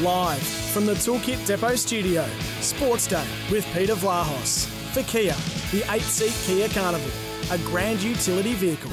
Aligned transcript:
Live 0.00 0.42
from 0.42 0.86
the 0.86 0.94
Toolkit 0.94 1.46
Depot 1.46 1.76
studio, 1.76 2.26
Sports 2.60 3.06
Day 3.06 3.24
with 3.48 3.64
Peter 3.72 3.94
Vlahos. 3.94 4.66
For 4.92 5.04
Kia, 5.04 5.36
the 5.70 5.84
eight 5.92 6.02
seat 6.02 6.34
Kia 6.44 6.68
Carnival, 6.68 7.08
a 7.52 7.58
grand 7.58 8.02
utility 8.02 8.54
vehicle. 8.54 8.90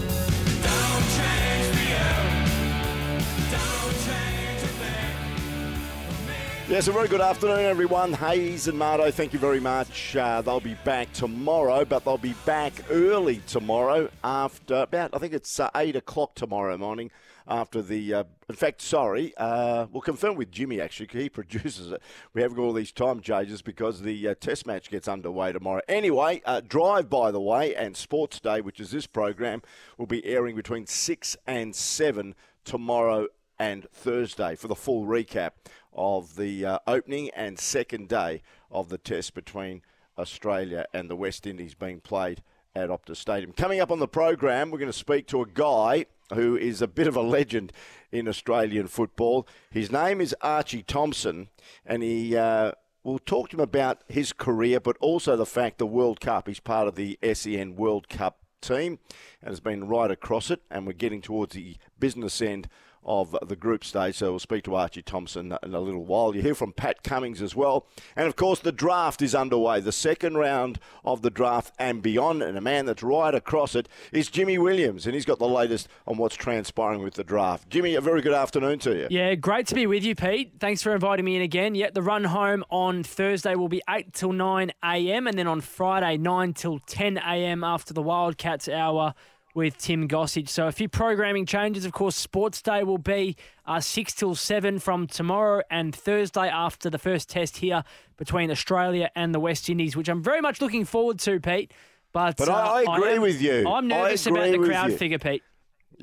Yes, 6.70 6.88
a 6.88 6.92
very 6.92 7.08
good 7.08 7.20
afternoon, 7.20 7.66
everyone. 7.66 8.14
Hayes 8.14 8.68
and 8.68 8.78
Mardo, 8.78 9.12
thank 9.12 9.34
you 9.34 9.40
very 9.40 9.60
much. 9.60 10.16
Uh, 10.16 10.44
they'll 10.44 10.60
be 10.60 10.76
back 10.86 11.12
tomorrow, 11.14 11.84
but 11.84 12.06
they'll 12.06 12.20
be 12.20 12.36
back 12.46 12.74
early 12.92 13.42
tomorrow 13.48 14.08
after 14.24 14.76
about, 14.76 15.16
I 15.16 15.18
think 15.18 15.34
it's 15.34 15.60
uh, 15.60 15.72
8 15.76 15.96
o'clock 15.96 16.36
tomorrow 16.36 16.78
morning 16.78 17.10
after 17.48 17.82
the. 17.82 18.14
Uh, 18.14 18.24
in 18.50 18.56
fact, 18.56 18.82
sorry, 18.82 19.34
uh, 19.38 19.88
we'll 19.92 20.02
confirm 20.02 20.36
with 20.36 20.52
Jimmy 20.52 20.82
actually, 20.82 21.08
he 21.12 21.30
produces 21.42 21.92
it. 21.92 22.02
We 22.34 22.42
have 22.42 22.56
got 22.56 22.64
all 22.64 22.74
these 22.74 22.92
time 22.92 23.22
changes 23.22 23.62
because 23.62 24.02
the 24.02 24.30
uh, 24.30 24.36
test 24.40 24.66
match 24.66 24.90
gets 24.90 25.08
underway 25.08 25.52
tomorrow. 25.54 25.82
Anyway, 25.88 26.42
uh, 26.46 26.62
Drive, 26.62 27.10
by 27.10 27.32
the 27.32 27.42
way, 27.42 27.76
and 27.76 27.96
Sports 27.96 28.40
Day, 28.40 28.62
which 28.62 28.80
is 28.80 28.92
this 28.92 29.08
program, 29.08 29.62
will 29.98 30.06
be 30.06 30.26
airing 30.26 30.56
between 30.56 30.86
6 30.86 31.38
and 31.48 31.76
7 31.76 32.36
tomorrow 32.66 33.28
and 33.58 33.88
Thursday 33.94 34.56
for 34.56 34.68
the 34.68 34.76
full 34.76 35.06
recap 35.06 35.52
of 35.94 36.36
the 36.36 36.66
uh, 36.66 36.80
opening 36.88 37.30
and 37.36 37.60
second 37.60 38.08
day 38.08 38.42
of 38.72 38.90
the 38.90 38.98
test 38.98 39.34
between 39.34 39.82
Australia 40.18 40.86
and 40.94 41.10
the 41.10 41.16
West 41.16 41.46
Indies 41.46 41.76
being 41.76 42.00
played 42.00 42.42
at 42.76 42.90
Optus 42.90 43.18
Stadium. 43.18 43.52
Coming 43.52 43.80
up 43.80 43.92
on 43.92 44.00
the 44.00 44.08
program, 44.08 44.72
we're 44.72 44.80
going 44.80 44.92
to 44.92 44.98
speak 44.98 45.28
to 45.28 45.42
a 45.42 45.46
guy 45.46 46.06
who 46.34 46.56
is 46.56 46.82
a 46.82 46.88
bit 46.88 47.08
of 47.08 47.16
a 47.16 47.22
legend 47.22 47.72
in 48.12 48.28
Australian 48.28 48.88
football. 48.88 49.48
His 49.72 49.92
name 49.92 50.22
is 50.22 50.36
Archie 50.42 50.84
Thompson, 50.84 51.50
and 51.86 52.04
he. 52.04 52.36
Uh, 52.36 52.74
We'll 53.04 53.18
talk 53.18 53.50
to 53.50 53.56
him 53.56 53.62
about 53.62 54.04
his 54.08 54.32
career, 54.32 54.80
but 54.80 54.96
also 54.98 55.36
the 55.36 55.44
fact 55.44 55.80
the 55.80 55.88
World 55.88 56.20
Cup. 56.20 56.48
He's 56.48 56.60
part 56.60 56.88
of 56.88 56.94
the 56.94 57.18
SEN 57.34 57.76
World 57.76 58.08
Cup 58.08 58.38
team 58.62 59.00
and 59.42 59.50
has 59.50 59.60
been 59.60 59.88
right 59.88 60.12
across 60.12 60.52
it. 60.52 60.62
And 60.70 60.86
we're 60.86 60.94
getting 60.94 61.22
towards 61.22 61.56
the 61.56 61.78
business 62.00 62.42
end 62.44 62.70
of 63.04 63.36
the 63.46 63.56
group 63.56 63.84
stage. 63.84 64.16
So 64.16 64.32
we'll 64.32 64.40
speak 64.40 64.64
to 64.66 64.76
Archie 64.76 65.02
Thompson 65.02 65.58
in 65.64 65.74
a 65.74 65.80
little 65.80 66.06
while. 66.06 66.36
You 66.36 66.42
hear 66.42 66.56
from 66.56 66.74
Pat 66.74 67.04
Cummins 67.04 67.42
as 67.42 67.56
well. 67.56 67.88
And 68.16 68.28
of 68.28 68.36
course, 68.36 68.60
the 68.60 68.72
draft 68.72 69.22
is 69.22 69.34
underway, 69.34 69.80
the 69.80 69.92
second 69.92 70.38
round 70.38 70.80
of 71.04 71.22
the 71.22 71.30
draft 71.30 71.74
and 71.80 72.02
beyond. 72.02 72.44
And 72.44 72.58
a 72.58 72.62
man 72.62 72.86
that's 72.86 73.04
right 73.04 73.34
across 73.34 73.76
it 73.76 73.90
is 74.12 74.30
Jimmy 74.30 74.58
Williams. 74.58 75.06
And 75.06 75.16
he's 75.16 75.26
got 75.26 75.40
the 75.40 75.48
latest 75.48 75.88
on 76.06 76.18
what's 76.18 76.36
transpiring 76.36 77.02
with 77.04 77.16
the 77.16 77.24
draft. 77.24 77.70
Jimmy, 77.70 77.96
a 77.96 78.02
very 78.02 78.22
good 78.22 78.34
afternoon 78.34 78.80
to 78.80 78.96
you. 78.96 79.08
Yeah, 79.10 79.36
great 79.36 79.68
to 79.68 79.76
be 79.76 79.88
with 79.88 80.04
you, 80.04 80.16
Pete. 80.16 80.54
Thanks 80.60 80.82
for 80.82 80.94
inviting 80.94 81.26
me 81.26 81.36
in 81.36 81.42
again. 81.42 81.76
Yeah, 81.76 81.90
the 81.94 82.02
run 82.02 82.26
home 82.26 82.64
on 82.70 83.04
Thursday 83.04 83.56
will 83.56 83.70
be 83.70 83.82
8 83.90 84.14
till 84.14 84.32
9 84.32 84.72
a.m. 84.84 85.28
and 85.28 85.38
then 85.38 85.48
on 85.48 85.62
Friday, 85.62 86.18
9 86.18 86.54
till 86.54 86.80
10 86.80 87.18
a.m. 87.18 87.64
after 87.64 87.94
the 87.94 88.02
Wildcats 88.02 88.70
hour 88.70 89.14
with 89.54 89.78
Tim 89.78 90.08
Gossage. 90.08 90.50
So 90.50 90.68
a 90.68 90.72
few 90.72 90.90
programming 90.90 91.46
changes. 91.46 91.86
Of 91.86 91.92
course, 91.92 92.16
Sports 92.16 92.62
Day 92.62 92.84
will 92.84 92.98
be 92.98 93.36
uh, 93.66 93.80
6 93.80 94.14
till 94.14 94.36
7 94.36 94.80
from 94.80 95.08
tomorrow 95.08 95.62
and 95.70 95.96
Thursday 95.96 96.48
after 96.48 96.90
the 96.90 97.00
first 97.00 97.30
test 97.30 97.58
here 97.58 97.84
between 98.18 98.52
Australia 98.52 99.10
and 99.16 99.34
the 99.34 99.40
West 99.40 99.70
Indies, 99.70 99.96
which 99.96 100.10
I'm 100.10 100.24
very 100.24 100.42
much 100.42 100.62
looking 100.62 100.86
forward 100.86 101.20
to, 101.20 101.40
Pete. 101.40 101.72
But, 102.14 102.38
but 102.38 102.50
uh, 102.50 102.54
I 102.54 102.82
agree 102.82 103.12
I 103.12 103.16
am, 103.16 103.22
with 103.22 103.42
you. 103.42 103.68
I'm 103.68 103.88
nervous 103.88 104.26
about 104.28 104.52
the 104.52 104.58
crowd 104.58 104.92
you. 104.92 104.98
figure, 104.98 105.20
Pete. 105.20 105.44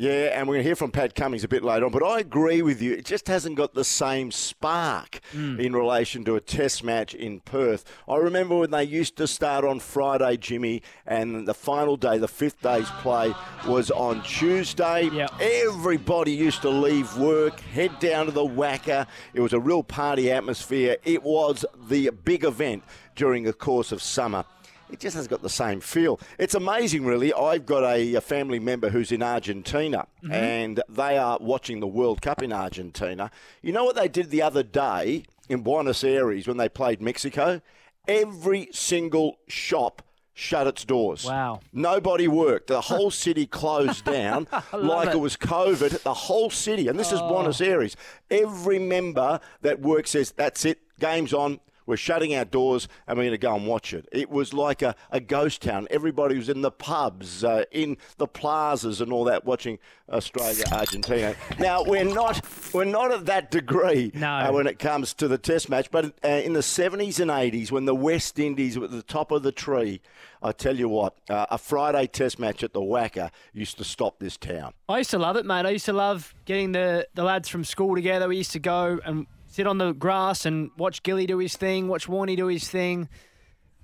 Yeah, 0.01 0.39
and 0.39 0.47
we're 0.47 0.55
going 0.55 0.63
to 0.63 0.69
hear 0.69 0.77
from 0.77 0.93
Pat 0.93 1.17
Cummins 1.17 1.43
a 1.43 1.49
bit 1.49 1.65
later 1.65 1.85
on, 1.85 1.91
but 1.91 2.05
I 2.05 2.21
agree 2.21 2.63
with 2.63 2.81
you. 2.81 2.93
It 2.93 3.05
just 3.05 3.27
hasn't 3.27 3.57
got 3.57 3.75
the 3.75 3.83
same 3.83 4.31
spark 4.31 5.19
mm. 5.33 5.59
in 5.59 5.75
relation 5.75 6.25
to 6.27 6.37
a 6.37 6.41
test 6.41 6.85
match 6.85 7.15
in 7.15 7.41
Perth. 7.41 7.85
I 8.07 8.15
remember 8.19 8.59
when 8.59 8.71
they 8.71 8.85
used 8.85 9.17
to 9.17 9.27
start 9.27 9.65
on 9.65 9.81
Friday, 9.81 10.37
Jimmy, 10.37 10.83
and 11.05 11.49
the 11.49 11.55
final 11.55 11.97
day, 11.97 12.17
the 12.17 12.29
fifth 12.29 12.63
day's 12.63 12.89
play, 13.03 13.35
was 13.67 13.91
on 13.91 14.23
Tuesday. 14.23 15.11
Yep. 15.13 15.33
Everybody 15.41 16.31
used 16.31 16.63
to 16.63 16.71
leave 16.71 17.17
work, 17.17 17.59
head 17.59 17.99
down 17.99 18.27
to 18.27 18.31
the 18.31 18.47
WACA. 18.47 19.05
It 19.35 19.41
was 19.41 19.53
a 19.53 19.59
real 19.59 19.83
party 19.83 20.31
atmosphere. 20.31 20.99
It 21.05 21.25
was 21.25 21.65
the 21.89 22.11
big 22.11 22.45
event 22.45 22.85
during 23.17 23.43
the 23.43 23.53
course 23.53 23.91
of 23.91 24.01
summer 24.01 24.45
it 24.91 25.01
just 25.01 25.15
hasn't 25.15 25.31
got 25.31 25.43
the 25.43 25.49
same 25.49 25.81
feel. 25.81 26.21
It's 26.39 26.55
amazing, 26.55 27.05
really. 27.05 27.33
I've 27.33 27.67
got 27.67 27.85
a, 27.85 28.15
a 28.15 28.21
family 28.21 28.59
member 28.59 28.91
who's 28.91 29.13
in 29.13 29.23
Argentina, 29.23 30.07
mm-hmm. 30.23 30.33
and 30.33 30.83
they 30.89 31.19
are 31.19 31.39
watching 31.41 31.81
the 31.81 31.87
World 31.87 32.23
Cup 32.23 32.43
in 32.43 32.53
Argentina. 32.53 33.31
You 33.63 33.73
know 33.73 33.85
what 33.85 33.97
they 33.97 34.09
did 34.09 34.31
the 34.31 34.43
other 34.43 34.63
day 34.63 35.25
in 35.49 35.63
Buenos 35.63 36.05
Aires 36.05 36.47
when 36.47 36.57
they 36.57 36.69
played 36.69 37.01
Mexico? 37.01 37.61
Every 38.07 38.69
single 38.73 39.39
shop 39.49 40.03
shut 40.39 40.69
its 40.69 40.85
doors. 40.85 41.25
Wow. 41.25 41.61
Nobody 41.73 42.29
worked. 42.29 42.69
The 42.69 42.81
whole 42.93 43.11
city 43.11 43.45
closed 43.45 44.05
down 44.05 44.47
like 44.73 45.09
it. 45.09 45.15
it. 45.15 45.19
was 45.19 45.37
COVID. 45.37 46.03
The 46.03 46.15
whole 46.15 46.49
city, 46.49 46.89
and 46.89 46.99
this 46.99 47.13
oh. 47.13 47.17
is 47.17 47.21
Buenos 47.23 47.61
Aires. 47.61 47.97
Every 48.31 48.79
member 48.79 49.41
that 49.63 49.81
works 49.81 50.11
says, 50.11 50.31
that's 50.31 50.65
it, 50.65 50.79
game's 51.01 51.35
on, 51.35 51.61
we're 51.89 51.97
shutting 51.97 52.37
our 52.37 52.45
doors 52.45 52.87
and 53.07 53.17
we're 53.17 53.25
going 53.25 53.33
to 53.33 53.39
go 53.39 53.55
and 53.57 53.67
watch 53.67 53.95
it. 53.95 54.07
It 54.13 54.29
was 54.31 54.53
like 54.53 54.83
a, 54.83 54.95
a 55.11 55.21
ghost 55.21 55.63
town. 55.63 55.89
Everybody 55.91 56.37
was 56.37 56.51
in 56.51 56.61
the 56.61 56.71
pubs, 56.71 57.43
uh, 57.43 57.65
in 57.73 57.97
the 58.19 58.29
plazas, 58.29 59.01
and 59.01 59.11
all 59.11 59.25
that, 59.25 59.47
watching 59.47 59.79
Australia, 60.11 60.65
Argentina. 60.71 61.35
now 61.59 61.83
we're 61.83 62.05
not 62.05 62.45
we're 62.75 62.85
not 62.85 63.11
at 63.11 63.25
that 63.27 63.51
degree 63.51 64.11
no. 64.15 64.29
uh, 64.29 64.53
when 64.53 64.67
it 64.67 64.79
comes 64.79 65.15
to 65.15 65.29
the 65.29 65.39
Test 65.39 65.71
match, 65.71 65.91
but 65.91 66.13
uh, 66.23 66.29
in 66.29 66.53
the 66.53 66.61
70s 66.61 67.21
and 67.21 67.31
80s, 67.31 67.73
when 67.73 67.87
the 67.87 67.95
West 67.95 68.39
Indies 68.39 68.79
were 68.79 68.85
at 68.85 68.91
the 68.91 69.03
top 69.03 69.33
of 69.33 69.43
the 69.43 69.53
tree, 69.53 70.03
I 70.43 70.53
tell 70.53 70.77
you 70.77 70.91
what, 70.91 71.17
uh, 71.31 71.47
a 71.51 71.57
Friday 71.57 72.07
Test 72.07 72.39
match 72.39 72.63
at 72.63 72.75
the 72.75 72.81
WACA 72.81 73.31
used 73.55 73.79
to 73.79 73.85
stop 73.85 74.19
this 74.19 74.37
town. 74.37 74.75
I 74.91 74.99
used 74.99 75.11
to 75.11 75.19
love 75.19 75.37
it, 75.37 75.47
mate. 75.47 75.65
I 75.65 75.71
used 75.71 75.87
to 75.87 75.95
love 75.95 76.35
getting 76.45 76.73
the, 76.73 77.09
the 77.15 77.25
lads 77.25 77.49
from 77.49 77.65
school 77.65 77.95
together. 77.95 78.29
We 78.29 78.37
used 78.37 78.53
to 78.53 78.59
go 78.59 79.01
and 79.07 79.27
sit 79.59 79.67
on 79.67 79.79
the 79.79 79.91
grass 79.91 80.47
and 80.47 80.71
watch 80.79 81.03
Gilly 81.03 81.27
do 81.27 81.39
his 81.39 81.57
thing, 81.57 81.89
watch 81.89 82.07
Warney 82.07 82.37
do 82.37 82.47
his 82.47 82.69
thing. 82.69 83.09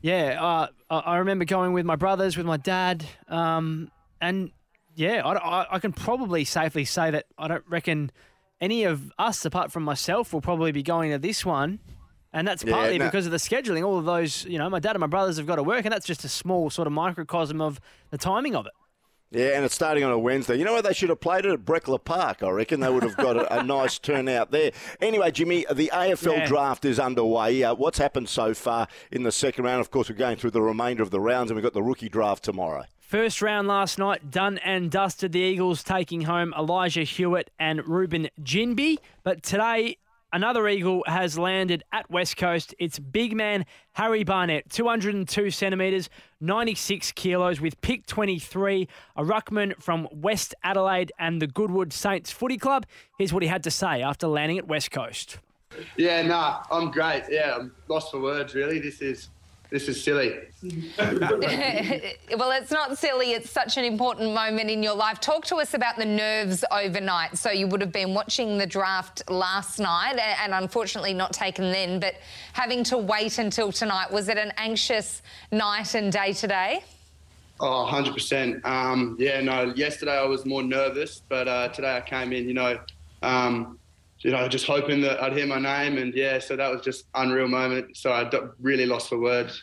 Yeah, 0.03 0.41
uh, 0.41 0.69
I 0.89 1.17
remember 1.17 1.45
going 1.45 1.73
with 1.73 1.85
my 1.85 1.97
brothers, 1.97 2.37
with 2.37 2.47
my 2.47 2.59
dad, 2.59 3.05
um, 3.27 3.91
and 4.21 4.53
yeah, 4.95 5.27
I, 5.27 5.67
I, 5.75 5.79
can 5.81 5.93
probably 5.93 6.45
safely 6.45 6.85
say 6.85 7.11
that 7.11 7.27
I 7.37 7.49
don't 7.49 7.65
reckon 7.69 8.12
any 8.61 8.85
of 8.85 9.11
us, 9.19 9.45
apart 9.45 9.73
from 9.73 9.83
myself, 9.83 10.33
will 10.33 10.41
probably 10.41 10.71
be 10.71 10.85
going 10.85 11.11
to 11.11 11.19
this 11.19 11.45
one. 11.45 11.81
And 12.33 12.47
that's 12.47 12.62
partly 12.62 12.93
yeah, 12.93 12.99
no. 12.99 13.05
because 13.06 13.27
of 13.27 13.33
the 13.33 13.39
scheduling. 13.39 13.85
All 13.85 13.99
of 13.99 14.05
those, 14.05 14.45
you 14.45 14.59
know, 14.59 14.71
my 14.71 14.79
dad 14.79 14.95
and 14.95 15.01
my 15.01 15.09
brothers 15.09 15.39
have 15.39 15.47
got 15.49 15.56
to 15.56 15.65
work, 15.65 15.85
and 15.85 15.93
that's 15.93 16.06
just 16.06 16.25
a 16.25 16.29
small 16.29 16.71
sort 16.71 16.87
of 16.87 16.93
microcosm 16.93 17.61
of 17.61 17.81
the 18.11 18.19
timing 18.19 18.55
of 18.55 18.67
it. 18.67 18.73
Yeah, 19.34 19.56
and 19.56 19.65
it's 19.65 19.75
starting 19.75 20.05
on 20.05 20.12
a 20.12 20.19
Wednesday. 20.19 20.56
You 20.56 20.64
know 20.64 20.75
what? 20.75 20.85
They 20.85 20.94
should 20.94 21.08
have 21.08 21.19
played 21.19 21.44
it 21.44 21.53
at 21.53 21.64
Breckler 21.64 22.03
Park, 22.03 22.44
I 22.44 22.50
reckon. 22.50 22.79
They 22.79 22.88
would 22.88 23.03
have 23.03 23.17
got 23.17 23.37
a, 23.37 23.61
a 23.61 23.62
nice 23.64 23.99
turnout 23.99 24.53
there. 24.53 24.70
Anyway, 25.00 25.32
Jimmy, 25.32 25.67
the 25.73 25.91
AFL 25.93 26.38
yeah. 26.38 26.47
draft 26.47 26.85
is 26.85 27.00
underway. 27.00 27.64
Uh, 27.64 27.75
what's 27.75 27.99
happened 27.99 28.29
so 28.29 28.55
far 28.55 28.87
in 29.11 29.25
the 29.25 29.32
second 29.32 29.64
round? 29.64 29.81
Of 29.81 29.91
course, 29.91 30.08
we're 30.08 30.14
going 30.14 30.37
through 30.37 30.53
the 30.53 30.62
remainder 30.62 31.03
of 31.03 31.11
the 31.11 31.20
rounds, 31.20 31.50
and 31.50 31.56
we've 31.56 31.64
got 31.64 31.73
the 31.73 31.82
rookie 31.82 32.08
draft 32.08 32.44
tomorrow. 32.44 32.85
First 33.00 33.43
round 33.43 33.67
last 33.67 33.99
night, 33.99 34.31
done 34.31 34.58
and 34.58 34.91
dusted. 34.91 35.32
The 35.32 35.41
Eagles 35.41 35.82
taking 35.82 36.23
home 36.23 36.55
Elijah 36.56 37.03
Hewitt 37.03 37.50
and 37.58 37.87
Reuben 37.88 38.29
Ginbey. 38.41 38.99
But 39.25 39.43
today, 39.43 39.99
Another 40.34 40.66
Eagle 40.66 41.04
has 41.06 41.38
landed 41.38 41.84
at 41.92 42.10
West 42.10 42.36
Coast. 42.36 42.75
It's 42.81 42.98
big 42.98 43.36
man 43.36 43.64
Harry 43.92 44.25
Barnett, 44.25 44.69
202 44.69 45.52
centimetres, 45.52 46.10
96 46.40 47.12
kilos, 47.12 47.60
with 47.60 47.81
pick 47.82 48.04
23, 48.06 48.88
a 49.14 49.22
ruckman 49.22 49.81
from 49.81 50.08
West 50.10 50.52
Adelaide 50.64 51.12
and 51.20 51.40
the 51.40 51.46
Goodwood 51.46 51.92
Saints 51.92 52.32
Footy 52.32 52.58
Club. 52.58 52.84
Here's 53.16 53.32
what 53.32 53.44
he 53.44 53.48
had 53.48 53.62
to 53.62 53.70
say 53.70 54.02
after 54.02 54.26
landing 54.26 54.58
at 54.58 54.66
West 54.66 54.90
Coast. 54.90 55.38
Yeah, 55.96 56.22
no, 56.22 56.28
nah, 56.28 56.62
I'm 56.69 56.90
great. 56.90 57.26
Yeah, 57.31 57.54
I'm 57.54 57.72
lost 57.86 58.10
for 58.10 58.20
words, 58.20 58.56
really. 58.56 58.81
This 58.81 59.02
is 59.02 59.28
this 59.70 59.88
is 59.88 60.02
silly. 60.02 60.38
well, 60.99 62.50
it's 62.52 62.70
not 62.70 62.96
silly. 62.96 63.32
It's 63.32 63.50
such 63.50 63.76
an 63.76 63.84
important 63.84 64.32
moment 64.32 64.70
in 64.70 64.82
your 64.82 64.94
life. 64.94 65.20
Talk 65.20 65.44
to 65.46 65.56
us 65.56 65.75
about 65.75 65.96
the 65.96 66.05
nerves 66.05 66.64
overnight. 66.70 67.37
So 67.38 67.50
you 67.50 67.66
would 67.66 67.81
have 67.81 67.93
been 67.93 68.14
watching 68.14 68.58
the 68.58 68.66
draft 68.66 69.28
last 69.28 69.78
night 69.78 70.19
and 70.19 70.55
unfortunately 70.55 71.14
not 71.14 71.32
taken 71.32 71.72
then, 71.72 71.99
but 71.99 72.14
having 72.52 72.84
to 72.84 72.99
wait 72.99 73.38
until 73.38 73.72
tonight. 73.72 74.11
Was 74.12 74.28
it 74.28 74.38
an 74.38 74.52
anxious 74.56 75.22
night 75.50 75.94
and 75.94 76.12
day 76.12 76.32
today? 76.32 76.84
Oh, 77.60 77.88
100%. 77.90 78.64
Um, 78.64 79.17
yeah, 79.19 79.40
no, 79.40 79.72
yesterday 79.75 80.19
I 80.19 80.25
was 80.25 80.44
more 80.44 80.62
nervous, 80.62 81.22
but 81.28 81.46
uh, 81.49 81.69
today 81.69 81.96
I 81.96 82.00
came 82.00 82.32
in, 82.32 82.49
you 82.49 82.55
know, 82.55 82.78
um, 83.22 83.78
you 84.25 84.31
know, 84.31 84.49
just 84.49 84.67
hoping 84.67 85.03
that 85.03 85.23
I'd 85.23 85.35
hear 85.35 85.47
my 85.47 85.59
name. 85.59 85.99
And 85.99 86.15
yeah, 86.15 86.38
so 86.38 86.56
that 86.56 86.73
was 86.73 86.81
just 86.81 87.05
unreal 87.15 87.47
moment. 87.47 87.97
So 87.97 88.11
I 88.11 88.29
really 88.59 88.87
lost 88.87 89.11
for 89.11 89.19
words. 89.19 89.62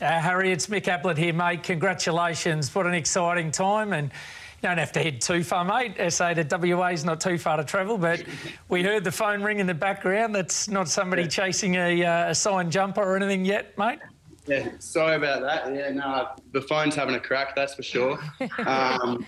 Uh, 0.00 0.18
Harry, 0.18 0.50
it's 0.50 0.68
Mick 0.68 0.88
Ablett 0.88 1.18
here, 1.18 1.34
mate. 1.34 1.62
Congratulations. 1.64 2.74
What 2.74 2.86
an 2.86 2.94
exciting 2.94 3.50
time. 3.50 3.92
And 3.92 4.06
you 4.08 4.68
don't 4.68 4.78
have 4.78 4.92
to 4.92 5.02
head 5.02 5.20
too 5.20 5.44
far, 5.44 5.66
mate. 5.66 5.96
SA 6.10 6.32
to 6.34 6.74
WA 6.74 6.88
is 6.88 7.04
not 7.04 7.20
too 7.20 7.36
far 7.36 7.58
to 7.58 7.64
travel, 7.64 7.98
but 7.98 8.24
we 8.70 8.82
heard 8.82 9.04
the 9.04 9.12
phone 9.12 9.42
ring 9.42 9.58
in 9.58 9.66
the 9.66 9.74
background. 9.74 10.34
That's 10.34 10.68
not 10.68 10.88
somebody 10.88 11.22
yeah. 11.22 11.28
chasing 11.28 11.74
a, 11.74 12.04
uh, 12.04 12.30
a 12.30 12.34
signed 12.34 12.72
jumper 12.72 13.02
or 13.02 13.16
anything 13.16 13.44
yet, 13.44 13.76
mate? 13.76 13.98
Yeah, 14.48 14.70
sorry 14.78 15.16
about 15.16 15.42
that. 15.42 15.74
Yeah, 15.74 15.90
no, 15.90 16.28
the 16.52 16.62
phone's 16.62 16.94
having 16.94 17.14
a 17.14 17.20
crack, 17.20 17.54
that's 17.54 17.74
for 17.74 17.82
sure. 17.82 18.18
Um, 18.58 19.24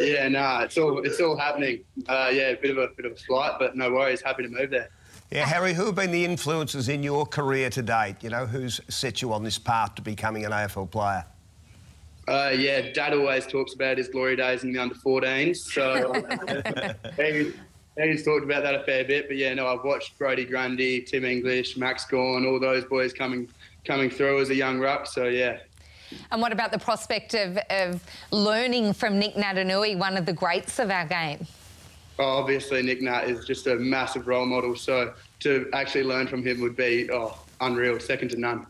yeah, 0.00 0.28
no, 0.28 0.40
nah, 0.40 0.60
it's 0.62 0.78
all 0.78 0.98
it's 1.04 1.20
all 1.20 1.36
happening. 1.36 1.84
Uh, 2.08 2.30
yeah, 2.32 2.48
a 2.48 2.56
bit 2.56 2.70
of 2.70 2.78
a 2.78 2.88
bit 2.96 3.06
of 3.06 3.12
a 3.12 3.16
flight, 3.16 3.52
but 3.58 3.76
no 3.76 3.92
worries. 3.92 4.20
Happy 4.20 4.42
to 4.42 4.48
move 4.48 4.70
there. 4.70 4.90
Yeah, 5.30 5.46
Harry, 5.46 5.74
who 5.74 5.86
have 5.86 5.94
been 5.94 6.10
the 6.10 6.24
influences 6.24 6.88
in 6.88 7.02
your 7.02 7.26
career 7.26 7.70
to 7.70 7.82
date? 7.82 8.16
You 8.22 8.30
know, 8.30 8.46
who's 8.46 8.80
set 8.88 9.22
you 9.22 9.32
on 9.32 9.44
this 9.44 9.58
path 9.58 9.94
to 9.96 10.02
becoming 10.02 10.44
an 10.44 10.52
AFL 10.52 10.90
player? 10.90 11.24
Uh, 12.26 12.50
yeah, 12.56 12.92
Dad 12.92 13.12
always 13.12 13.46
talks 13.46 13.74
about 13.74 13.98
his 13.98 14.08
glory 14.08 14.36
days 14.36 14.64
in 14.64 14.72
the 14.72 14.78
under 14.78 14.94
14s. 14.94 15.56
So 15.56 16.12
he, 17.16 17.52
he's 18.02 18.24
talked 18.24 18.44
about 18.44 18.62
that 18.62 18.74
a 18.74 18.82
fair 18.84 19.04
bit. 19.04 19.28
But 19.28 19.36
yeah, 19.36 19.54
no, 19.54 19.66
I've 19.66 19.84
watched 19.84 20.18
Brodie 20.18 20.44
Grundy, 20.44 21.02
Tim 21.02 21.24
English, 21.24 21.76
Max 21.76 22.04
Gawn, 22.06 22.46
all 22.46 22.58
those 22.58 22.84
boys 22.84 23.12
coming 23.12 23.48
coming 23.84 24.10
through 24.10 24.40
as 24.40 24.50
a 24.50 24.54
young 24.54 24.78
ruck. 24.78 25.06
So 25.06 25.24
yeah. 25.24 25.58
And 26.32 26.40
what 26.40 26.52
about 26.52 26.72
the 26.72 26.78
prospect 26.78 27.34
of, 27.34 27.56
of 27.70 28.02
learning 28.32 28.94
from 28.94 29.18
Nick 29.18 29.34
Naitanui, 29.34 29.96
one 29.96 30.16
of 30.16 30.26
the 30.26 30.32
greats 30.32 30.78
of 30.78 30.90
our 30.90 31.06
game? 31.06 31.46
Oh, 32.18 32.24
obviously, 32.24 32.82
Nick 32.82 33.00
Nat 33.00 33.24
is 33.24 33.46
just 33.46 33.66
a 33.66 33.76
massive 33.76 34.26
role 34.26 34.44
model. 34.44 34.76
So 34.76 35.14
to 35.40 35.70
actually 35.72 36.04
learn 36.04 36.26
from 36.26 36.42
him 36.44 36.60
would 36.60 36.76
be 36.76 37.08
oh, 37.12 37.38
unreal, 37.60 37.98
second 38.00 38.30
to 38.30 38.36
none. 38.40 38.66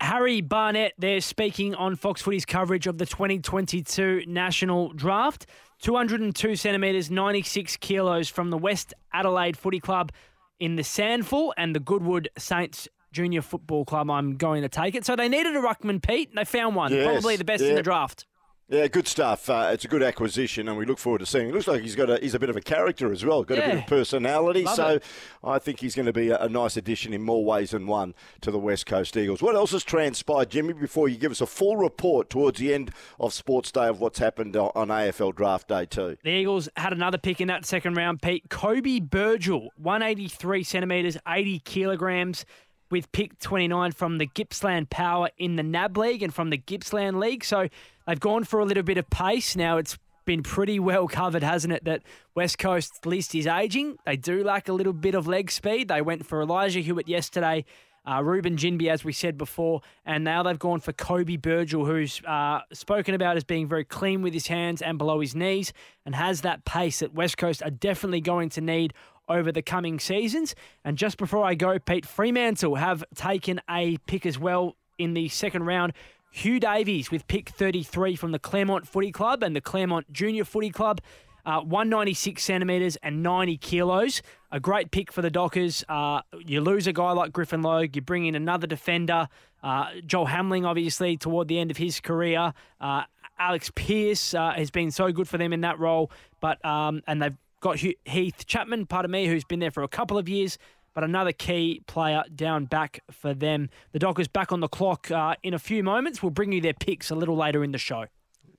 Harry 0.00 0.40
Barnett 0.40 0.92
there 0.98 1.20
speaking 1.20 1.74
on 1.74 1.96
Fox 1.96 2.22
Footy's 2.22 2.44
coverage 2.44 2.86
of 2.86 2.98
the 2.98 3.06
2022 3.06 4.24
National 4.26 4.92
Draft. 4.92 5.46
202 5.80 6.56
centimetres, 6.56 7.10
96 7.10 7.76
kilos 7.78 8.28
from 8.28 8.50
the 8.50 8.56
West 8.56 8.94
Adelaide 9.12 9.56
Footy 9.56 9.80
Club 9.80 10.12
in 10.60 10.76
the 10.76 10.82
SANFL 10.82 11.52
and 11.56 11.74
the 11.74 11.80
Goodwood 11.80 12.28
Saints 12.38 12.88
Junior 13.14 13.40
Football 13.40 13.84
Club, 13.84 14.10
I'm 14.10 14.36
going 14.36 14.62
to 14.62 14.68
take 14.68 14.94
it. 14.94 15.06
So 15.06 15.16
they 15.16 15.28
needed 15.28 15.56
a 15.56 15.60
ruckman, 15.60 16.02
Pete. 16.02 16.30
And 16.30 16.38
they 16.38 16.44
found 16.44 16.74
one, 16.74 16.92
yes, 16.92 17.06
probably 17.06 17.36
the 17.36 17.44
best 17.44 17.62
yeah. 17.62 17.70
in 17.70 17.74
the 17.76 17.82
draft. 17.82 18.26
Yeah, 18.68 18.86
good 18.86 19.06
stuff. 19.06 19.50
Uh, 19.50 19.70
it's 19.72 19.84
a 19.84 19.88
good 19.88 20.02
acquisition, 20.02 20.68
and 20.68 20.78
we 20.78 20.86
look 20.86 20.98
forward 20.98 21.18
to 21.18 21.26
seeing. 21.26 21.48
It 21.48 21.54
looks 21.54 21.68
like 21.68 21.82
he's 21.82 21.94
got 21.94 22.08
a 22.08 22.16
he's 22.16 22.34
a 22.34 22.38
bit 22.38 22.48
of 22.48 22.56
a 22.56 22.62
character 22.62 23.12
as 23.12 23.22
well. 23.22 23.44
Got 23.44 23.58
yeah. 23.58 23.64
a 23.64 23.74
bit 23.74 23.78
of 23.80 23.86
personality, 23.88 24.62
Love 24.62 24.74
so 24.74 24.88
it. 24.88 25.02
I 25.44 25.58
think 25.58 25.80
he's 25.80 25.94
going 25.94 26.06
to 26.06 26.14
be 26.14 26.30
a, 26.30 26.38
a, 26.38 26.48
nice 26.48 26.78
addition 26.78 27.12
in 27.12 27.20
more 27.20 27.44
ways 27.44 27.72
than 27.72 27.86
one 27.86 28.14
to 28.40 28.50
the 28.50 28.58
West 28.58 28.86
Coast 28.86 29.18
Eagles. 29.18 29.42
What 29.42 29.54
else 29.54 29.72
has 29.72 29.84
transpired, 29.84 30.48
Jimmy? 30.48 30.72
Before 30.72 31.10
you 31.10 31.18
give 31.18 31.30
us 31.30 31.42
a 31.42 31.46
full 31.46 31.76
report 31.76 32.30
towards 32.30 32.58
the 32.58 32.72
end 32.72 32.90
of 33.20 33.34
Sports 33.34 33.70
Day 33.70 33.86
of 33.86 34.00
what's 34.00 34.18
happened 34.18 34.56
on 34.56 34.88
AFL 34.88 35.36
Draft 35.36 35.68
Day 35.68 35.84
too. 35.84 36.16
The 36.24 36.30
Eagles 36.30 36.70
had 36.78 36.94
another 36.94 37.18
pick 37.18 37.42
in 37.42 37.48
that 37.48 37.66
second 37.66 37.98
round. 37.98 38.22
Pete 38.22 38.48
Coby 38.48 39.06
Burgiel, 39.06 39.68
183 39.76 40.62
centimeters, 40.62 41.18
80 41.28 41.58
kilograms 41.60 42.46
with 42.90 43.10
pick 43.12 43.38
29 43.40 43.92
from 43.92 44.18
the 44.18 44.26
Gippsland 44.26 44.90
Power 44.90 45.30
in 45.38 45.56
the 45.56 45.62
NAB 45.62 45.96
League 45.96 46.22
and 46.22 46.32
from 46.32 46.50
the 46.50 46.56
Gippsland 46.56 47.18
League. 47.18 47.44
So 47.44 47.68
they've 48.06 48.20
gone 48.20 48.44
for 48.44 48.60
a 48.60 48.64
little 48.64 48.82
bit 48.82 48.98
of 48.98 49.08
pace. 49.10 49.56
Now 49.56 49.78
it's 49.78 49.98
been 50.24 50.42
pretty 50.42 50.78
well 50.78 51.06
covered, 51.08 51.42
hasn't 51.42 51.72
it, 51.72 51.84
that 51.84 52.02
West 52.34 52.58
Coast 52.58 53.06
list 53.06 53.34
is 53.34 53.46
ageing. 53.46 53.96
They 54.06 54.16
do 54.16 54.42
lack 54.42 54.68
a 54.68 54.72
little 54.72 54.92
bit 54.92 55.14
of 55.14 55.26
leg 55.26 55.50
speed. 55.50 55.88
They 55.88 56.02
went 56.02 56.26
for 56.26 56.40
Elijah 56.40 56.80
Hewitt 56.80 57.08
yesterday. 57.08 57.64
Uh, 58.06 58.22
Reuben 58.22 58.56
Ginbey, 58.56 58.90
as 58.90 59.02
we 59.02 59.14
said 59.14 59.38
before, 59.38 59.80
and 60.04 60.24
now 60.24 60.42
they've 60.42 60.58
gone 60.58 60.80
for 60.80 60.92
Coby 60.92 61.40
Burgiel, 61.40 61.86
who's 61.86 62.20
uh, 62.26 62.60
spoken 62.70 63.14
about 63.14 63.38
as 63.38 63.44
being 63.44 63.66
very 63.66 63.84
clean 63.84 64.20
with 64.20 64.34
his 64.34 64.46
hands 64.46 64.82
and 64.82 64.98
below 64.98 65.20
his 65.20 65.34
knees, 65.34 65.72
and 66.04 66.14
has 66.14 66.42
that 66.42 66.66
pace 66.66 66.98
that 66.98 67.14
West 67.14 67.38
Coast 67.38 67.62
are 67.62 67.70
definitely 67.70 68.20
going 68.20 68.50
to 68.50 68.60
need 68.60 68.92
over 69.28 69.52
the 69.52 69.62
coming 69.62 69.98
seasons. 69.98 70.54
And 70.84 70.96
just 70.96 71.18
before 71.18 71.44
I 71.44 71.54
go, 71.54 71.78
Pete 71.78 72.06
Fremantle 72.06 72.76
have 72.76 73.04
taken 73.14 73.60
a 73.68 73.96
pick 74.06 74.26
as 74.26 74.38
well 74.38 74.76
in 74.98 75.14
the 75.14 75.28
second 75.28 75.64
round. 75.64 75.92
Hugh 76.30 76.58
Davies 76.58 77.10
with 77.10 77.26
pick 77.28 77.50
33 77.50 78.16
from 78.16 78.32
the 78.32 78.38
Claremont 78.38 78.88
Footy 78.88 79.12
Club 79.12 79.42
and 79.42 79.54
the 79.54 79.60
Claremont 79.60 80.12
Junior 80.12 80.44
Footy 80.44 80.70
Club. 80.70 81.00
Uh, 81.46 81.60
196 81.60 82.42
centimetres 82.42 82.96
and 83.02 83.22
90 83.22 83.58
kilos. 83.58 84.22
A 84.50 84.58
great 84.58 84.90
pick 84.90 85.12
for 85.12 85.20
the 85.20 85.30
Dockers. 85.30 85.84
Uh, 85.88 86.22
you 86.38 86.60
lose 86.62 86.86
a 86.86 86.92
guy 86.92 87.12
like 87.12 87.32
Griffin 87.32 87.60
Logue, 87.60 87.94
you 87.94 88.02
bring 88.02 88.24
in 88.24 88.34
another 88.34 88.66
defender. 88.66 89.28
Uh, 89.62 89.90
Joel 90.06 90.26
Hamling, 90.26 90.66
obviously, 90.66 91.18
toward 91.18 91.48
the 91.48 91.58
end 91.58 91.70
of 91.70 91.76
his 91.76 92.00
career. 92.00 92.54
Uh, 92.80 93.02
Alex 93.38 93.70
Pearce 93.74 94.34
uh, 94.34 94.52
has 94.52 94.70
been 94.70 94.90
so 94.90 95.12
good 95.12 95.28
for 95.28 95.38
them 95.38 95.52
in 95.52 95.62
that 95.62 95.78
role, 95.78 96.10
but 96.40 96.64
um, 96.64 97.02
and 97.06 97.20
they've 97.22 97.36
Got 97.64 97.78
Heath 97.78 98.44
Chapman, 98.44 98.84
pardon 98.84 99.10
me, 99.10 99.26
who's 99.26 99.42
been 99.42 99.58
there 99.58 99.70
for 99.70 99.82
a 99.82 99.88
couple 99.88 100.18
of 100.18 100.28
years, 100.28 100.58
but 100.94 101.02
another 101.02 101.32
key 101.32 101.80
player 101.86 102.22
down 102.36 102.66
back 102.66 103.00
for 103.10 103.32
them. 103.32 103.70
The 103.92 103.98
Dockers 103.98 104.28
back 104.28 104.52
on 104.52 104.60
the 104.60 104.68
clock 104.68 105.10
uh, 105.10 105.36
in 105.42 105.54
a 105.54 105.58
few 105.58 105.82
moments. 105.82 106.22
We'll 106.22 106.28
bring 106.28 106.52
you 106.52 106.60
their 106.60 106.74
picks 106.74 107.08
a 107.08 107.14
little 107.14 107.36
later 107.36 107.64
in 107.64 107.72
the 107.72 107.78
show. 107.78 108.04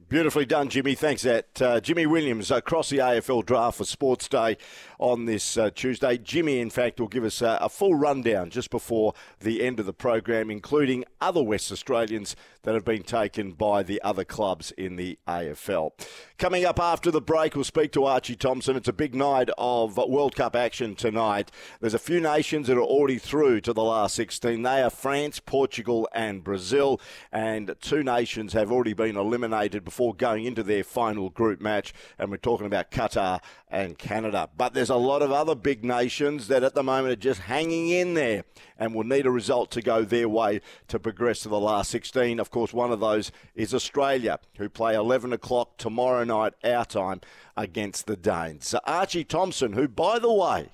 Beautifully 0.08 0.46
done, 0.46 0.70
Jimmy. 0.70 0.94
Thanks, 0.94 1.24
that 1.24 1.60
uh, 1.60 1.82
Jimmy 1.82 2.06
Williams 2.06 2.52
across 2.52 2.92
the 2.92 3.00
AFL 3.00 3.44
draft 3.44 3.80
for 3.80 3.86
Sports 3.86 4.28
Day 4.28 4.56
on 5.00 5.26
this 5.26 5.58
uh, 5.58 5.72
Tuesday. 5.72 6.20
Jimmy, 6.20 6.60
in 6.60 6.70
fact, 6.70 7.00
will 7.00 7.08
give 7.08 7.24
us 7.24 7.42
a, 7.42 7.58
a, 7.60 7.70
full 7.70 7.96
rundown 7.96 8.52
just 8.52 8.70
before 8.70 9.16
the 9.40 9.64
end 9.64 9.80
of 9.80 9.88
the 9.88 9.94
program, 9.94 10.52
including 10.52 11.06
other 11.20 11.42
West 11.42 11.72
Australians 11.72 12.36
that 12.62 12.76
have 12.76 12.86
been 12.86 13.02
taken 13.02 13.52
by 13.52 13.82
the 13.82 14.02
other 14.04 14.24
clubs 14.24 14.72
in 14.72 14.96
the 14.96 15.18
AFL. 15.28 15.92
Coming 16.38 16.66
up 16.66 16.80
after 16.80 17.10
the 17.10 17.22
break, 17.22 17.56
we'll 17.56 17.64
speak 17.64 17.92
to 17.94 18.06
Archie 18.06 18.36
Thompson. 18.36 18.76
It's 18.76 18.88
a 18.88 18.94
big 18.94 19.16
night 19.16 19.50
of 19.58 19.98
World 19.98 20.36
Cup 20.36 20.56
action 20.56 20.96
tonight. 20.96 21.52
There's 21.80 21.94
a 21.94 22.00
few 22.00 22.20
nations 22.20 22.68
that 22.68 22.78
are 22.78 22.82
already 22.82 23.18
through 23.18 23.62
to 23.62 23.74
the 23.74 23.84
last 23.84 24.16
16. 24.16 24.62
They 24.62 24.84
are 24.84 24.90
France, 24.90 25.40
Portugal, 25.40 26.08
and 26.14 26.44
Brazil, 26.44 27.02
and 27.32 27.76
two 27.82 28.04
nations 28.04 28.54
have 28.54 28.72
already 28.72 28.94
been 28.94 29.18
eliminated 29.18 29.84
before 29.84 29.95
going 30.18 30.46
into 30.46 30.64
their 30.64 30.84
final 30.84 31.30
group 31.30 31.62
match, 31.62 31.94
and 32.18 32.30
we're 32.30 32.38
talking 32.38 32.68
about 32.68 32.92
Qatar 32.92 33.40
and 33.70 33.98
Canada. 33.98 34.50
But 34.56 34.74
there's 34.74 34.90
a 34.90 34.96
lot 34.96 35.22
of 35.22 35.32
other 35.32 35.56
big 35.56 35.84
nations 35.84 36.48
that 36.48 36.64
at 36.64 36.76
the 36.76 36.84
moment 36.84 37.14
are 37.14 37.16
just 37.16 37.42
hanging 37.42 37.90
in 37.90 38.14
there 38.14 38.44
and 38.78 38.94
will 38.94 39.04
need 39.04 39.26
a 39.26 39.32
result 39.32 39.72
to 39.72 39.82
go 39.82 40.04
their 40.04 40.30
way 40.30 40.62
to 40.88 41.00
progress 41.00 41.40
to 41.42 41.50
the 41.50 41.60
last 41.60 41.92
16. 41.92 42.40
Of 42.40 42.52
course, 42.52 42.74
one 42.74 42.92
of 42.92 43.00
those 43.00 43.32
is 43.56 43.74
Australia, 43.74 44.40
who 44.58 44.70
play 44.70 44.96
11 44.96 45.34
o'clock 45.34 45.78
tomorrow 45.78 46.24
night, 46.24 46.54
our 46.64 46.86
time, 46.86 47.22
against 47.58 48.08
the 48.08 48.18
Danes. 48.18 48.68
So 48.68 48.80
Archie 48.86 49.24
Thompson, 49.24 49.74
who, 49.74 49.88
by 49.88 50.20
the 50.20 50.32
way, 50.32 50.70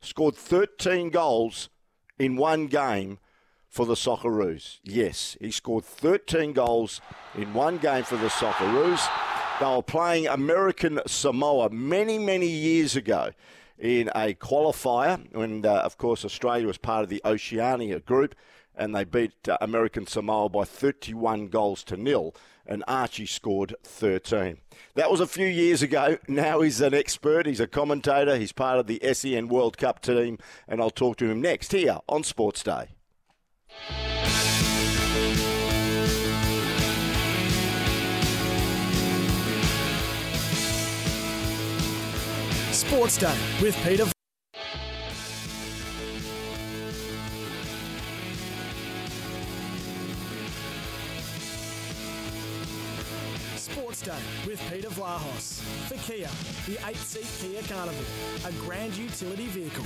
scored 0.00 0.36
13 0.36 1.10
goals 1.10 1.68
in 2.18 2.36
one 2.36 2.66
game 2.66 3.18
for 3.76 3.84
the 3.84 3.94
Socceroos. 3.94 4.78
Yes, 4.84 5.36
he 5.38 5.50
scored 5.50 5.84
13 5.84 6.54
goals 6.54 7.02
in 7.34 7.52
one 7.52 7.76
game 7.76 8.04
for 8.04 8.16
the 8.16 8.28
Socceroos. 8.28 9.06
They 9.60 9.66
were 9.66 9.82
playing 9.82 10.28
American 10.28 10.98
Samoa 11.06 11.68
many, 11.68 12.18
many 12.18 12.48
years 12.48 12.96
ago 12.96 13.32
in 13.78 14.08
a 14.14 14.32
qualifier 14.32 15.30
when, 15.34 15.66
uh, 15.66 15.74
of 15.74 15.98
course, 15.98 16.24
Australia 16.24 16.66
was 16.66 16.78
part 16.78 17.04
of 17.04 17.10
the 17.10 17.20
Oceania 17.26 18.00
group 18.00 18.34
and 18.74 18.94
they 18.94 19.04
beat 19.04 19.46
uh, 19.46 19.58
American 19.60 20.06
Samoa 20.06 20.48
by 20.48 20.64
31 20.64 21.48
goals 21.48 21.84
to 21.84 21.96
nil, 21.96 22.34
and 22.66 22.84
Archie 22.88 23.26
scored 23.26 23.74
13. 23.82 24.58
That 24.94 25.10
was 25.10 25.20
a 25.20 25.26
few 25.26 25.46
years 25.46 25.82
ago. 25.82 26.18
Now 26.28 26.60
he's 26.60 26.80
an 26.80 26.94
expert, 26.94 27.46
he's 27.46 27.60
a 27.60 27.66
commentator, 27.66 28.36
he's 28.36 28.52
part 28.52 28.78
of 28.78 28.86
the 28.86 29.00
SEN 29.12 29.48
World 29.48 29.76
Cup 29.76 30.00
team, 30.00 30.38
and 30.66 30.80
I'll 30.80 30.90
talk 30.90 31.16
to 31.18 31.30
him 31.30 31.40
next 31.40 31.72
here 31.72 31.98
on 32.08 32.22
Sports 32.22 32.62
Day. 32.62 32.95
Sports 42.72 43.16
Day 43.18 43.36
with 43.60 43.76
Peter. 43.84 44.04
Sports 53.56 54.02
Day 54.02 54.12
with 54.46 54.60
Peter 54.70 54.88
Vlahos 54.88 55.60
for 55.88 55.96
Kia, 55.96 56.28
the 56.66 56.78
eight-seat 56.88 57.26
Kia 57.40 57.62
Carnival, 57.62 58.04
a 58.44 58.52
grand 58.64 58.94
utility 58.94 59.46
vehicle. 59.46 59.84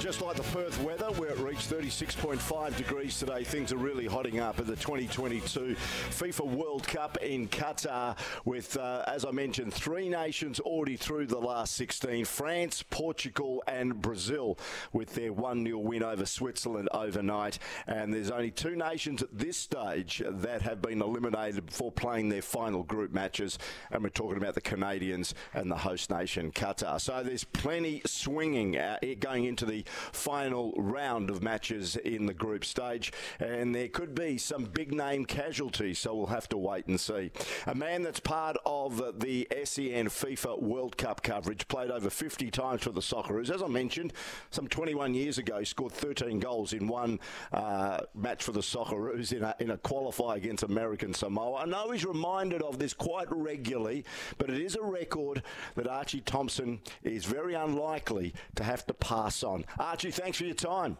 Just 0.00 0.22
like 0.22 0.34
the 0.34 0.42
Perth 0.44 0.82
weather, 0.82 1.10
where 1.16 1.28
it 1.28 1.38
reached 1.40 1.70
36.5 1.70 2.74
degrees 2.74 3.18
today, 3.18 3.44
things 3.44 3.70
are 3.70 3.76
really 3.76 4.06
hotting 4.06 4.40
up 4.40 4.58
at 4.58 4.66
the 4.66 4.76
2022 4.76 5.76
FIFA 6.08 6.46
World 6.46 6.88
Cup 6.88 7.18
in 7.18 7.46
Qatar 7.46 8.16
with, 8.46 8.78
uh, 8.78 9.04
as 9.06 9.26
I 9.26 9.30
mentioned, 9.30 9.74
three 9.74 10.08
nations 10.08 10.58
already 10.58 10.96
through 10.96 11.26
the 11.26 11.38
last 11.38 11.74
16 11.74 12.24
France, 12.24 12.82
Portugal, 12.88 13.62
and 13.66 14.00
Brazil 14.00 14.58
with 14.94 15.14
their 15.14 15.34
1 15.34 15.66
0 15.66 15.78
win 15.78 16.02
over 16.02 16.24
Switzerland 16.24 16.88
overnight. 16.94 17.58
And 17.86 18.14
there's 18.14 18.30
only 18.30 18.52
two 18.52 18.76
nations 18.76 19.22
at 19.22 19.36
this 19.36 19.58
stage 19.58 20.22
that 20.26 20.62
have 20.62 20.80
been 20.80 21.02
eliminated 21.02 21.66
before 21.66 21.92
playing 21.92 22.30
their 22.30 22.42
final 22.42 22.84
group 22.84 23.12
matches. 23.12 23.58
And 23.90 24.02
we're 24.02 24.08
talking 24.08 24.38
about 24.38 24.54
the 24.54 24.62
Canadians 24.62 25.34
and 25.52 25.70
the 25.70 25.76
host 25.76 26.08
nation, 26.08 26.52
Qatar. 26.52 26.98
So 27.02 27.22
there's 27.22 27.44
plenty 27.44 28.00
swinging 28.06 28.78
uh, 28.78 28.96
going 29.20 29.44
into 29.44 29.66
the 29.66 29.84
final 30.12 30.72
round 30.76 31.30
of 31.30 31.42
matches 31.42 31.96
in 31.96 32.26
the 32.26 32.34
group 32.34 32.64
stage, 32.64 33.12
and 33.38 33.74
there 33.74 33.88
could 33.88 34.14
be 34.14 34.38
some 34.38 34.64
big 34.64 34.92
name 34.92 35.24
casualties, 35.24 35.98
so 35.98 36.14
we'll 36.14 36.26
have 36.26 36.48
to 36.48 36.58
wait 36.58 36.86
and 36.86 37.00
see. 37.00 37.30
A 37.66 37.74
man 37.74 38.02
that's 38.02 38.20
part 38.20 38.56
of 38.66 39.20
the 39.20 39.48
SEN 39.64 40.06
FIFA 40.06 40.60
World 40.60 40.96
Cup 40.96 41.22
coverage, 41.22 41.66
played 41.68 41.90
over 41.90 42.10
50 42.10 42.50
times 42.50 42.82
for 42.82 42.90
the 42.90 43.00
Socceroos. 43.00 43.50
As 43.50 43.62
I 43.62 43.66
mentioned, 43.66 44.12
some 44.50 44.68
21 44.68 45.14
years 45.14 45.38
ago, 45.38 45.62
scored 45.64 45.92
13 45.92 46.38
goals 46.38 46.72
in 46.72 46.86
one 46.86 47.18
uh, 47.52 48.00
match 48.14 48.42
for 48.42 48.52
the 48.52 48.60
Socceroos 48.60 49.32
in 49.32 49.42
a, 49.42 49.54
in 49.58 49.70
a 49.70 49.78
qualifier 49.78 50.36
against 50.36 50.62
American 50.62 51.14
Samoa. 51.14 51.62
I 51.62 51.64
know 51.66 51.90
he's 51.90 52.04
reminded 52.04 52.62
of 52.62 52.78
this 52.78 52.94
quite 52.94 53.28
regularly, 53.30 54.04
but 54.38 54.50
it 54.50 54.60
is 54.60 54.76
a 54.76 54.82
record 54.82 55.42
that 55.74 55.86
Archie 55.86 56.20
Thompson 56.20 56.80
is 57.02 57.24
very 57.24 57.54
unlikely 57.54 58.34
to 58.56 58.64
have 58.64 58.86
to 58.86 58.94
pass 58.94 59.42
on. 59.42 59.64
Archie, 59.80 60.10
thanks 60.10 60.36
for 60.36 60.44
your 60.44 60.54
time. 60.54 60.98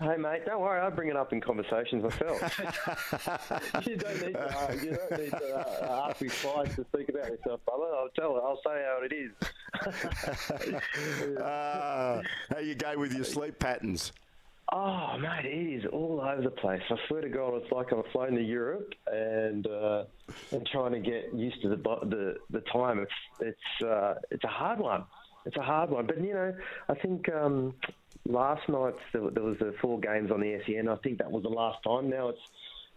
Hey 0.00 0.16
mate, 0.16 0.44
don't 0.44 0.60
worry. 0.60 0.80
I 0.80 0.90
bring 0.90 1.08
it 1.08 1.16
up 1.16 1.32
in 1.32 1.40
conversations 1.40 2.02
myself. 2.02 2.40
you 3.86 3.96
don't 3.96 4.20
need 4.20 4.32
to. 4.32 4.58
Uh, 4.58 4.72
you 4.82 4.96
don't 4.96 5.20
need 5.20 5.30
to 5.30 5.54
uh, 5.54 6.08
ask 6.08 6.20
me 6.20 6.28
twice 6.28 6.74
to 6.74 6.84
speak 6.92 7.08
about 7.08 7.28
yourself, 7.28 7.60
brother. 7.64 7.94
I'll 7.94 8.08
tell. 8.18 8.36
It, 8.36 8.42
I'll 8.42 8.60
say 8.66 8.82
how 8.84 9.00
it 9.04 9.12
is. 9.12 9.30
uh, 11.38 12.22
how 12.50 12.58
you 12.58 12.74
go 12.74 12.98
with 12.98 13.14
your 13.14 13.22
sleep 13.22 13.60
patterns? 13.60 14.10
Oh 14.72 15.16
mate, 15.16 15.44
it 15.44 15.84
is 15.84 15.84
all 15.92 16.20
over 16.20 16.42
the 16.42 16.50
place. 16.50 16.82
I 16.90 16.96
swear 17.06 17.20
to 17.20 17.28
God, 17.28 17.54
it's 17.62 17.70
like 17.70 17.92
I'm 17.92 18.02
flying 18.10 18.34
to 18.34 18.42
Europe 18.42 18.92
and 19.06 19.64
uh, 19.68 20.04
and 20.50 20.66
trying 20.66 20.90
to 20.92 21.00
get 21.00 21.32
used 21.32 21.62
to 21.62 21.68
the 21.68 21.76
the 21.76 22.34
the 22.50 22.62
time. 22.72 22.98
It's 22.98 23.12
it's 23.38 23.86
uh, 23.86 24.14
it's 24.32 24.42
a 24.42 24.48
hard 24.48 24.80
one 24.80 25.04
it's 25.44 25.56
a 25.56 25.62
hard 25.62 25.90
one. 25.90 26.06
But, 26.06 26.20
you 26.20 26.34
know, 26.34 26.54
I 26.88 26.94
think 26.94 27.28
um, 27.32 27.74
last 28.26 28.68
night 28.68 28.94
there, 29.12 29.22
was 29.22 29.58
the 29.58 29.74
four 29.80 30.00
games 30.00 30.30
on 30.30 30.40
the 30.40 30.60
SEN. 30.66 30.88
I 30.88 30.96
think 30.96 31.18
that 31.18 31.30
was 31.30 31.42
the 31.42 31.48
last 31.48 31.82
time. 31.84 32.10
Now 32.10 32.28
it's 32.28 32.40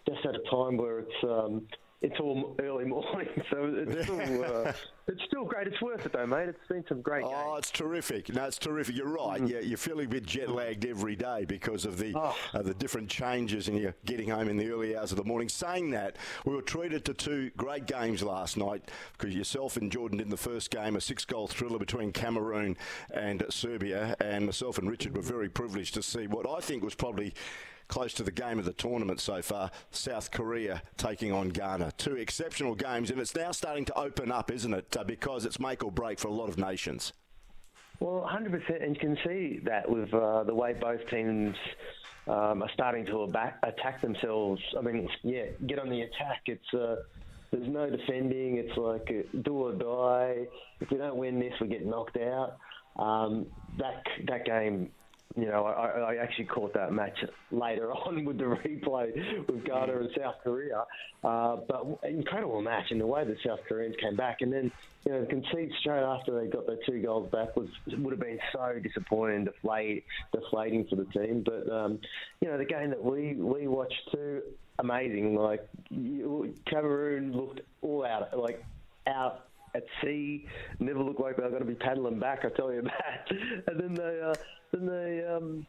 just 0.08 0.26
at 0.26 0.36
a 0.36 0.44
time 0.50 0.78
where 0.78 1.00
it's 1.00 1.24
um, 1.24 1.68
it's 2.02 2.20
all 2.20 2.56
early 2.60 2.86
morning, 2.86 3.28
so 3.50 3.74
it's 3.76 4.04
still, 4.04 4.46
uh, 4.46 4.72
it's 5.08 5.24
still 5.26 5.46
great. 5.46 5.66
It's 5.66 5.82
worth 5.82 6.06
it 6.06 6.14
though, 6.14 6.28
mate. 6.28 6.50
It's 6.50 6.68
been 6.70 6.86
some 6.88 7.02
great. 7.02 7.24
Oh, 7.26 7.30
games. 7.30 7.60
it's 7.60 7.72
terrific. 7.72 8.34
No, 8.34 8.46
it's 8.46 8.60
terrific. 8.60 8.96
You're 8.96 9.08
right. 9.08 9.42
Mm. 9.42 9.50
Yeah, 9.50 9.60
you're 9.60 9.80
feeling 9.80 10.06
a 10.06 10.10
bit 10.10 10.26
jet 10.26 10.50
lagged 10.50 10.86
every 10.86 11.16
day 11.16 11.46
because 11.46 11.86
of 11.86 11.98
the 11.98 12.14
oh. 12.16 12.36
uh, 12.54 12.62
the 12.62 12.76
different 12.76 13.10
changes, 13.10 13.68
and 13.68 13.80
you're 13.80 13.96
getting 14.06 14.30
home 14.30 14.48
in 14.48 14.58
the 14.58 14.70
early 14.70 14.96
hours 14.96 15.12
of 15.12 15.18
the 15.18 15.24
morning. 15.24 15.50
Saying 15.50 15.90
that, 15.92 16.18
we 16.46 16.54
were 16.54 16.62
treated 16.62 17.04
to 17.06 17.16
two 17.16 17.50
great 17.58 17.88
games 17.88 18.22
last 18.22 18.58
night 18.58 18.92
because 19.18 19.36
yourself 19.36 19.76
and 19.76 19.92
Jordan 19.92 20.20
did 20.20 20.30
the 20.30 20.38
first 20.38 20.70
game, 20.70 20.96
a 20.96 21.02
six-goal 21.02 21.48
thriller 21.48 21.80
between 21.80 22.12
Cameroon 22.12 22.78
and 23.12 23.44
Serbia, 23.50 24.16
and 24.20 24.46
myself 24.46 24.78
and 24.78 24.90
Richard 24.90 25.16
were 25.16 25.24
very 25.24 25.50
privileged 25.50 25.96
to 25.96 26.04
see 26.04 26.28
what 26.28 26.48
I 26.48 26.60
think 26.60 26.84
was 26.84 26.96
probably 26.96 27.34
close 27.88 28.14
to 28.14 28.24
the 28.24 28.32
game 28.32 28.60
of 28.60 28.66
the 28.66 28.74
tournament 28.74 29.20
so 29.20 29.42
far. 29.42 29.72
South 29.92 30.32
Korea 30.32 30.82
taking 30.98 31.32
on 31.32 31.50
Ghana. 31.50 31.94
Two 31.98 32.16
exceptional 32.16 32.76
games, 32.76 33.10
and 33.10 33.20
it's 33.20 33.36
now 33.36 33.52
starting 33.52 33.86
to 33.86 33.98
open 33.98 34.32
up, 34.32 34.52
isn't 34.52 34.74
it? 34.74 34.96
Uh, 34.98 35.04
because 35.04 35.46
it's 35.46 35.60
make 35.60 35.84
or 35.84 35.92
break 35.92 36.20
for 36.20 36.28
a 36.28 36.34
lot 36.34 36.50
of 36.50 36.58
nations. 36.58 37.14
Well, 38.00 38.30
100%, 38.32 38.84
and 38.84 38.96
you 38.96 39.00
can 39.00 39.18
see 39.26 39.60
that 39.64 39.90
with 39.90 40.14
uh, 40.14 40.44
the 40.44 40.54
way 40.54 40.74
both 40.74 41.08
teams 41.10 41.56
um, 42.28 42.62
are 42.62 42.70
starting 42.74 43.06
to 43.08 43.24
attack 43.64 44.02
themselves. 44.02 44.62
I 44.78 44.82
mean, 44.82 45.10
yeah, 45.24 45.46
get 45.66 45.80
on 45.80 45.90
the 45.90 46.02
attack. 46.02 46.42
It's 46.46 46.74
uh, 46.74 46.98
there's 47.52 47.68
no 47.68 47.90
defending. 47.90 48.58
It's 48.58 48.78
like 48.78 49.10
uh, 49.10 49.40
do 49.42 49.54
or 49.54 49.74
die. 49.74 50.48
If 50.80 50.92
we 50.92 50.98
don't 50.98 51.18
win 51.18 51.40
this, 51.40 51.54
we 51.60 51.68
get 51.68 51.86
knocked 51.86 52.18
out. 52.18 52.58
Um, 52.98 53.48
that 53.78 54.04
that 54.26 54.46
game 54.46 54.92
you 55.38 55.46
know, 55.46 55.66
I, 55.66 56.14
I, 56.14 56.16
actually 56.16 56.46
caught 56.46 56.74
that 56.74 56.92
match 56.92 57.18
later 57.52 57.92
on 57.94 58.26
with 58.26 58.40
the 58.40 58.46
replay 58.46 59.48
with 59.48 59.64
Ghana 59.64 60.00
and 60.00 60.10
South 60.18 60.36
Korea. 60.44 60.84
Uh, 61.24 61.58
but 61.68 62.00
incredible 62.04 62.62
match, 62.64 62.86
and 62.90 63.00
the 63.00 63.06
way 63.06 63.24
the 63.24 63.38
South 63.46 63.60
Koreans 63.70 63.96
came 64.02 64.16
back, 64.16 64.38
and 64.42 64.52
then 64.52 64.72
you 65.06 65.12
know, 65.12 65.26
concede 65.30 65.72
straight 65.80 66.02
after 66.02 66.40
they 66.40 66.48
got 66.48 66.66
their 66.66 66.80
two 66.88 67.04
goals 67.04 67.32
back 67.32 67.56
was 67.56 67.70
would 68.00 68.12
have 68.12 68.20
been 68.20 68.40
so 68.52 68.80
disappointing, 68.82 69.46
deflate, 69.46 70.06
deflating 70.34 70.88
for 70.90 70.96
the 70.96 71.06
team. 71.06 71.44
But 71.46 71.72
um, 71.72 72.00
you 72.42 72.48
know, 72.48 72.58
the 72.58 72.66
game 72.66 72.90
that 72.90 73.04
we 73.04 73.36
we 73.36 73.68
watched 73.68 74.10
too, 74.12 74.42
amazing. 74.80 75.36
Like 75.36 75.68
you, 75.92 76.52
Cameroon 76.66 77.32
looked 77.32 77.62
all 77.84 78.04
out, 78.06 78.36
like 78.36 78.64
out 79.06 79.48
at 79.76 79.84
sea. 80.02 80.46
Never 80.80 81.04
looked 81.04 81.20
like 81.20 81.38
they 81.38 81.44
were 81.44 81.50
going 81.50 81.62
to 81.62 81.68
be 81.68 81.76
paddling 81.76 82.20
back. 82.20 82.44
I 82.44 82.50
tell 82.50 82.74
you 82.74 82.82
that. 82.84 83.32
and 83.68 83.80
then 83.80 83.94
they, 83.94 84.22
uh, 84.22 84.34
then 84.72 84.86
they, 84.86 85.26
um, 85.26 85.66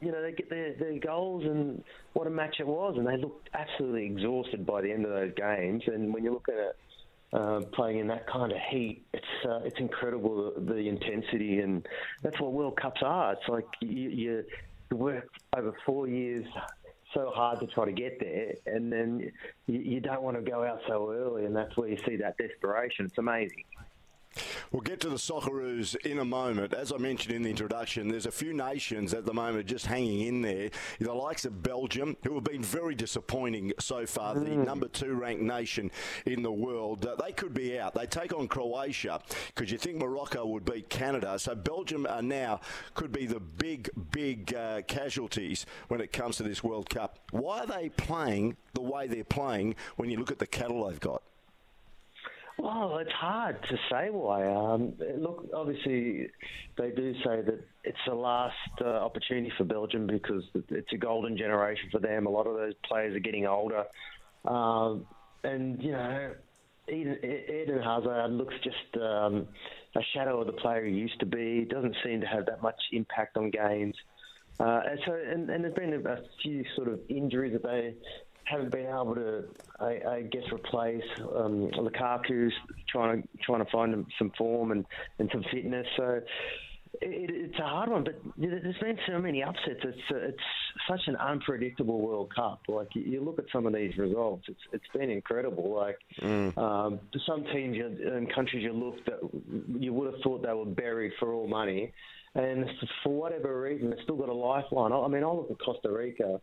you 0.00 0.12
know, 0.12 0.22
they 0.22 0.32
get 0.32 0.50
their, 0.50 0.74
their 0.74 0.98
goals, 0.98 1.44
and 1.44 1.82
what 2.12 2.26
a 2.26 2.30
match 2.30 2.56
it 2.60 2.66
was. 2.66 2.96
And 2.96 3.06
they 3.06 3.16
looked 3.16 3.48
absolutely 3.54 4.06
exhausted 4.06 4.66
by 4.66 4.80
the 4.80 4.92
end 4.92 5.04
of 5.04 5.12
those 5.12 5.32
games. 5.34 5.84
And 5.86 6.12
when 6.12 6.24
you 6.24 6.32
look 6.32 6.48
at 6.48 6.56
it. 6.56 6.76
Uh, 7.34 7.62
playing 7.72 7.98
in 7.98 8.06
that 8.06 8.26
kind 8.26 8.52
of 8.52 8.58
heat, 8.70 9.06
it's 9.14 9.24
uh, 9.48 9.60
it's 9.64 9.80
incredible 9.80 10.52
the, 10.54 10.74
the, 10.74 10.86
intensity, 10.86 11.60
and 11.60 11.88
that's 12.22 12.38
what 12.38 12.52
World 12.52 12.76
Cups 12.76 13.00
are. 13.02 13.32
It's 13.32 13.48
like 13.48 13.64
you, 13.80 14.10
you 14.10 14.44
work 14.94 15.30
over 15.56 15.74
four 15.86 16.06
years 16.06 16.44
so 17.14 17.30
hard 17.34 17.60
to 17.60 17.66
try 17.66 17.84
to 17.84 17.92
get 17.92 18.18
there, 18.20 18.54
and 18.66 18.92
then 18.92 19.30
you, 19.66 19.78
you 19.78 20.00
don't 20.00 20.22
want 20.22 20.36
to 20.36 20.50
go 20.50 20.64
out 20.64 20.80
so 20.86 21.10
early, 21.10 21.44
and 21.44 21.54
that's 21.54 21.76
where 21.76 21.88
you 21.88 21.98
see 22.06 22.16
that 22.16 22.36
desperation. 22.38 23.06
It's 23.06 23.18
amazing. 23.18 23.64
We'll 24.70 24.80
get 24.80 25.00
to 25.00 25.08
the 25.08 25.16
Socceroos 25.16 25.94
in 26.06 26.18
a 26.18 26.24
moment. 26.24 26.72
As 26.74 26.92
I 26.92 26.96
mentioned 26.96 27.34
in 27.34 27.42
the 27.42 27.50
introduction, 27.50 28.08
there's 28.08 28.26
a 28.26 28.32
few 28.32 28.52
nations 28.52 29.12
at 29.14 29.24
the 29.24 29.34
moment 29.34 29.66
just 29.66 29.86
hanging 29.86 30.22
in 30.22 30.42
there. 30.42 30.70
The 30.98 31.12
likes 31.12 31.44
of 31.44 31.62
Belgium, 31.62 32.16
who 32.24 32.34
have 32.34 32.44
been 32.44 32.62
very 32.62 32.94
disappointing 32.94 33.72
so 33.78 34.06
far, 34.06 34.34
mm. 34.34 34.44
the 34.44 34.56
number 34.56 34.88
two 34.88 35.14
ranked 35.14 35.42
nation 35.42 35.90
in 36.26 36.42
the 36.42 36.52
world. 36.52 37.04
Uh, 37.04 37.16
they 37.16 37.32
could 37.32 37.54
be 37.54 37.78
out. 37.78 37.94
They 37.94 38.06
take 38.06 38.34
on 38.34 38.48
Croatia 38.48 39.20
because 39.54 39.70
you 39.70 39.78
think 39.78 39.98
Morocco 39.98 40.46
would 40.46 40.64
beat 40.64 40.88
Canada. 40.88 41.38
So 41.38 41.54
Belgium 41.54 42.06
are 42.06 42.22
now 42.22 42.60
could 42.94 43.12
be 43.12 43.26
the 43.26 43.40
big, 43.40 43.90
big 44.10 44.54
uh, 44.54 44.82
casualties 44.82 45.66
when 45.88 46.00
it 46.00 46.12
comes 46.12 46.36
to 46.36 46.42
this 46.42 46.62
World 46.64 46.88
Cup. 46.88 47.18
Why 47.30 47.60
are 47.60 47.66
they 47.66 47.90
playing 47.90 48.56
the 48.72 48.82
way 48.82 49.06
they're 49.06 49.24
playing 49.24 49.76
when 49.96 50.10
you 50.10 50.18
look 50.18 50.30
at 50.30 50.38
the 50.38 50.46
cattle 50.46 50.88
they've 50.88 51.00
got? 51.00 51.22
Well, 52.62 52.98
it's 52.98 53.10
hard 53.10 53.60
to 53.70 53.76
say 53.90 54.10
why. 54.10 54.46
Um, 54.46 54.92
look, 55.18 55.48
obviously, 55.52 56.28
they 56.78 56.90
do 56.92 57.12
say 57.14 57.42
that 57.42 57.58
it's 57.82 57.98
the 58.06 58.14
last 58.14 58.54
uh, 58.80 58.84
opportunity 58.84 59.52
for 59.58 59.64
Belgium 59.64 60.06
because 60.06 60.44
it's 60.54 60.92
a 60.92 60.96
golden 60.96 61.36
generation 61.36 61.88
for 61.90 61.98
them. 61.98 62.26
A 62.26 62.30
lot 62.30 62.46
of 62.46 62.54
those 62.54 62.74
players 62.84 63.16
are 63.16 63.18
getting 63.18 63.48
older. 63.48 63.82
Um, 64.44 65.08
and, 65.42 65.82
you 65.82 65.90
know, 65.90 66.34
Eden, 66.88 67.18
Eden 67.24 67.82
Hazard 67.82 68.30
looks 68.30 68.54
just 68.62 69.02
um, 69.02 69.48
a 69.96 70.00
shadow 70.14 70.40
of 70.40 70.46
the 70.46 70.52
player 70.52 70.84
he 70.84 70.92
used 70.92 71.18
to 71.18 71.26
be. 71.26 71.66
Doesn't 71.68 71.96
seem 72.04 72.20
to 72.20 72.28
have 72.28 72.46
that 72.46 72.62
much 72.62 72.80
impact 72.92 73.36
on 73.36 73.50
games. 73.50 73.96
Uh, 74.60 74.82
and 74.88 75.00
so, 75.04 75.14
and, 75.14 75.50
and 75.50 75.64
there's 75.64 75.74
been 75.74 75.94
a 75.94 76.16
few 76.40 76.64
sort 76.76 76.86
of 76.86 77.00
injuries 77.08 77.54
that 77.54 77.64
they 77.64 77.96
haven't 78.44 78.72
been 78.72 78.86
able 78.86 79.14
to, 79.14 79.44
I, 79.80 80.00
I 80.08 80.22
guess, 80.22 80.44
replace 80.52 81.04
um, 81.34 81.70
Lukaku's 81.76 82.52
trying 82.88 83.22
to 83.22 83.28
trying 83.44 83.64
to 83.64 83.70
find 83.70 84.06
some 84.18 84.32
form 84.36 84.72
and, 84.72 84.84
and 85.18 85.28
some 85.32 85.44
fitness. 85.50 85.86
So 85.96 86.20
it, 87.00 87.30
it's 87.30 87.58
a 87.58 87.62
hard 87.62 87.90
one, 87.90 88.04
but 88.04 88.20
there's 88.36 88.78
been 88.78 88.98
so 89.06 89.18
many 89.18 89.42
upsets. 89.42 89.80
It's 89.82 89.98
it's 90.10 90.38
such 90.88 91.00
an 91.06 91.16
unpredictable 91.16 92.00
World 92.00 92.34
Cup. 92.34 92.60
Like 92.68 92.88
you, 92.94 93.22
look 93.22 93.38
at 93.38 93.46
some 93.52 93.66
of 93.66 93.72
these 93.72 93.96
results, 93.96 94.44
it's 94.48 94.60
it's 94.72 94.84
been 94.94 95.10
incredible. 95.10 95.74
Like 95.74 95.98
mm. 96.20 96.56
um, 96.58 97.00
some 97.26 97.44
teams 97.52 97.78
and 97.78 98.32
countries 98.32 98.62
you 98.62 98.72
look 98.72 99.04
that 99.06 99.20
you 99.80 99.92
would 99.92 100.12
have 100.12 100.22
thought 100.22 100.42
they 100.42 100.52
were 100.52 100.66
buried 100.66 101.12
for 101.18 101.32
all 101.32 101.46
money, 101.46 101.92
and 102.34 102.66
for 103.02 103.12
whatever 103.12 103.60
reason, 103.60 103.90
they've 103.90 103.98
still 104.04 104.16
got 104.16 104.28
a 104.28 104.34
lifeline. 104.34 104.92
I 104.92 105.08
mean, 105.08 105.24
I 105.24 105.28
look 105.28 105.50
at 105.50 105.58
Costa 105.58 105.90
Rica, 105.90 106.40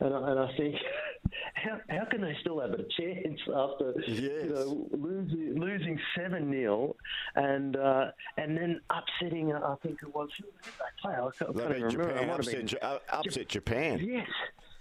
and 0.00 0.14
I, 0.14 0.30
and 0.30 0.40
I 0.40 0.56
think, 0.56 0.76
how, 1.54 1.80
how 1.88 2.04
can 2.06 2.20
they 2.20 2.36
still 2.40 2.60
have 2.60 2.70
a 2.72 2.84
chance 2.98 3.40
after 3.54 3.94
Yes. 4.06 4.20
you 4.20 4.52
know, 4.54 4.88
losing 4.92 5.58
losing 5.60 5.98
seven 6.16 6.50
0 6.52 6.94
and 7.34 7.76
uh, 7.76 8.10
and 8.36 8.56
then 8.56 8.80
upsetting? 8.90 9.52
I 9.52 9.74
think 9.82 9.98
it 10.02 10.14
was 10.14 10.28
who 10.38 10.44
did 10.44 10.52
they 10.64 11.00
play? 11.00 11.14
I 11.14 11.30
can't, 11.44 11.54
remember. 11.56 11.90
Japan, 11.90 12.30
upset, 12.30 12.68
been- 12.80 13.00
upset 13.10 13.48
Japan. 13.48 14.00
Yes. 14.02 14.28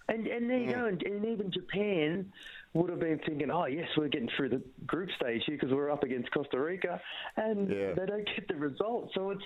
And 0.07 0.27
and 0.27 0.49
there 0.49 0.59
you 0.59 0.71
go. 0.71 0.85
And, 0.85 1.01
and 1.03 1.25
even 1.25 1.51
Japan 1.51 2.31
would 2.73 2.89
have 2.89 2.99
been 2.99 3.19
thinking, 3.25 3.49
oh, 3.49 3.65
yes, 3.65 3.87
we're 3.97 4.09
getting 4.09 4.29
through 4.35 4.49
the 4.49 4.61
group 4.85 5.09
stage 5.19 5.41
here 5.45 5.55
because 5.57 5.73
we're 5.73 5.89
up 5.89 6.03
against 6.03 6.29
Costa 6.31 6.59
Rica. 6.59 7.01
And 7.37 7.69
Yeah. 7.69 7.93
they 7.93 8.05
don't 8.05 8.25
get 8.35 8.47
the 8.49 8.55
result. 8.55 9.11
So 9.15 9.31
it's 9.31 9.41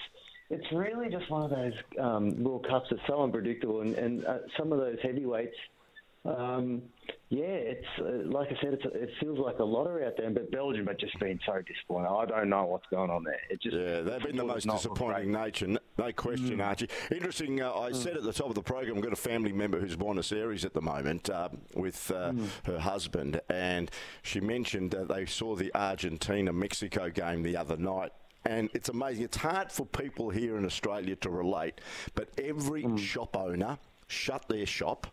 it's 0.50 0.66
really 0.72 1.10
just 1.10 1.30
one 1.30 1.44
of 1.44 1.50
those 1.52 1.74
um, 2.00 2.44
World 2.44 2.66
Cups 2.68 2.88
that's 2.90 3.02
so 3.08 3.22
unpredictable. 3.24 3.82
And, 3.82 3.96
and 3.96 4.26
uh, 4.26 4.38
some 4.58 4.72
of 4.72 4.80
those 4.80 4.98
heavyweights, 5.04 5.56
um, 6.26 6.82
yeah, 7.30 7.44
it's 7.46 7.86
uh, 8.00 8.28
like 8.30 8.50
I 8.50 8.62
said, 8.62 8.74
it's, 8.74 8.84
it 8.94 9.10
feels 9.22 9.40
like 9.40 9.60
a 9.60 9.64
lottery 9.64 10.06
out 10.06 10.14
there. 10.18 10.30
But 10.32 10.52
Belgium 10.52 10.88
have 10.88 10.98
just 10.98 11.18
been 11.20 11.40
so 11.46 11.62
disappointing. 11.62 12.12
I 12.12 12.26
don't 12.26 12.50
know 12.50 12.66
what's 12.66 12.88
going 12.92 13.10
on 13.10 13.24
there. 13.24 13.40
It 13.50 13.62
just 13.62 13.76
Yeah, 13.76 14.02
they've 14.02 14.22
been 14.24 14.36
the 14.36 14.44
most 14.44 14.68
disappointing 14.68 15.32
great. 15.32 15.46
nature, 15.46 15.68
no 15.68 16.12
question, 16.14 16.58
Mm. 16.58 16.66
Archie. 16.68 16.90
Interesting, 17.12 17.62
uh, 17.62 17.72
I 17.74 17.92
said 17.94 18.18
at 18.18 18.24
the 18.24 18.34
top 18.34 18.48
of 18.50 18.56
the 18.56 18.62
program, 18.64 18.98
I've 18.98 19.04
got 19.04 19.14
a 19.14 19.18
family 19.18 19.54
member 19.54 19.80
who's 19.80 19.96
Buenos 19.96 20.32
Aires 20.32 20.66
at 20.66 20.74
the 20.74 20.82
moment 20.82 21.30
uh, 21.30 21.50
with 21.76 22.12
uh, 22.12 22.32
Mm. 22.32 22.48
her 22.66 22.80
husband, 22.80 23.40
and 23.50 23.90
she 24.24 24.42
mentioned 24.42 24.92
that 24.92 25.08
they 25.08 25.26
saw 25.26 25.56
the 25.56 25.72
Argentina 25.76 26.52
Mexico 26.52 27.10
game 27.10 27.44
the 27.44 27.56
other 27.56 27.78
night. 27.78 28.12
And 28.46 28.70
it's 28.74 28.90
amazing. 28.90 29.26
It's 29.26 29.38
hard 29.38 29.72
for 29.72 29.86
people 29.86 30.30
here 30.30 30.58
in 30.58 30.66
Australia 30.66 31.16
to 31.18 31.30
relate, 31.30 31.82
but 32.16 32.30
every 32.38 32.84
Mm. 32.84 32.98
shop 32.98 33.36
owner 33.36 33.78
shut 34.08 34.48
their 34.48 34.66
shop. 34.66 35.08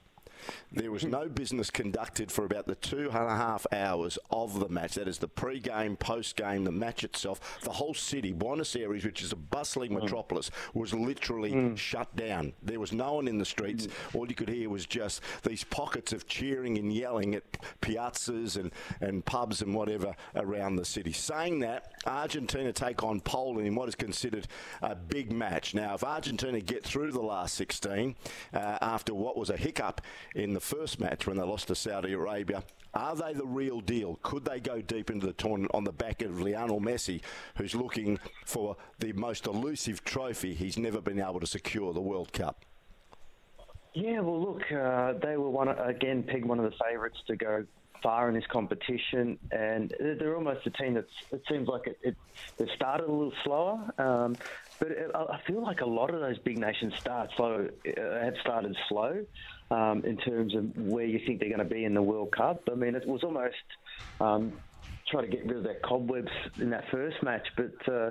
There 0.72 0.90
was 0.90 1.04
no 1.04 1.28
business 1.28 1.70
conducted 1.70 2.30
for 2.30 2.44
about 2.44 2.66
the 2.66 2.74
two 2.74 3.10
and 3.10 3.16
a 3.16 3.36
half 3.36 3.66
hours 3.72 4.18
of 4.30 4.60
the 4.60 4.68
match. 4.68 4.94
That 4.94 5.08
is 5.08 5.18
the 5.18 5.28
pre-game, 5.28 5.96
post-game, 5.96 6.64
the 6.64 6.72
match 6.72 7.04
itself. 7.04 7.60
The 7.62 7.72
whole 7.72 7.94
city, 7.94 8.32
Buenos 8.32 8.74
Aires, 8.76 9.04
which 9.04 9.22
is 9.22 9.32
a 9.32 9.36
bustling 9.36 9.92
mm. 9.92 10.02
metropolis, 10.02 10.50
was 10.74 10.92
literally 10.94 11.52
mm. 11.52 11.76
shut 11.76 12.14
down. 12.16 12.52
There 12.62 12.80
was 12.80 12.92
no 12.92 13.14
one 13.14 13.28
in 13.28 13.38
the 13.38 13.44
streets. 13.44 13.86
Mm. 13.86 14.14
All 14.14 14.28
you 14.28 14.34
could 14.34 14.48
hear 14.48 14.68
was 14.68 14.86
just 14.86 15.22
these 15.42 15.64
pockets 15.64 16.12
of 16.12 16.26
cheering 16.26 16.78
and 16.78 16.92
yelling 16.92 17.34
at 17.34 17.44
piazzas 17.80 18.56
and, 18.56 18.72
and 19.00 19.24
pubs 19.24 19.62
and 19.62 19.74
whatever 19.74 20.14
around 20.34 20.76
the 20.76 20.84
city. 20.84 21.12
Saying 21.12 21.60
that, 21.60 21.92
Argentina 22.06 22.72
take 22.72 23.02
on 23.02 23.20
Poland 23.20 23.66
in 23.66 23.74
what 23.74 23.88
is 23.88 23.94
considered 23.94 24.46
a 24.82 24.94
big 24.94 25.32
match. 25.32 25.74
Now, 25.74 25.94
if 25.94 26.04
Argentina 26.04 26.60
get 26.60 26.84
through 26.84 27.12
the 27.12 27.22
last 27.22 27.54
16 27.54 28.14
uh, 28.52 28.78
after 28.80 29.14
what 29.14 29.36
was 29.36 29.50
a 29.50 29.56
hiccup 29.56 30.00
in 30.36 30.52
the 30.52 30.60
first 30.60 31.00
match 31.00 31.26
when 31.26 31.36
they 31.38 31.42
lost 31.42 31.68
to 31.68 31.74
Saudi 31.74 32.12
Arabia, 32.12 32.62
are 32.92 33.16
they 33.16 33.32
the 33.32 33.46
real 33.46 33.80
deal? 33.80 34.18
Could 34.22 34.44
they 34.44 34.60
go 34.60 34.82
deep 34.82 35.10
into 35.10 35.26
the 35.26 35.32
tournament 35.32 35.70
on 35.74 35.84
the 35.84 35.92
back 35.92 36.22
of 36.22 36.40
Lionel 36.40 36.80
Messi, 36.80 37.22
who's 37.56 37.74
looking 37.74 38.20
for 38.44 38.76
the 38.98 39.12
most 39.14 39.46
elusive 39.46 40.04
trophy 40.04 40.54
he's 40.54 40.76
never 40.76 41.00
been 41.00 41.18
able 41.18 41.40
to 41.40 41.46
secure, 41.46 41.92
the 41.94 42.00
World 42.02 42.32
Cup? 42.34 42.64
Yeah, 43.94 44.20
well, 44.20 44.40
look, 44.40 44.70
uh, 44.70 45.14
they 45.22 45.38
were 45.38 45.48
one 45.48 45.68
again 45.68 46.22
pegged 46.22 46.44
one 46.44 46.58
of 46.58 46.70
the 46.70 46.76
favourites 46.84 47.16
to 47.28 47.36
go 47.36 47.64
far 48.02 48.28
in 48.28 48.34
this 48.34 48.46
competition, 48.48 49.38
and 49.50 49.94
they're 49.98 50.36
almost 50.36 50.66
a 50.66 50.70
team 50.70 50.94
that 50.94 51.06
It 51.32 51.42
seems 51.48 51.66
like 51.66 51.86
it, 51.86 51.98
it 52.02 52.16
they've 52.58 52.68
started 52.76 53.08
a 53.08 53.10
little 53.10 53.32
slower, 53.42 53.90
um, 53.96 54.36
but 54.78 54.90
it, 54.90 55.10
I 55.14 55.22
I 55.36 55.40
feel 55.46 55.62
like 55.62 55.80
a 55.80 55.86
lot 55.86 56.12
of 56.12 56.20
those 56.20 56.38
big 56.38 56.58
nations 56.58 56.94
start 56.96 57.30
slow, 57.36 57.68
uh, 57.86 58.00
have 58.22 58.34
started 58.42 58.76
slow 58.90 59.24
um, 59.70 60.04
in 60.04 60.16
terms 60.16 60.54
of 60.54 60.76
where 60.76 61.04
you 61.04 61.20
think 61.26 61.40
they're 61.40 61.48
going 61.48 61.66
to 61.66 61.74
be 61.74 61.84
in 61.84 61.94
the 61.94 62.02
World 62.02 62.32
Cup. 62.32 62.68
I 62.70 62.74
mean, 62.74 62.94
it 62.94 63.06
was 63.06 63.22
almost 63.24 63.54
um, 64.20 64.52
try 65.10 65.22
to 65.22 65.28
get 65.28 65.46
rid 65.46 65.58
of 65.58 65.64
that 65.64 65.82
cobwebs 65.82 66.30
in 66.60 66.70
that 66.70 66.84
first 66.90 67.22
match, 67.22 67.46
but. 67.56 67.92
Uh, 67.92 68.10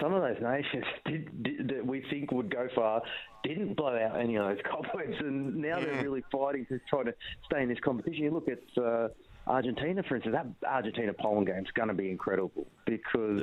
some 0.00 0.14
of 0.14 0.22
those 0.22 0.40
nations 0.40 0.84
did, 1.04 1.42
did, 1.42 1.68
that 1.68 1.84
we 1.84 2.00
think 2.08 2.30
would 2.30 2.48
go 2.48 2.68
far 2.74 3.02
didn't 3.42 3.74
blow 3.74 3.96
out 3.96 4.18
any 4.18 4.36
of 4.36 4.46
those 4.46 4.58
cobwebs, 4.70 5.16
and 5.18 5.56
now 5.56 5.80
they're 5.80 6.02
really 6.02 6.22
fighting 6.30 6.64
to 6.66 6.78
try 6.88 7.02
to 7.02 7.12
stay 7.44 7.62
in 7.62 7.68
this 7.68 7.80
competition. 7.80 8.24
You 8.24 8.30
look 8.30 8.48
at 8.48 8.82
uh, 8.82 9.08
Argentina, 9.46 10.02
for 10.02 10.16
instance. 10.16 10.34
That 10.34 10.68
Argentina 10.68 11.12
Poland 11.12 11.48
game 11.48 11.64
is 11.64 11.70
going 11.74 11.88
to 11.88 11.94
be 11.94 12.10
incredible 12.10 12.66
because, 12.86 13.40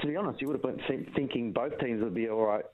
to 0.00 0.06
be 0.06 0.16
honest, 0.16 0.40
you 0.40 0.48
would 0.48 0.60
have 0.62 0.76
been 0.76 1.06
thinking 1.14 1.52
both 1.52 1.78
teams 1.78 2.02
would 2.02 2.14
be 2.14 2.28
all 2.28 2.44
right 2.44 2.64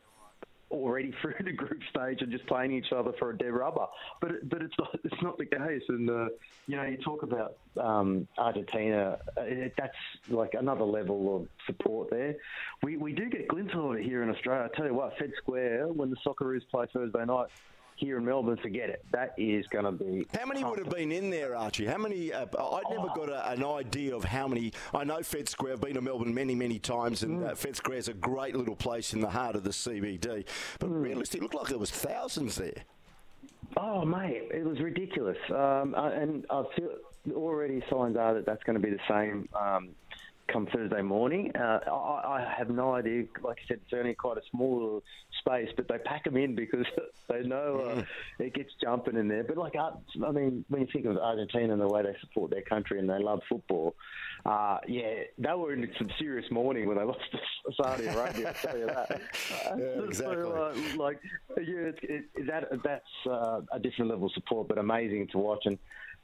already 0.71 1.13
through 1.23 1.35
the 1.45 1.53
group 1.53 1.81
stage 1.91 2.23
and 2.23 2.31
just 2.31 2.47
playing 2.47 2.73
each 2.73 2.93
other 2.93 3.13
for 3.19 3.31
a 3.31 3.39
dead 3.39 3.53
rubber. 3.53 3.87
But 4.21 4.49
but 4.49 4.63
it's 4.63 4.75
not 4.79 4.99
it's 5.05 5.23
not 5.23 5.39
the 5.39 5.47
case. 5.47 5.83
And 5.89 6.09
uh, 6.09 6.29
you 6.67 6.77
know, 6.77 6.85
you 6.85 6.97
talk 6.99 7.23
about 7.23 7.57
um, 7.81 8.27
Argentina. 8.39 9.19
uh, 9.37 9.43
It, 9.43 9.75
that's 9.79 9.97
like 10.29 10.55
another 10.55 10.85
level 10.85 11.37
of 11.37 11.49
support 11.67 12.11
there. 12.11 12.37
We 12.83 12.97
we 12.97 13.13
do 13.13 13.29
get 13.29 13.49
glimpses 13.49 13.77
of 13.77 13.93
it 13.97 14.05
here 14.05 14.23
in 14.23 14.31
Australia. 14.31 14.69
I 14.73 14.77
tell 14.77 14.87
you 14.87 14.95
what, 14.95 15.17
Fed 15.19 15.33
Square 15.39 15.89
when 15.89 16.11
the 16.11 16.17
Socceroos 16.27 16.63
play 16.71 16.87
Thursday 16.93 17.25
night. 17.25 17.49
Here 17.97 18.19
in 18.19 18.27
Melbourne, 18.27 18.59
forget 18.59 18.91
it. 18.91 19.05
That 19.13 19.35
is 19.39 19.67
going 19.69 19.87
to 19.87 19.93
be. 19.93 20.27
How 20.39 20.45
many 20.45 20.63
would 20.63 20.79
have 20.79 20.91
been 20.91 21.11
in 21.11 21.31
there, 21.31 21.57
Archie? 21.57 21.87
How 21.87 21.97
many? 21.97 22.31
Uh, 22.33 22.47
I 22.59 22.83
never 22.91 23.09
got 23.15 23.31
a, 23.31 23.51
an 23.51 23.65
idea 23.65 24.15
of 24.15 24.23
how 24.23 24.47
many. 24.47 24.73
I 24.95 25.03
know 25.05 25.23
Fed 25.23 25.49
Square. 25.49 25.75
I've 25.75 25.81
been 25.81 25.95
to 25.95 26.03
Melbourne 26.03 26.35
many, 26.35 26.55
many 26.55 26.79
times, 26.79 27.23
and 27.23 27.43
uh, 27.43 27.55
Fed 27.55 27.75
Square 27.75 27.99
is 27.99 28.09
a 28.09 28.15
great 28.15 28.55
little 28.55 28.77
place 28.77 29.15
in 29.15 29.21
the 29.21 29.31
heart 29.31 29.57
of 29.57 29.65
the 29.65 29.71
CBD. 29.71 30.45
But 30.79 30.89
realistically, 30.89 31.39
it 31.39 31.43
looked 31.45 31.55
like 31.55 31.69
there 31.69 31.79
was 31.79 31.91
thousands 31.91 32.57
there. 32.57 32.85
Oh, 33.79 34.05
mate, 34.05 34.49
it 34.53 34.65
was 34.65 34.79
ridiculous. 34.81 35.39
Um, 35.51 35.95
uh, 35.97 36.11
and 36.11 36.45
I 36.51 36.65
feel 36.77 36.91
already 37.35 37.83
signs 37.91 38.17
are 38.17 38.35
that 38.35 38.47
that's 38.47 38.63
going 38.65 38.81
to 38.81 38.87
be 38.87 38.91
the 38.91 39.01
same 39.09 39.49
um, 39.59 39.91
come 40.49 40.67
Thursday 40.67 41.03
morning. 41.03 41.53
Uh, 41.55 41.81
I, 41.91 42.39
I 42.39 42.55
have 42.57 42.71
no 42.71 42.95
idea. 42.95 43.25
Like 43.43 43.59
I 43.65 43.69
said, 43.69 43.81
it's 43.85 43.93
only 43.93 44.15
quite 44.15 44.39
a 44.39 44.43
small 44.51 45.03
space, 45.41 45.69
but 45.77 45.89
they 45.89 45.99
pack 45.99 46.25
them 46.25 46.37
in 46.37 46.55
because 46.55 46.87
they 47.29 47.43
know 47.43 47.81
uh, 47.81 48.03
it 48.39 48.55
gets 48.55 48.71
jumping 48.81 49.17
in 49.17 49.29
there. 49.29 49.45
But 49.45 49.57
like, 49.57 49.75
uh, 49.77 49.93
I 50.27 50.33
mean, 50.33 50.65
when 50.69 50.83
you 50.83 50.89
think 50.93 51.07
of 51.07 51.17
Argentina 51.17 51.73
and 51.73 51.83
the 51.83 51.89
way 51.89 52.03
they 52.03 52.17
support 52.21 52.51
their 52.51 52.63
country 52.63 52.99
and 52.99 53.09
they 53.09 53.19
love 53.19 53.41
football, 53.49 53.95
uh, 54.45 54.79
yeah, 54.87 55.25
they 55.39 55.53
were 55.53 55.73
in 55.73 55.89
some 55.99 56.11
serious 56.19 56.51
mourning 56.51 56.87
when 56.87 56.97
they 56.97 57.05
lost 57.05 57.21
to 57.33 57.73
Saudi 57.75 58.07
Arabia. 58.07 58.49
I'll 58.49 58.55
tell 58.55 58.79
you 58.79 58.87
that. 58.87 59.21
Yeah, 59.77 60.05
exactly. 60.05 60.43
So, 60.43 60.53
uh, 60.53 60.97
like, 60.97 61.21
yeah, 61.57 61.91
it, 61.91 61.99
it, 62.03 62.47
that 62.47 62.69
that's 62.85 63.05
uh, 63.29 63.61
a 63.73 63.79
different 63.79 64.11
level 64.11 64.27
of 64.27 64.33
support, 64.33 64.69
but 64.69 64.79
amazing 64.79 65.29
to 65.33 65.39
watch. 65.39 65.63
And 65.65 65.79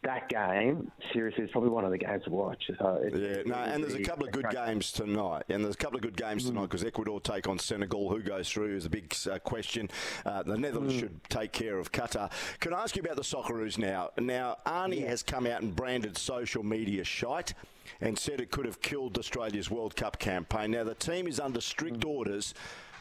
that 0.04 0.28
game, 0.28 0.90
seriously, 1.12 1.44
is 1.44 1.50
probably 1.52 1.70
one 1.70 1.84
of 1.84 1.92
the 1.92 1.98
games 1.98 2.24
to 2.24 2.30
watch. 2.30 2.62
Uh, 2.80 2.94
it- 3.02 3.14
Yeah, 3.14 3.28
it- 3.28 3.46
no, 3.46 3.54
and 3.54 3.82
there's 3.82 3.94
a 3.94 4.02
couple 4.02 4.26
of 4.26 4.32
good 4.32 4.50
games 4.50 4.90
tonight, 4.90 5.44
and 5.48 5.64
there's 5.64 5.74
a 5.74 5.78
couple 5.78 5.96
of 5.96 6.02
good 6.02 6.16
games 6.16 6.46
tonight 6.46 6.62
because 6.62 6.84
Ecuador 6.84 7.20
take 7.20 7.48
on 7.48 7.58
Senegal. 7.58 8.08
Who 8.10 8.20
goes 8.20 8.50
through 8.50 8.76
is 8.76 8.84
a 8.84 8.90
big 8.90 9.14
uh, 9.30 9.38
question. 9.38 9.88
Uh, 10.26 10.42
the 10.42 10.58
Netherlands 10.58 10.94
should 10.94 11.22
take 11.30 11.52
care 11.52 11.78
of 11.78 11.92
Qatar. 11.92 12.30
Can 12.60 12.74
I 12.74 12.82
ask 12.82 12.96
you 12.96 13.02
about 13.02 13.16
the 13.16 13.22
Socceroos 13.22 13.78
now? 13.78 14.10
Now, 14.18 14.58
Arnie 14.66 15.06
has 15.06 15.22
come 15.22 15.46
out 15.46 15.62
and 15.62 15.74
branded 15.74 16.18
social 16.18 16.62
media 16.64 17.04
shite 17.04 17.54
and 18.00 18.18
said 18.18 18.40
it 18.40 18.50
could 18.50 18.64
have 18.64 18.80
killed 18.80 19.18
Australia's 19.18 19.70
World 19.70 19.94
Cup 19.94 20.18
campaign. 20.18 20.72
Now, 20.72 20.82
the 20.84 20.94
team 20.94 21.26
is 21.28 21.38
under 21.38 21.60
strict 21.60 22.04
orders 22.04 22.54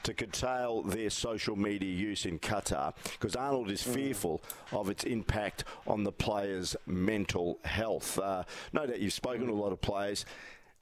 to 0.03 0.13
curtail 0.13 0.81
their 0.83 1.09
social 1.09 1.55
media 1.55 1.93
use 1.93 2.25
in 2.25 2.39
Qatar 2.39 2.93
because 3.13 3.35
Arnold 3.35 3.69
is 3.69 3.83
fearful 3.83 4.41
of 4.71 4.89
its 4.89 5.03
impact 5.03 5.63
on 5.87 6.03
the 6.03 6.11
players' 6.11 6.75
mental 6.85 7.59
health. 7.63 8.17
Uh, 8.19 8.43
no 8.73 8.85
doubt 8.85 8.99
you've 8.99 9.13
spoken 9.13 9.47
to 9.47 9.53
a 9.53 9.55
lot 9.55 9.71
of 9.71 9.81
players. 9.81 10.25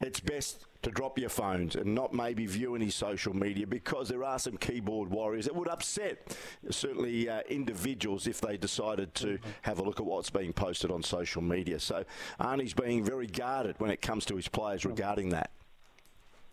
It's 0.02 0.22
best 0.22 0.66
to 0.82 0.92
drop 0.92 1.20
your 1.20 1.30
phones 1.30 1.76
and 1.76 1.94
not 1.94 2.14
maybe 2.14 2.46
view 2.46 2.74
any 2.76 2.90
social 2.90 3.36
media 3.36 3.68
because 3.68 4.08
there 4.08 4.24
are 4.24 4.40
some 4.40 4.56
keyboard 4.56 5.10
warriors 5.10 5.46
that 5.46 5.56
would 5.56 5.68
upset 5.68 6.38
certainly 6.70 7.28
uh, 7.28 7.42
individuals 7.50 8.26
if 8.26 8.40
they 8.40 8.56
decided 8.56 9.14
to 9.16 9.38
have 9.64 9.80
a 9.80 9.84
look 9.84 10.00
at 10.00 10.06
what's 10.06 10.30
being 10.30 10.54
posted 10.54 10.90
on 10.90 11.04
social 11.04 11.42
media. 11.42 11.80
So 11.80 12.06
Arnie's 12.40 12.74
being 12.74 13.04
very 13.04 13.28
guarded 13.28 13.76
when 13.80 13.92
it 13.92 14.02
comes 14.02 14.24
to 14.26 14.38
his 14.38 14.48
players 14.48 14.86
regarding 14.86 15.30
that. 15.30 15.52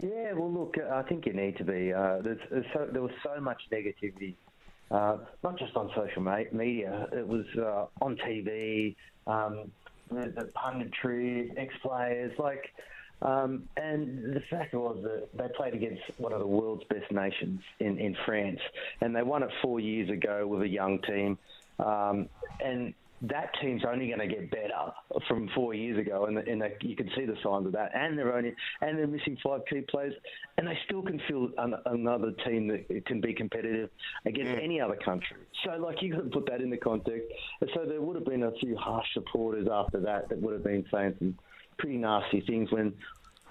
Yeah, 0.03 0.33
well, 0.35 0.53
look, 0.53 0.77
I 0.79 1.03
think 1.03 1.27
you 1.27 1.33
need 1.33 1.57
to 1.57 1.65
be. 1.65 1.93
Uh, 1.93 2.19
there's, 2.21 2.39
there's 2.51 2.67
so, 2.75 2.87
there 2.91 3.03
was 3.03 3.13
so 3.23 3.41
much 3.41 3.63
negativity, 3.73 4.35
uh, 4.91 5.19
not 5.43 5.59
just 5.59 5.75
on 5.75 5.91
social 5.95 6.23
media. 6.53 7.09
It 7.13 7.27
was 7.27 7.47
uh, 7.57 7.87
on 8.03 8.17
TV, 8.17 8.95
um, 9.27 9.71
the, 10.11 10.29
the 10.29 10.51
punditry, 10.55 11.51
ex-players, 11.57 12.39
like, 12.39 12.75
um, 13.23 13.67
and 13.79 14.35
the 14.35 14.43
fact 14.51 14.75
was 14.75 14.99
that 15.03 15.29
they 15.35 15.49
played 15.57 15.73
against 15.73 16.03
one 16.19 16.35
of 16.35 16.41
the 16.41 16.47
world's 16.47 16.85
best 16.85 17.11
nations 17.11 17.63
in, 17.81 17.99
in 17.99 18.15
France, 18.27 18.61
and 19.01 19.17
they 19.17 19.23
won 19.23 19.43
it 19.43 19.51
four 19.63 19.81
years 19.81 20.11
ago 20.11 20.47
with 20.47 20.61
a 20.61 20.69
young 20.69 20.99
team, 21.01 21.39
um, 21.79 22.29
and 22.63 22.93
that 23.23 23.51
team's 23.61 23.83
only 23.89 24.09
going 24.09 24.19
to 24.19 24.27
get 24.27 24.51
better 24.51 24.93
from 25.27 25.49
four 25.55 25.73
years 25.75 25.99
ago, 25.99 26.27
and, 26.27 26.37
and 26.37 26.61
they, 26.61 26.77
you 26.83 26.95
can 26.95 27.11
see 27.17 27.25
the 27.25 27.37
signs 27.43 27.67
of 27.67 27.73
that. 27.73 27.91
And 27.95 28.19
they're 28.19 28.37
only 28.37 28.55
and 28.83 28.99
they're 28.99 29.07
missing 29.07 29.39
five 29.43 29.63
key 29.71 29.83
players, 29.89 30.15
and 30.59 30.67
they 30.67 30.79
still 30.85 31.03
can 31.03 31.21
field 31.27 31.53
an, 31.59 31.75
another 31.87 32.33
team 32.45 32.69
that 32.69 33.07
can 33.07 33.21
be 33.21 33.33
competitive 33.33 33.91
against 34.27 34.53
yeah. 34.53 34.59
any 34.63 34.81
other 34.81 34.97
country. 34.97 35.39
So, 35.65 35.77
like 35.77 36.03
you 36.03 36.15
got 36.15 36.25
to 36.25 36.31
put 36.31 36.47
that 36.47 36.61
in 36.61 36.71
the 36.71 36.77
context. 36.77 37.29
And 37.61 37.71
so 37.75 37.87
there 37.87 38.01
would 38.01 38.17
have 38.17 38.27
been 38.27 38.43
a 38.43 38.53
few 38.53 38.77
harsh 38.77 39.07
supporters 39.15 39.67
after 39.71 40.01
that 40.01 40.29
that 40.29 40.41
would 40.41 40.53
have 40.53 40.65
been 40.65 40.85
saying 40.93 41.15
some 41.19 41.39
pretty 41.79 41.97
nasty 41.97 42.43
things 42.43 42.71
when 42.71 42.95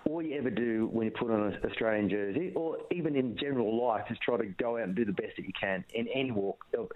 all 0.08 0.22
you 0.22 0.38
ever 0.38 0.52
do 0.52 0.88
when 0.92 1.06
you 1.06 1.12
put 1.12 1.32
on 1.32 1.42
an 1.42 1.60
Australian 1.66 2.10
jersey, 2.10 2.52
or 2.56 2.78
even 2.92 3.16
in 3.16 3.36
general 3.38 3.84
life, 3.84 4.06
is 4.12 4.18
try 4.20 4.38
to 4.38 4.46
go 4.46 4.78
out 4.78 4.84
and 4.84 4.96
do 4.96 5.06
the 5.06 5.14
best 5.14 5.36
that 5.38 5.46
you 5.46 5.54
can 5.60 5.84
in 5.94 6.08
any 6.10 6.32
walk 6.32 6.64
of 6.78 6.90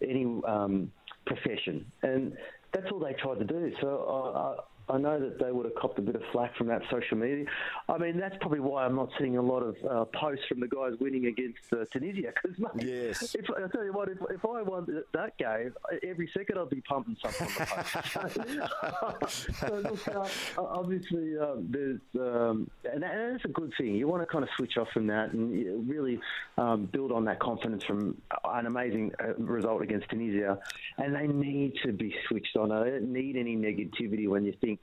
any 0.00 0.24
um, 0.46 0.90
profession, 1.26 1.84
and 2.02 2.36
that's 2.72 2.90
all 2.90 2.98
they 3.00 3.14
tried 3.14 3.38
to 3.38 3.44
do. 3.44 3.72
So 3.80 4.64
I 4.88 4.98
know 4.98 5.18
that 5.18 5.38
they 5.40 5.50
would 5.50 5.64
have 5.64 5.74
copped 5.74 5.98
a 5.98 6.02
bit 6.02 6.14
of 6.14 6.22
flack 6.30 6.56
from 6.56 6.68
that 6.68 6.82
social 6.90 7.16
media. 7.16 7.46
I 7.88 7.98
mean, 7.98 8.18
that's 8.18 8.36
probably 8.40 8.60
why 8.60 8.84
I'm 8.84 8.94
not 8.94 9.10
seeing 9.18 9.36
a 9.36 9.42
lot 9.42 9.60
of 9.60 9.76
uh, 9.84 10.04
posts 10.16 10.44
from 10.48 10.60
the 10.60 10.68
guys 10.68 10.92
winning 11.00 11.26
against 11.26 11.58
uh, 11.72 11.84
Tunisia. 11.92 12.32
Because, 12.34 12.56
yes. 12.84 13.34
if, 13.34 13.50
I 13.50 13.66
tell 13.66 13.84
you 13.84 13.92
what, 13.92 14.08
if, 14.08 14.18
if 14.30 14.44
I 14.44 14.62
won 14.62 15.02
that 15.12 15.36
game, 15.38 15.74
every 16.08 16.30
second 16.32 16.58
I'd 16.58 16.70
be 16.70 16.80
pumping 16.82 17.16
something 17.20 17.48
on 17.48 18.28
the 18.28 18.68
post. 19.20 19.48
so, 19.60 19.74
look, 19.74 20.08
uh, 20.08 20.62
obviously, 20.62 21.36
um, 21.36 21.66
there's, 21.68 22.00
um, 22.20 22.70
and, 22.84 23.02
that, 23.02 23.10
and, 23.12 23.34
that's 23.34 23.44
a 23.44 23.48
good 23.48 23.72
thing. 23.76 23.94
You 23.96 24.06
want 24.06 24.22
to 24.22 24.26
kind 24.26 24.44
of 24.44 24.50
switch 24.56 24.76
off 24.76 24.88
from 24.92 25.08
that 25.08 25.32
and 25.32 25.88
really 25.88 26.20
um, 26.58 26.86
build 26.86 27.10
on 27.10 27.24
that 27.24 27.40
confidence 27.40 27.82
from 27.82 28.16
an 28.44 28.66
amazing 28.66 29.12
uh, 29.20 29.34
result 29.34 29.82
against 29.82 30.08
Tunisia. 30.10 30.58
And 30.98 31.12
they 31.12 31.26
need 31.26 31.74
to 31.84 31.92
be 31.92 32.14
switched 32.28 32.56
on. 32.56 32.68
They 32.68 32.90
don't 32.90 33.12
need 33.12 33.36
any 33.36 33.56
negativity 33.56 34.28
when 34.28 34.44
you 34.44 34.54
think 34.60 34.75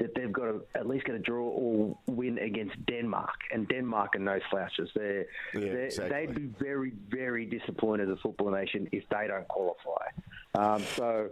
that 0.00 0.14
they've 0.14 0.32
got 0.32 0.44
to 0.44 0.62
at 0.74 0.88
least 0.88 1.04
get 1.04 1.14
a 1.14 1.18
draw 1.18 1.46
or 1.46 1.96
win 2.06 2.38
against 2.38 2.74
Denmark, 2.86 3.36
and 3.52 3.68
Denmark 3.68 4.16
are 4.16 4.18
no 4.18 4.40
slouches. 4.50 4.90
They're, 4.94 5.26
yeah, 5.54 5.60
they're 5.60 5.84
exactly. 5.84 6.26
they'd 6.26 6.34
be 6.34 6.50
very, 6.58 6.92
very 7.08 7.44
disappointed 7.44 8.08
as 8.10 8.18
a 8.18 8.20
football 8.20 8.50
nation 8.50 8.88
if 8.92 9.04
they 9.10 9.26
don't 9.28 9.46
qualify. 9.48 10.06
Um, 10.54 10.82
so 10.96 11.28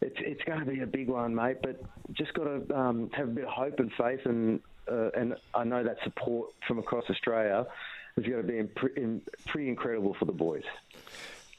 it's 0.00 0.16
it's 0.18 0.44
going 0.44 0.60
to 0.60 0.66
be 0.66 0.80
a 0.80 0.86
big 0.86 1.08
one, 1.08 1.34
mate. 1.34 1.58
But 1.62 1.82
just 2.12 2.34
got 2.34 2.44
to 2.44 2.78
um, 2.78 3.10
have 3.14 3.28
a 3.28 3.32
bit 3.32 3.44
of 3.44 3.50
hope 3.50 3.80
and 3.80 3.90
faith, 3.94 4.20
and 4.26 4.60
uh, 4.90 5.10
and 5.16 5.34
I 5.54 5.64
know 5.64 5.82
that 5.82 5.96
support 6.04 6.50
from 6.68 6.78
across 6.78 7.04
Australia 7.08 7.66
is 8.16 8.26
going 8.26 8.46
to 8.46 8.52
be 8.52 8.62
pretty 9.46 9.68
incredible 9.68 10.14
for 10.18 10.26
the 10.26 10.32
boys. 10.32 10.64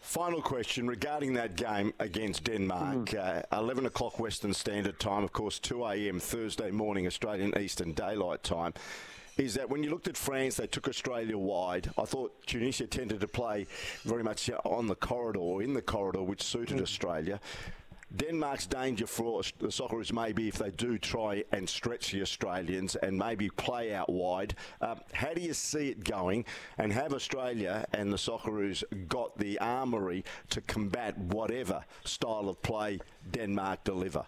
Final 0.03 0.41
question 0.41 0.85
regarding 0.85 1.33
that 1.33 1.55
game 1.55 1.93
against 1.97 2.43
Denmark. 2.43 3.05
Mm. 3.11 3.45
Uh, 3.53 3.57
11 3.57 3.85
o'clock 3.85 4.19
Western 4.19 4.53
Standard 4.53 4.99
Time, 4.99 5.23
of 5.23 5.31
course, 5.31 5.59
2 5.59 5.85
a.m. 5.85 6.19
Thursday 6.19 6.71
morning 6.71 7.07
Australian 7.07 7.57
Eastern 7.57 7.93
Daylight 7.93 8.43
Time. 8.43 8.73
Is 9.37 9.53
that 9.53 9.69
when 9.69 9.81
you 9.81 9.89
looked 9.89 10.09
at 10.09 10.17
France, 10.17 10.57
they 10.57 10.67
took 10.67 10.89
Australia 10.89 11.37
wide. 11.37 11.89
I 11.97 12.03
thought 12.03 12.35
Tunisia 12.45 12.85
tended 12.85 13.21
to 13.21 13.29
play 13.29 13.65
very 14.03 14.23
much 14.23 14.51
on 14.65 14.87
the 14.87 14.95
corridor, 14.95 15.63
in 15.63 15.73
the 15.73 15.81
corridor, 15.81 16.21
which 16.21 16.43
suited 16.43 16.77
mm. 16.77 16.83
Australia. 16.83 17.39
Denmark's 18.15 18.67
danger 18.67 19.07
for 19.07 19.41
the 19.59 19.67
Socceroos 19.67 20.13
maybe 20.13 20.47
if 20.47 20.55
they 20.55 20.69
do 20.71 20.97
try 20.97 21.43
and 21.51 21.67
stretch 21.67 22.11
the 22.11 22.21
Australians 22.21 22.95
and 22.97 23.17
maybe 23.17 23.49
play 23.49 23.93
out 23.93 24.09
wide. 24.09 24.55
Um, 24.81 24.99
how 25.13 25.33
do 25.33 25.41
you 25.41 25.53
see 25.53 25.89
it 25.89 26.03
going? 26.03 26.45
And 26.77 26.93
have 26.93 27.13
Australia 27.13 27.85
and 27.93 28.13
the 28.13 28.17
Socceroos 28.17 28.83
got 29.07 29.37
the 29.37 29.57
armoury 29.59 30.23
to 30.51 30.61
combat 30.61 31.17
whatever 31.17 31.83
style 32.03 32.49
of 32.49 32.61
play 32.61 32.99
Denmark 33.31 33.83
deliver? 33.83 34.25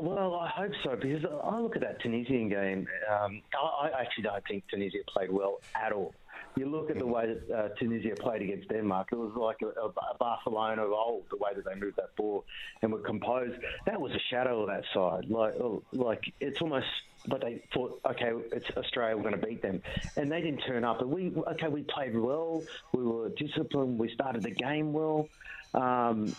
Well, 0.00 0.36
I 0.36 0.48
hope 0.48 0.72
so 0.84 0.96
because 0.96 1.24
I 1.42 1.58
look 1.58 1.74
at 1.74 1.82
that 1.82 2.00
Tunisian 2.00 2.48
game. 2.48 2.86
Um, 3.12 3.42
I 3.60 3.90
actually 4.00 4.24
don't 4.24 4.44
think 4.46 4.64
Tunisia 4.70 4.98
played 5.12 5.30
well 5.30 5.60
at 5.74 5.92
all. 5.92 6.14
You 6.58 6.66
look 6.66 6.90
at 6.90 6.98
the 6.98 7.06
way 7.06 7.32
that 7.32 7.56
uh, 7.56 7.68
Tunisia 7.78 8.16
played 8.16 8.42
against 8.42 8.68
Denmark; 8.68 9.08
it 9.12 9.18
was 9.18 9.32
like 9.36 9.62
a, 9.62 9.68
a, 9.80 10.14
Barcelona 10.18 10.82
of 10.82 10.92
old. 10.92 11.24
The 11.30 11.36
way 11.36 11.50
that 11.54 11.64
they 11.64 11.74
moved 11.76 11.96
that 11.96 12.16
ball 12.16 12.44
and 12.82 12.92
were 12.92 12.98
composed. 12.98 13.60
That 13.86 14.00
was 14.00 14.10
a 14.12 14.18
shadow 14.28 14.62
of 14.62 14.68
that 14.68 14.82
side. 14.92 15.30
Like, 15.30 15.54
oh, 15.54 15.84
like 15.92 16.32
it's 16.40 16.60
almost. 16.60 16.86
But 17.26 17.42
they 17.42 17.62
thought, 17.74 18.00
okay, 18.06 18.32
it's 18.52 18.70
Australia. 18.76 19.16
We're 19.16 19.22
going 19.22 19.40
to 19.40 19.46
beat 19.46 19.60
them, 19.62 19.82
and 20.16 20.30
they 20.32 20.40
didn't 20.40 20.60
turn 20.60 20.84
up. 20.84 20.98
But 20.98 21.08
we, 21.08 21.32
okay, 21.52 21.68
we 21.68 21.82
played 21.82 22.16
well. 22.16 22.62
We 22.92 23.04
were 23.04 23.28
disciplined. 23.30 23.98
We 23.98 24.08
started 24.12 24.42
the 24.42 24.50
game 24.50 24.92
well. 24.92 25.28
Um, 25.74 26.34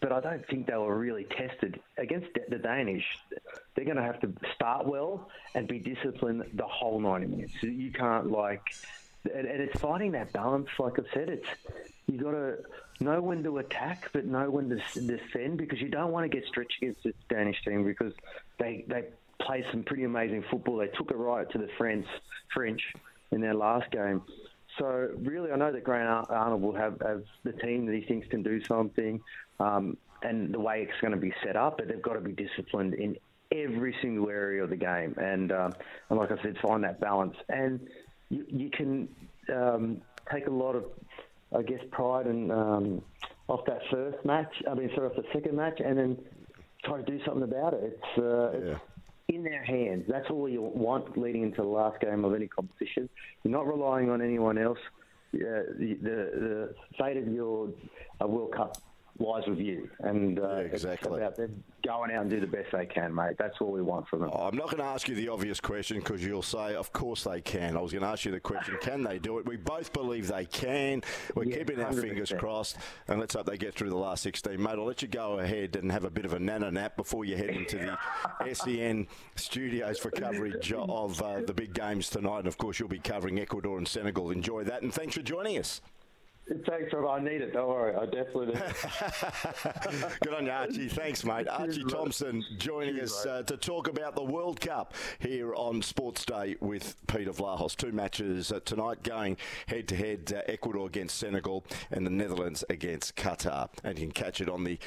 but 0.00 0.10
I 0.10 0.20
don't 0.20 0.46
think 0.48 0.66
they 0.66 0.76
were 0.76 0.98
really 0.98 1.24
tested 1.24 1.80
against 1.98 2.28
the 2.48 2.58
Danish. 2.58 3.04
They're 3.74 3.84
going 3.84 3.96
to 3.96 4.02
have 4.02 4.20
to 4.20 4.32
start 4.54 4.86
well 4.86 5.28
and 5.54 5.68
be 5.68 5.78
disciplined 5.78 6.44
the 6.54 6.66
whole 6.66 6.98
90 6.98 7.26
minutes. 7.26 7.54
You 7.62 7.92
can't 7.92 8.30
like 8.30 8.62
and, 9.24 9.46
and 9.46 9.60
it's 9.60 9.78
finding 9.80 10.12
that 10.12 10.32
balance. 10.32 10.68
Like 10.78 10.98
I've 10.98 11.06
said, 11.12 11.28
it's 11.28 11.46
you 12.06 12.18
got 12.18 12.32
to 12.32 12.58
know 13.00 13.20
when 13.20 13.42
to 13.44 13.58
attack, 13.58 14.10
but 14.12 14.26
know 14.26 14.50
when 14.50 14.68
to 14.70 15.00
defend 15.00 15.58
because 15.58 15.80
you 15.80 15.88
don't 15.88 16.12
want 16.12 16.30
to 16.30 16.36
get 16.36 16.46
stretched 16.48 16.74
against 16.82 17.02
the 17.02 17.14
Danish 17.28 17.62
team 17.64 17.84
because 17.84 18.12
they 18.58 18.84
they 18.88 19.04
play 19.40 19.64
some 19.70 19.82
pretty 19.82 20.04
amazing 20.04 20.44
football. 20.50 20.78
They 20.78 20.88
took 20.88 21.10
it 21.10 21.16
right 21.16 21.48
to 21.50 21.58
the 21.58 21.68
French 21.78 22.06
French 22.52 22.82
in 23.30 23.40
their 23.40 23.54
last 23.54 23.90
game. 23.90 24.22
So 24.78 25.10
really, 25.18 25.50
I 25.52 25.56
know 25.56 25.70
that 25.72 25.84
Graham 25.84 26.24
Arnold 26.28 26.62
will 26.62 26.74
have, 26.74 27.00
have 27.04 27.24
the 27.44 27.52
team 27.52 27.86
that 27.86 27.94
he 27.94 28.02
thinks 28.02 28.26
can 28.28 28.42
do 28.42 28.64
something, 28.64 29.20
um, 29.60 29.98
and 30.22 30.52
the 30.52 30.60
way 30.60 30.82
it's 30.88 31.00
going 31.00 31.12
to 31.12 31.20
be 31.20 31.32
set 31.44 31.56
up. 31.56 31.78
But 31.78 31.88
they've 31.88 32.00
got 32.00 32.14
to 32.14 32.20
be 32.20 32.32
disciplined 32.32 32.94
in 32.94 33.16
every 33.50 33.94
single 34.00 34.30
area 34.30 34.64
of 34.64 34.70
the 34.70 34.76
game, 34.76 35.14
and 35.18 35.52
um, 35.52 35.74
and 36.08 36.18
like 36.18 36.30
I 36.32 36.42
said, 36.42 36.58
find 36.62 36.84
that 36.84 37.00
balance 37.00 37.36
and 37.48 37.80
you, 38.32 38.46
you 38.48 38.70
can 38.70 39.08
um, 39.52 40.00
take 40.32 40.46
a 40.46 40.50
lot 40.50 40.74
of, 40.74 40.84
I 41.56 41.62
guess, 41.62 41.80
pride 41.90 42.26
and 42.26 42.50
um, 42.50 43.02
off 43.48 43.64
that 43.66 43.80
first 43.90 44.24
match. 44.24 44.52
I 44.68 44.74
mean, 44.74 44.90
sorry, 44.94 45.08
off 45.08 45.16
the 45.16 45.24
second 45.32 45.54
match, 45.54 45.80
and 45.84 45.98
then 45.98 46.18
try 46.82 46.96
to 46.96 47.02
do 47.02 47.22
something 47.24 47.42
about 47.42 47.74
it. 47.74 47.80
It's, 47.92 48.18
uh, 48.18 48.52
yeah. 48.52 48.72
it's 48.72 48.80
in 49.28 49.44
their 49.44 49.62
hands. 49.62 50.06
That's 50.08 50.30
all 50.30 50.48
you 50.48 50.62
want 50.62 51.16
leading 51.18 51.42
into 51.42 51.60
the 51.60 51.68
last 51.68 52.00
game 52.00 52.24
of 52.24 52.34
any 52.34 52.48
competition. 52.48 53.08
You're 53.44 53.52
not 53.52 53.66
relying 53.66 54.10
on 54.10 54.22
anyone 54.22 54.56
else. 54.56 54.78
Yeah, 55.32 55.62
the, 55.78 55.94
the, 55.94 56.16
the 56.34 56.74
fate 56.98 57.16
of 57.16 57.28
your 57.28 57.68
uh, 58.20 58.26
World 58.26 58.52
Cup 58.52 58.78
lies 59.18 59.44
with 59.46 59.58
you. 59.58 59.90
And 60.00 60.38
uh, 60.38 60.42
yeah, 60.42 60.58
exactly. 60.60 61.08
it's 61.10 61.16
about 61.18 61.36
them 61.36 61.62
going 61.82 62.10
out 62.10 62.22
and 62.22 62.30
do 62.30 62.40
the 62.40 62.46
best 62.46 62.72
they 62.72 62.86
can, 62.86 63.14
mate. 63.14 63.36
That's 63.38 63.60
all 63.60 63.72
we 63.72 63.82
want 63.82 64.08
from 64.08 64.20
them. 64.20 64.30
Oh, 64.32 64.46
I'm 64.46 64.56
not 64.56 64.66
going 64.66 64.78
to 64.78 64.84
ask 64.84 65.08
you 65.08 65.14
the 65.14 65.28
obvious 65.28 65.60
question 65.60 65.98
because 65.98 66.24
you'll 66.24 66.42
say, 66.42 66.74
of 66.74 66.92
course 66.92 67.24
they 67.24 67.40
can. 67.40 67.76
I 67.76 67.80
was 67.80 67.92
going 67.92 68.02
to 68.02 68.08
ask 68.08 68.24
you 68.24 68.30
the 68.32 68.40
question, 68.40 68.76
can 68.80 69.02
they 69.02 69.18
do 69.18 69.38
it? 69.38 69.46
We 69.46 69.56
both 69.56 69.92
believe 69.92 70.28
they 70.28 70.46
can. 70.46 71.02
We're 71.34 71.44
yeah, 71.44 71.58
keeping 71.58 71.80
our 71.80 71.92
100%. 71.92 72.00
fingers 72.00 72.32
crossed, 72.38 72.76
and 73.08 73.20
let's 73.20 73.34
hope 73.34 73.46
they 73.46 73.58
get 73.58 73.74
through 73.74 73.90
the 73.90 73.96
last 73.96 74.22
16. 74.22 74.60
Mate, 74.60 74.70
I'll 74.70 74.84
let 74.84 75.02
you 75.02 75.08
go 75.08 75.38
ahead 75.38 75.76
and 75.76 75.90
have 75.90 76.04
a 76.04 76.10
bit 76.10 76.24
of 76.24 76.32
a 76.32 76.38
nana 76.38 76.70
nap 76.70 76.96
before 76.96 77.24
you 77.24 77.36
head 77.36 77.50
into 77.50 77.96
the 78.44 78.54
SEN 78.54 79.06
studios 79.36 79.98
for 79.98 80.10
coverage 80.10 80.72
of 80.72 81.20
uh, 81.22 81.40
the 81.40 81.54
big 81.54 81.74
games 81.74 82.08
tonight. 82.10 82.40
And, 82.40 82.48
of 82.48 82.58
course, 82.58 82.78
you'll 82.78 82.88
be 82.88 82.98
covering 82.98 83.38
Ecuador 83.38 83.78
and 83.78 83.86
Senegal. 83.86 84.30
Enjoy 84.30 84.64
that, 84.64 84.82
and 84.82 84.92
thanks 84.92 85.14
for 85.14 85.22
joining 85.22 85.58
us. 85.58 85.80
Thanks, 86.66 86.92
Rob. 86.92 87.20
I 87.20 87.24
need 87.24 87.40
it. 87.40 87.52
Don't 87.52 87.68
worry. 87.68 87.94
I 87.94 88.04
definitely 88.04 88.46
do. 88.46 88.52
Good 90.22 90.34
on 90.34 90.44
you, 90.44 90.50
Archie. 90.50 90.88
Thanks, 90.88 91.24
mate. 91.24 91.46
Archie 91.48 91.84
Thompson 91.84 92.44
joining 92.58 92.98
us 92.98 93.24
uh, 93.24 93.42
to 93.44 93.56
talk 93.56 93.86
about 93.86 94.16
the 94.16 94.24
World 94.24 94.60
Cup 94.60 94.94
here 95.20 95.54
on 95.54 95.80
Sports 95.80 96.24
Day 96.24 96.56
with 96.60 96.96
Peter 97.06 97.30
Vlahos. 97.30 97.76
Two 97.76 97.92
matches 97.92 98.50
uh, 98.50 98.58
tonight 98.64 99.04
going 99.04 99.36
head 99.68 99.86
to 99.88 99.96
head 99.96 100.42
Ecuador 100.46 100.86
against 100.86 101.18
Senegal 101.18 101.64
and 101.92 102.04
the 102.04 102.10
Netherlands 102.10 102.64
against 102.68 103.14
Qatar. 103.14 103.68
And 103.84 103.96
you 103.96 104.06
can 104.06 104.12
catch 104.12 104.40
it 104.40 104.48
on 104.48 104.64
the 104.64 104.78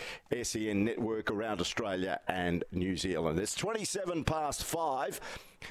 SEN 0.44 0.84
network 0.84 1.32
around 1.32 1.62
Australia 1.62 2.20
and 2.28 2.66
New 2.74 2.98
Zealand. 2.98 3.40
It's 3.40 3.56
27 3.56 4.26
past 4.26 4.62
five. 4.64 5.22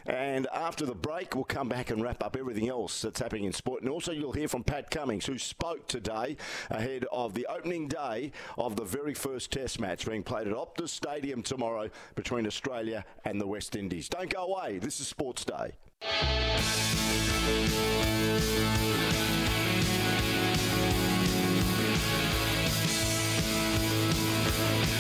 And 0.07 0.47
after 0.55 0.87
the 0.87 0.95
break, 0.95 1.35
we'll 1.35 1.45
come 1.45 1.69
back 1.69 1.91
and 1.91 2.03
wrap 2.03 2.23
up 2.23 2.37
everything 2.37 2.69
else 2.69 3.03
that's 3.03 3.21
happening 3.21 3.45
in 3.45 3.53
sport. 3.53 3.83
And 3.83 3.91
also, 3.91 4.13
you'll 4.13 4.33
hear 4.33 4.49
from 4.49 4.65
Pat 4.65 4.91
Cummins, 4.91 5.27
who 5.27 5.39
spoke 5.39 5.87
today 5.89 6.37
ahead 6.71 7.05
of 7.13 7.35
the 7.35 7.47
opening 7.47 7.89
day 7.89 8.33
of 8.57 8.77
the 8.77 8.85
very 8.85 9.15
first 9.15 9.51
Test 9.53 9.81
match 9.81 10.07
being 10.07 10.23
played 10.23 10.47
at 10.49 10.55
Optus 10.55 10.89
Stadium 10.89 11.43
tomorrow 11.43 11.91
between 12.15 12.47
Australia 12.47 13.05
and 13.25 13.41
the 13.41 13.47
West 13.47 13.77
Indies. 13.77 14.09
Don't 14.09 14.31
go 14.31 14.45
away. 14.45 14.79
This 14.79 15.01
is 15.01 15.09
Sports 15.09 15.45
Day. 15.45 15.73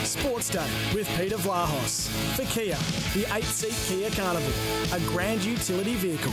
Sports 0.04 0.50
Day 0.50 0.66
with 0.94 1.08
Peter 1.16 1.36
Vlahos. 1.36 2.08
For 2.36 2.44
Kia, 2.44 2.76
the 3.14 3.26
8 3.34 3.44
seat 3.44 3.74
Kia 3.86 4.10
Carnival, 4.10 4.52
a 4.92 5.00
grand 5.10 5.44
utility 5.44 5.94
vehicle. 5.94 6.32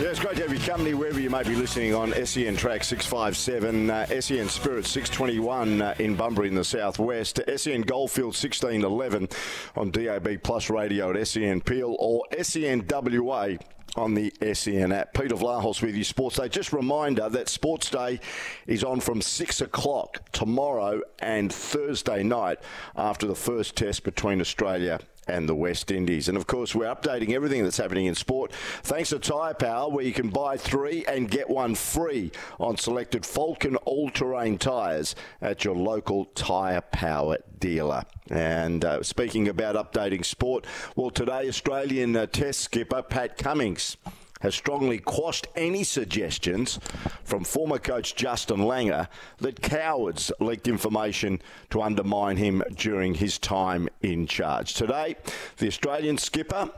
Yeah, 0.00 0.10
it's 0.10 0.20
great 0.20 0.36
to 0.36 0.42
have 0.42 0.52
your 0.52 0.62
company 0.62 0.94
wherever 0.94 1.18
you 1.18 1.28
may 1.28 1.42
be 1.42 1.56
listening 1.56 1.92
on 1.92 2.12
SEN 2.24 2.56
Track 2.56 2.84
657, 2.84 3.90
uh, 3.90 4.06
SEN 4.20 4.48
Spirit 4.48 4.86
621 4.86 5.82
uh, 5.82 5.94
in 5.98 6.14
Bunbury 6.14 6.46
in 6.46 6.54
the 6.54 6.62
southwest, 6.62 7.40
SEN 7.56 7.82
Goldfield 7.82 8.36
1611 8.36 9.28
on 9.74 9.90
DAB 9.90 10.40
Plus 10.44 10.70
Radio 10.70 11.10
at 11.10 11.26
SEN 11.26 11.60
Peel 11.60 11.96
or 11.98 12.22
SEN 12.42 12.86
WA 12.88 13.56
on 13.96 14.14
the 14.14 14.32
SEN 14.52 14.92
app. 14.92 15.14
Peter 15.14 15.34
Vlahos 15.34 15.82
with 15.82 15.94
you, 15.94 16.04
Sports 16.04 16.36
Day. 16.36 16.48
Just 16.48 16.72
reminder 16.72 17.28
that 17.28 17.48
Sports 17.48 17.90
Day 17.90 18.20
is 18.66 18.84
on 18.84 19.00
from 19.00 19.20
6 19.20 19.60
o'clock 19.60 20.22
tomorrow 20.32 21.00
and 21.18 21.52
Thursday 21.52 22.22
night 22.22 22.58
after 22.96 23.26
the 23.26 23.34
first 23.34 23.76
test 23.76 24.04
between 24.04 24.40
Australia 24.40 25.00
and 25.28 25.48
the 25.48 25.54
West 25.54 25.90
Indies. 25.90 26.28
And 26.28 26.36
of 26.36 26.46
course, 26.46 26.74
we're 26.74 26.92
updating 26.92 27.32
everything 27.32 27.62
that's 27.62 27.76
happening 27.76 28.06
in 28.06 28.14
sport 28.14 28.52
thanks 28.82 29.10
to 29.10 29.18
Tyre 29.18 29.54
Power, 29.54 29.90
where 29.90 30.04
you 30.04 30.12
can 30.12 30.30
buy 30.30 30.56
three 30.56 31.04
and 31.06 31.30
get 31.30 31.48
one 31.48 31.74
free 31.74 32.32
on 32.58 32.76
selected 32.76 33.22
Falken 33.22 33.76
all 33.84 34.10
terrain 34.10 34.58
tyres 34.58 35.14
at 35.40 35.64
your 35.64 35.74
local 35.74 36.26
Tyre 36.26 36.80
Power 36.80 37.38
dealer. 37.58 38.04
And 38.30 38.84
uh, 38.84 39.02
speaking 39.02 39.48
about 39.48 39.74
updating 39.74 40.24
sport, 40.24 40.66
well, 40.96 41.10
today, 41.10 41.48
Australian 41.48 42.16
uh, 42.16 42.26
Test 42.26 42.60
skipper 42.60 43.02
Pat 43.02 43.38
Cummins 43.38 43.96
has 44.40 44.54
strongly 44.54 44.98
quashed 44.98 45.46
any 45.56 45.84
suggestions 45.84 46.78
from 47.24 47.44
former 47.44 47.78
coach 47.78 48.14
Justin 48.14 48.58
Langer 48.58 49.08
that 49.38 49.60
cowards 49.60 50.32
leaked 50.40 50.68
information 50.68 51.40
to 51.70 51.82
undermine 51.82 52.36
him 52.36 52.62
during 52.74 53.14
his 53.14 53.38
time 53.38 53.88
in 54.02 54.26
charge. 54.26 54.74
Today, 54.74 55.16
the 55.58 55.68
Australian 55.68 56.18
skipper 56.18 56.70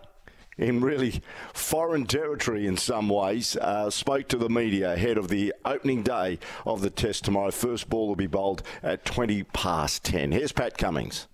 in 0.59 0.81
really 0.81 1.23
foreign 1.55 2.05
territory 2.05 2.67
in 2.67 2.77
some 2.77 3.09
ways, 3.09 3.57
uh, 3.57 3.89
spoke 3.89 4.29
to 4.29 4.37
the 4.37 4.49
media 4.49 4.93
ahead 4.93 5.17
of 5.17 5.29
the 5.29 5.55
opening 5.65 6.03
day 6.03 6.39
of 6.67 6.83
the 6.83 6.91
test 6.91 7.25
tomorrow. 7.25 7.51
First 7.51 7.89
ball 7.89 8.09
will 8.09 8.17
be 8.17 8.27
bowled 8.27 8.63
at 8.83 9.05
20 9.05 9.45
past 9.45 10.05
10. 10.05 10.33
Here's 10.33 10.53
Pat 10.53 10.77
Cummins. 10.77 11.27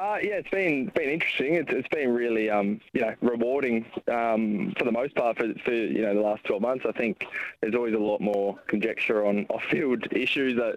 Uh, 0.00 0.16
yeah, 0.22 0.36
it's 0.36 0.48
been 0.48 0.86
been 0.94 1.10
interesting. 1.10 1.56
It's, 1.56 1.70
it's 1.70 1.88
been 1.88 2.14
really 2.14 2.48
um, 2.48 2.80
you 2.94 3.02
know 3.02 3.14
rewarding 3.20 3.84
um, 4.08 4.72
for 4.78 4.86
the 4.86 4.92
most 4.92 5.14
part 5.14 5.36
for, 5.36 5.52
for 5.62 5.74
you 5.74 6.00
know 6.00 6.14
the 6.14 6.22
last 6.22 6.42
12 6.44 6.62
months. 6.62 6.86
I 6.88 6.92
think 6.92 7.26
there's 7.60 7.74
always 7.74 7.92
a 7.92 7.98
lot 7.98 8.22
more 8.22 8.58
conjecture 8.66 9.26
on 9.26 9.44
off-field 9.50 10.06
issues 10.12 10.56
that 10.56 10.76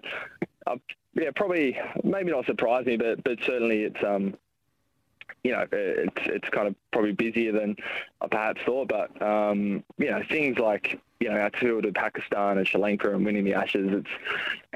uh, 0.66 0.76
yeah 1.14 1.30
probably 1.34 1.80
maybe 2.02 2.32
not 2.32 2.44
surprise 2.44 2.84
me, 2.84 2.98
but 2.98 3.24
but 3.24 3.38
certainly 3.42 3.84
it's 3.84 4.04
um, 4.04 4.36
you 5.42 5.52
know, 5.52 5.66
it's 5.72 6.20
it's 6.26 6.48
kind 6.50 6.68
of 6.68 6.74
probably 6.92 7.12
busier 7.12 7.52
than 7.52 7.76
I 8.20 8.26
perhaps 8.26 8.60
thought. 8.66 8.88
But 8.88 9.22
um, 9.22 9.84
you 9.96 10.10
know, 10.10 10.22
things 10.28 10.58
like 10.58 11.00
you 11.24 11.30
know 11.30 11.40
our 11.40 11.50
tour 11.50 11.80
to 11.80 11.90
Pakistan 11.90 12.58
and 12.58 12.68
Sri 12.68 12.78
Lanka 12.78 13.14
and 13.14 13.24
winning 13.24 13.44
the 13.44 13.54
Ashes, 13.54 13.88
it's 13.90 14.10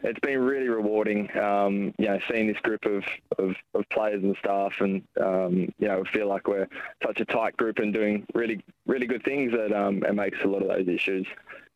it's 0.02 0.20
been 0.20 0.40
really 0.40 0.68
rewarding. 0.68 1.28
Um, 1.36 1.92
you 1.98 2.06
know, 2.06 2.18
seeing 2.30 2.46
this 2.46 2.56
group 2.62 2.86
of, 2.86 3.04
of, 3.38 3.54
of 3.74 3.84
players 3.90 4.22
and 4.22 4.34
staff, 4.38 4.72
and 4.80 5.02
um, 5.20 5.54
you 5.78 5.88
know, 5.88 6.02
feel 6.10 6.26
like 6.26 6.48
we're 6.48 6.66
such 7.04 7.20
a 7.20 7.26
tight 7.26 7.54
group 7.58 7.80
and 7.80 7.92
doing 7.92 8.26
really 8.32 8.64
really 8.86 9.06
good 9.06 9.22
things 9.24 9.52
that 9.52 9.72
um, 9.72 10.02
it 10.04 10.14
makes 10.14 10.38
a 10.42 10.48
lot 10.48 10.62
of 10.62 10.68
those 10.68 10.88
issues 10.88 11.26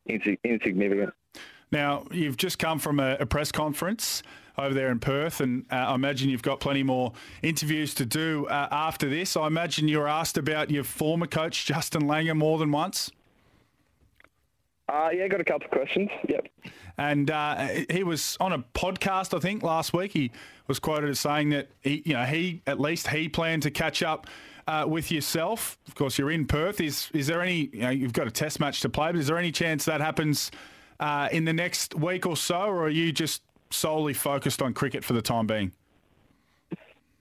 insig- 0.09 0.39
insignificant. 0.43 1.13
Now, 1.71 2.07
you've 2.11 2.39
just 2.39 2.59
come 2.59 2.79
from 2.79 2.99
a, 2.99 3.19
a 3.21 3.27
press 3.27 3.53
conference 3.53 4.23
over 4.57 4.73
there 4.73 4.91
in 4.91 5.01
Perth, 5.01 5.43
and 5.43 5.67
uh, 5.71 5.75
I 5.75 5.95
imagine 5.95 6.31
you've 6.31 6.43
got 6.43 6.61
plenty 6.61 6.83
more 6.83 7.13
interviews 7.43 7.93
to 7.95 8.07
do 8.07 8.47
uh, 8.47 8.69
after 8.71 9.11
this. 9.11 9.37
I 9.37 9.47
imagine 9.47 9.89
you 9.89 9.99
were 9.99 10.09
asked 10.09 10.39
about 10.39 10.71
your 10.71 10.85
former 10.85 11.27
coach, 11.27 11.67
Justin 11.67 12.05
Langer, 12.05 12.37
more 12.37 12.59
than 12.59 12.71
once. 12.71 13.11
Uh, 14.93 15.09
yeah, 15.11 15.27
got 15.27 15.41
a 15.41 15.45
couple 15.45 15.65
of 15.65 15.71
questions. 15.71 16.11
Yep. 16.29 16.49
And 16.99 17.31
uh, 17.31 17.69
he 17.89 18.05
was 18.05 18.37
on 18.41 18.53
a 18.53 18.59
podcast, 18.59 19.35
I 19.35 19.41
think, 19.41 19.63
last 19.63 19.95
week. 19.95 20.13
He 20.13 20.31
was 20.67 20.79
quoted 20.79 21.09
as 21.09 21.19
saying 21.19 21.49
that 21.51 21.71
he, 21.81 22.03
you 22.05 22.13
know, 22.13 22.25
he 22.25 22.61
at 22.67 22.79
least 22.79 23.09
he 23.09 23.31
planned 23.31 23.63
to 23.63 23.71
catch 23.71 24.03
up 24.03 24.27
uh, 24.67 24.85
with 24.87 25.11
yourself. 25.11 25.79
Of 25.89 25.95
course, 25.95 26.19
you're 26.19 26.31
in 26.31 26.47
Perth. 26.47 26.79
Is 26.81 27.09
is 27.15 27.27
there 27.27 27.41
any? 27.41 27.71
You 27.73 27.81
know, 27.81 27.91
you've 27.91 28.13
got 28.13 28.27
a 28.27 28.31
test 28.31 28.61
match 28.61 28.83
to 28.83 28.91
play, 28.91 29.13
but 29.13 29.21
is 29.21 29.29
there 29.29 29.39
any 29.39 29.51
chance 29.51 29.87
that 29.87 30.03
happens 30.03 30.51
uh, 31.01 31.31
in 31.33 31.47
the 31.47 31.55
next 31.55 31.95
week 31.95 32.27
or 32.27 32.37
so, 32.37 32.61
or 32.61 32.85
are 32.85 32.91
you 32.91 33.13
just 33.13 33.43
solely 33.71 34.13
focused 34.13 34.61
on 34.61 34.75
cricket 34.75 35.05
for 35.05 35.15
the 35.15 35.23
time 35.23 35.47
being? 35.47 35.73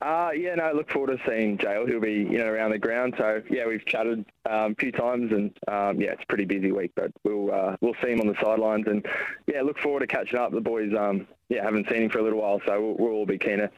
Uh, 0.02 0.32
yeah, 0.36 0.56
no, 0.56 0.64
I 0.64 0.72
look 0.72 0.90
forward 0.90 1.16
to 1.16 1.30
seeing 1.30 1.60
JL. 1.60 1.88
He'll 1.88 2.00
be, 2.00 2.14
you 2.14 2.40
know, 2.40 2.48
around 2.48 2.72
the 2.72 2.80
ground. 2.80 3.14
So 3.20 3.44
yeah, 3.52 3.68
we've 3.68 3.86
chatted 3.86 4.26
um, 4.50 4.72
a 4.72 4.76
few 4.76 4.92
times, 4.92 5.32
and 5.32 5.52
um, 5.68 6.02
yeah, 6.02 6.14
it's 6.14 6.24
a 6.24 6.26
pretty 6.26 6.46
busy 6.46 6.72
week, 6.72 6.92
but 6.96 7.12
we'll 7.24 7.54
uh, 7.54 7.76
we'll 7.82 7.96
see 8.04 8.10
him 8.10 8.20
on 8.20 8.28
the 8.28 8.36
sidelines, 8.42 8.88
and 8.88 9.06
yeah, 9.46 9.62
look 9.62 9.78
forward 9.78 10.00
to 10.00 10.08
catching 10.08 10.40
up. 10.40 10.52
The 10.52 10.60
boys, 10.60 10.92
um, 10.98 11.28
yeah, 11.50 11.64
haven't 11.64 11.88
seen 11.88 12.04
him 12.04 12.10
for 12.10 12.18
a 12.18 12.24
little 12.24 12.42
while, 12.42 12.60
so 12.66 12.82
we'll, 12.82 12.96
we'll 12.96 13.18
all 13.18 13.26
be 13.28 13.38
keen 13.38 13.60
to 13.60 13.70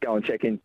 go 0.00 0.16
and 0.16 0.24
check 0.24 0.44
in. 0.44 0.60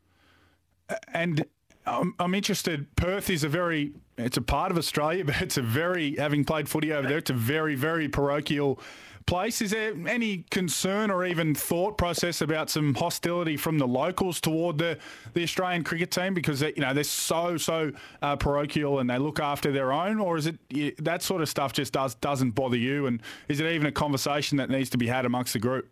And 1.14 1.46
I'm, 1.86 2.14
I'm 2.20 2.36
interested. 2.36 2.94
Perth 2.96 3.30
is 3.30 3.44
a 3.44 3.50
very, 3.50 3.94
it's 4.18 4.38
a 4.38 4.42
part 4.42 4.72
of 4.72 4.78
Australia, 4.78 5.24
but 5.26 5.42
it's 5.42 5.58
a 5.58 5.62
very, 5.62 6.16
having 6.16 6.44
played 6.44 6.68
footy 6.68 6.92
over 6.92 7.08
there, 7.08 7.18
it's 7.20 7.30
a 7.30 7.34
very, 7.34 7.76
very 7.76 8.10
parochial 8.10 8.80
place. 9.26 9.62
Is 9.62 9.72
there 9.72 9.94
any 10.08 10.46
concern 10.52 11.12
or 11.12 11.26
even 11.26 11.56
thought 11.56 11.98
process 11.98 12.42
about 12.42 12.70
some 12.70 12.94
hostility 12.94 13.58
from 13.58 13.78
the 13.78 13.88
locals 13.88 14.40
toward 14.42 14.78
the, 14.78 14.98
the 15.34 15.44
Australian 15.44 15.84
cricket 15.84 16.12
team 16.12 16.34
because 16.34 16.60
they, 16.60 16.74
you 16.76 16.82
know 16.82 16.94
they're 16.94 17.04
so 17.04 17.58
so 17.58 17.92
uh, 18.22 18.36
parochial 18.36 19.00
and 19.00 19.10
they 19.10 19.18
look 19.18 19.40
after 19.40 19.72
their 19.72 19.92
own, 19.92 20.20
or 20.20 20.38
is 20.38 20.48
it 20.48 21.04
that 21.04 21.22
sort 21.22 21.42
of 21.42 21.50
stuff 21.50 21.74
just 21.74 21.94
does 21.94 22.16
doesn't 22.16 22.52
bother 22.52 22.78
you? 22.78 23.08
And 23.08 23.22
is 23.48 23.60
it 23.60 23.72
even 23.72 23.88
a 23.88 23.92
conversation 23.92 24.58
that 24.58 24.70
needs 24.70 24.90
to 24.92 24.98
be 24.98 25.08
had 25.08 25.26
amongst 25.26 25.54
the 25.54 25.60
group? 25.60 25.90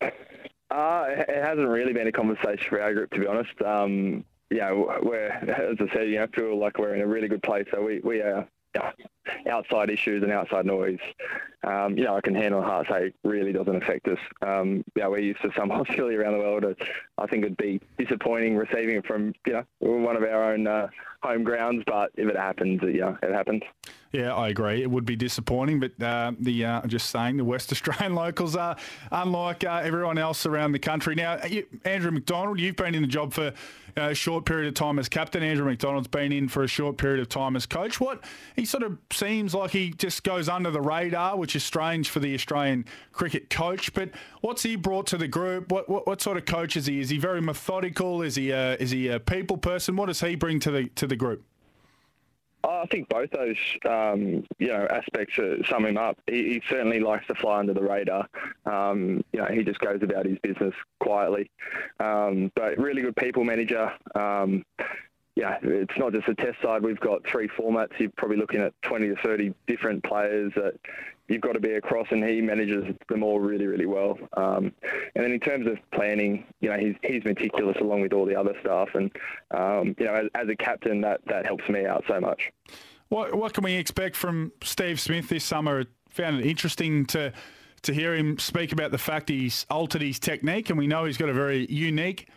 Uh, 0.00 1.06
it 1.08 1.42
hasn't 1.42 1.66
really 1.66 1.92
been 1.92 2.06
a 2.06 2.12
conversation 2.12 2.64
for 2.68 2.80
our 2.80 2.94
group, 2.94 3.10
to 3.10 3.18
be 3.18 3.26
honest. 3.26 3.50
Um, 3.62 4.24
yeah, 4.50 4.72
we're 4.72 5.28
as 5.28 5.76
I 5.80 5.94
said, 5.94 6.08
you 6.08 6.16
know, 6.16 6.24
I 6.24 6.36
feel 6.36 6.58
like 6.58 6.78
we're 6.78 6.94
in 6.94 7.00
a 7.00 7.06
really 7.06 7.28
good 7.28 7.42
place. 7.42 7.66
So 7.72 7.82
we 7.82 8.00
we 8.00 8.20
are 8.20 8.46
outside 9.50 9.90
issues 9.90 10.22
and 10.22 10.32
outside 10.32 10.66
noise, 10.66 10.98
um, 11.64 11.96
you 11.96 12.04
know, 12.04 12.16
I 12.16 12.20
can 12.20 12.34
handle 12.34 12.60
on 12.60 12.66
heart 12.66 12.86
say 12.88 13.12
really 13.24 13.52
doesn't 13.52 13.76
affect 13.76 14.08
us. 14.08 14.18
Um, 14.42 14.84
yeah, 14.96 15.08
we're 15.08 15.18
used 15.18 15.42
to 15.42 15.50
some 15.56 15.70
hostility 15.70 16.16
around 16.16 16.34
the 16.34 16.38
world. 16.38 16.64
I 17.18 17.26
think 17.26 17.44
it'd 17.44 17.56
be 17.56 17.80
disappointing 17.98 18.56
receiving 18.56 18.96
it 18.96 19.06
from, 19.06 19.34
you 19.46 19.52
know, 19.52 19.64
one 19.78 20.16
of 20.16 20.22
our 20.22 20.52
own 20.52 20.66
uh, 20.66 20.88
home 21.22 21.44
grounds, 21.44 21.84
but 21.86 22.10
if 22.16 22.28
it 22.28 22.36
happens, 22.36 22.80
yeah, 22.82 23.16
it 23.22 23.32
happens. 23.32 23.62
Yeah, 24.12 24.34
I 24.34 24.48
agree. 24.48 24.82
It 24.82 24.90
would 24.90 25.04
be 25.06 25.14
disappointing, 25.14 25.78
but 25.78 26.02
uh, 26.02 26.32
the 26.38 26.64
uh, 26.64 26.86
just 26.86 27.10
saying 27.10 27.36
the 27.36 27.44
West 27.44 27.70
Australian 27.72 28.14
locals 28.14 28.56
are 28.56 28.76
unlike 29.12 29.62
uh, 29.62 29.82
everyone 29.84 30.18
else 30.18 30.46
around 30.46 30.72
the 30.72 30.80
country. 30.80 31.14
Now, 31.14 31.38
you, 31.44 31.64
Andrew 31.84 32.10
McDonald, 32.10 32.58
you've 32.58 32.74
been 32.74 32.96
in 32.96 33.02
the 33.02 33.08
job 33.08 33.32
for 33.32 33.52
a 33.96 34.14
short 34.14 34.44
period 34.46 34.66
of 34.66 34.74
time 34.74 34.98
as 34.98 35.08
captain. 35.08 35.44
Andrew 35.44 35.64
McDonald's 35.64 36.08
been 36.08 36.32
in 36.32 36.48
for 36.48 36.64
a 36.64 36.66
short 36.66 36.96
period 36.96 37.20
of 37.20 37.28
time 37.28 37.54
as 37.54 37.66
coach. 37.66 38.00
What 38.00 38.24
he 38.56 38.64
sort 38.64 38.82
of 38.82 38.98
seems 39.12 39.54
like 39.54 39.70
he 39.70 39.90
just 39.90 40.24
goes 40.24 40.48
under 40.48 40.72
the 40.72 40.80
radar, 40.80 41.36
which 41.36 41.54
is 41.54 41.62
strange 41.62 42.08
for 42.08 42.18
the 42.18 42.34
Australian 42.34 42.86
cricket 43.12 43.48
coach. 43.48 43.94
But 43.94 44.10
what's 44.40 44.64
he 44.64 44.74
brought 44.74 45.06
to 45.08 45.18
the 45.18 45.28
group? 45.28 45.70
What 45.70 45.88
what, 45.88 46.08
what 46.08 46.20
sort 46.20 46.36
of 46.36 46.46
coach 46.46 46.76
is 46.76 46.86
he? 46.86 46.98
Is 46.98 47.10
he 47.10 47.18
very 47.18 47.40
methodical? 47.40 48.22
Is 48.22 48.34
he 48.34 48.50
a, 48.50 48.74
is 48.74 48.90
he 48.90 49.06
a 49.06 49.20
people 49.20 49.56
person? 49.56 49.94
What 49.94 50.06
does 50.06 50.20
he 50.20 50.34
bring 50.34 50.58
to 50.60 50.72
the 50.72 50.88
to 50.96 51.06
the 51.06 51.16
group? 51.16 51.44
I 52.62 52.86
think 52.86 53.08
both 53.08 53.30
those, 53.30 53.56
um, 53.88 54.44
you 54.58 54.68
know, 54.68 54.86
aspects 54.90 55.38
sum 55.68 55.86
him 55.86 55.96
up. 55.96 56.18
He, 56.26 56.54
he, 56.54 56.62
certainly 56.68 57.00
likes 57.00 57.26
to 57.28 57.34
fly 57.34 57.58
under 57.58 57.74
the 57.74 57.82
radar. 57.82 58.28
Um, 58.66 59.24
you 59.32 59.40
know, 59.40 59.46
he 59.46 59.64
just 59.64 59.80
goes 59.80 60.02
about 60.02 60.26
his 60.26 60.38
business 60.38 60.74
quietly. 61.00 61.50
Um, 61.98 62.52
but 62.54 62.78
really 62.78 63.02
good 63.02 63.16
people 63.16 63.44
manager. 63.44 63.92
Um, 64.14 64.64
yeah, 65.36 65.58
it's 65.62 65.96
not 65.96 66.12
just 66.12 66.28
a 66.28 66.34
test 66.34 66.60
side. 66.60 66.82
We've 66.82 67.00
got 67.00 67.26
three 67.26 67.48
formats. 67.48 67.98
You're 67.98 68.10
probably 68.10 68.36
looking 68.36 68.60
at 68.60 68.74
20 68.82 69.08
to 69.08 69.16
30 69.16 69.54
different 69.66 70.04
players 70.04 70.52
that 70.56 70.74
you've 71.30 71.40
got 71.40 71.52
to 71.52 71.60
be 71.60 71.72
across, 71.74 72.08
and 72.10 72.22
he 72.24 72.40
manages 72.40 72.84
them 73.08 73.22
all 73.22 73.38
really, 73.38 73.66
really 73.66 73.86
well. 73.86 74.18
Um, 74.36 74.72
and 75.14 75.24
then 75.24 75.32
in 75.32 75.40
terms 75.40 75.66
of 75.66 75.78
planning, 75.92 76.44
you 76.60 76.68
know, 76.68 76.76
he's 76.76 76.96
he's 77.02 77.24
meticulous 77.24 77.76
along 77.80 78.02
with 78.02 78.12
all 78.12 78.26
the 78.26 78.34
other 78.34 78.54
staff, 78.60 78.88
and 78.94 79.10
um, 79.52 79.94
you 79.98 80.06
know, 80.06 80.14
as, 80.14 80.26
as, 80.34 80.48
a 80.48 80.56
captain, 80.56 81.00
that 81.02 81.20
that 81.26 81.46
helps 81.46 81.66
me 81.68 81.86
out 81.86 82.04
so 82.08 82.20
much. 82.20 82.50
What 83.08 83.34
what 83.34 83.54
can 83.54 83.64
we 83.64 83.74
expect 83.74 84.16
from 84.16 84.52
Steve 84.62 85.00
Smith 85.00 85.28
this 85.28 85.44
summer? 85.44 85.84
Found 86.10 86.40
it 86.40 86.46
interesting 86.46 87.06
to 87.06 87.32
to 87.82 87.94
hear 87.94 88.14
him 88.14 88.38
speak 88.38 88.72
about 88.72 88.90
the 88.90 88.98
fact 88.98 89.28
he's 89.28 89.64
altered 89.70 90.02
his 90.02 90.18
technique, 90.18 90.68
and 90.68 90.78
we 90.78 90.86
know 90.86 91.04
he's 91.04 91.16
got 91.16 91.28
a 91.28 91.34
very 91.34 91.66
unique 91.70 92.28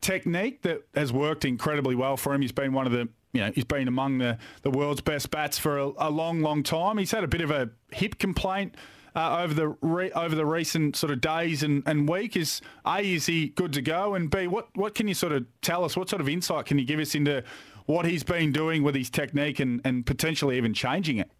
technique 0.00 0.62
that 0.62 0.82
has 0.94 1.12
worked 1.12 1.44
incredibly 1.44 1.94
well 1.94 2.16
for 2.16 2.34
him. 2.34 2.42
He's 2.42 2.52
been 2.52 2.72
one 2.72 2.86
of 2.86 2.92
the 2.92 3.08
you 3.32 3.40
know, 3.40 3.52
he's 3.54 3.64
been 3.64 3.88
among 3.88 4.18
the, 4.18 4.38
the 4.62 4.70
world's 4.70 5.00
best 5.00 5.30
bats 5.30 5.58
for 5.58 5.78
a, 5.78 5.90
a 5.98 6.10
long, 6.10 6.40
long 6.40 6.62
time. 6.62 6.98
He's 6.98 7.12
had 7.12 7.24
a 7.24 7.28
bit 7.28 7.40
of 7.40 7.50
a 7.50 7.70
hip 7.92 8.18
complaint 8.18 8.74
uh, 9.14 9.42
over 9.42 9.54
the 9.54 9.68
re- 9.80 10.12
over 10.12 10.34
the 10.34 10.46
recent 10.46 10.96
sort 10.96 11.12
of 11.12 11.20
days 11.20 11.62
and, 11.62 11.82
and 11.86 12.08
week. 12.08 12.36
Is 12.36 12.60
a 12.86 13.00
is 13.00 13.26
he 13.26 13.48
good 13.48 13.72
to 13.74 13.82
go? 13.82 14.14
And 14.14 14.30
b 14.30 14.46
what 14.46 14.68
what 14.74 14.94
can 14.94 15.08
you 15.08 15.14
sort 15.14 15.32
of 15.32 15.46
tell 15.62 15.84
us? 15.84 15.96
What 15.96 16.08
sort 16.08 16.20
of 16.20 16.28
insight 16.28 16.66
can 16.66 16.78
you 16.78 16.84
give 16.84 17.00
us 17.00 17.14
into 17.14 17.42
what 17.86 18.06
he's 18.06 18.22
been 18.22 18.52
doing 18.52 18.82
with 18.82 18.94
his 18.94 19.10
technique 19.10 19.58
and, 19.60 19.80
and 19.84 20.06
potentially 20.06 20.56
even 20.56 20.74
changing 20.74 21.18
it? 21.18 21.30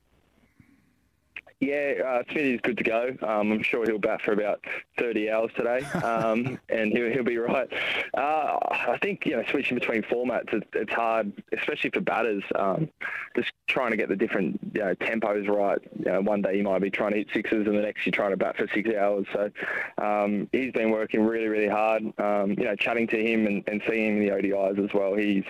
Yeah, 1.60 1.92
uh, 2.06 2.22
Smithy's 2.32 2.60
good 2.62 2.78
to 2.78 2.84
go. 2.84 3.14
Um, 3.22 3.52
I'm 3.52 3.62
sure 3.62 3.84
he'll 3.84 3.98
bat 3.98 4.22
for 4.22 4.32
about 4.32 4.64
30 4.98 5.30
hours 5.30 5.50
today, 5.54 5.80
um, 6.02 6.58
and 6.70 6.90
he'll, 6.90 7.10
he'll 7.10 7.22
be 7.22 7.36
right. 7.36 7.70
Uh, 8.16 8.56
I 8.62 8.98
think 9.02 9.26
you 9.26 9.36
know 9.36 9.44
switching 9.50 9.78
between 9.78 10.02
formats 10.02 10.54
it's, 10.54 10.66
it's 10.72 10.92
hard, 10.92 11.30
especially 11.52 11.90
for 11.90 12.00
batters. 12.00 12.42
Um, 12.54 12.88
just 13.36 13.52
trying 13.66 13.90
to 13.90 13.98
get 13.98 14.08
the 14.08 14.16
different 14.16 14.58
you 14.74 14.80
know, 14.80 14.94
tempos 14.94 15.48
right. 15.48 15.78
You 15.98 16.06
know, 16.06 16.20
one 16.22 16.40
day 16.40 16.56
you 16.56 16.62
might 16.62 16.80
be 16.80 16.90
trying 16.90 17.12
to 17.12 17.18
hit 17.18 17.28
sixes, 17.34 17.66
and 17.66 17.76
the 17.76 17.82
next 17.82 18.06
you're 18.06 18.12
trying 18.12 18.30
to 18.30 18.38
bat 18.38 18.56
for 18.56 18.66
six 18.68 18.88
hours. 18.94 19.26
So 19.34 19.50
um, 19.98 20.48
he's 20.52 20.72
been 20.72 20.90
working 20.90 21.22
really, 21.22 21.48
really 21.48 21.68
hard. 21.68 22.04
Um, 22.18 22.52
you 22.52 22.64
know, 22.64 22.74
chatting 22.74 23.06
to 23.08 23.22
him 23.22 23.46
and, 23.46 23.62
and 23.68 23.82
seeing 23.86 24.16
him 24.16 24.22
in 24.22 24.26
the 24.26 24.34
ODIs 24.34 24.82
as 24.82 24.94
well. 24.94 25.14
He's 25.14 25.44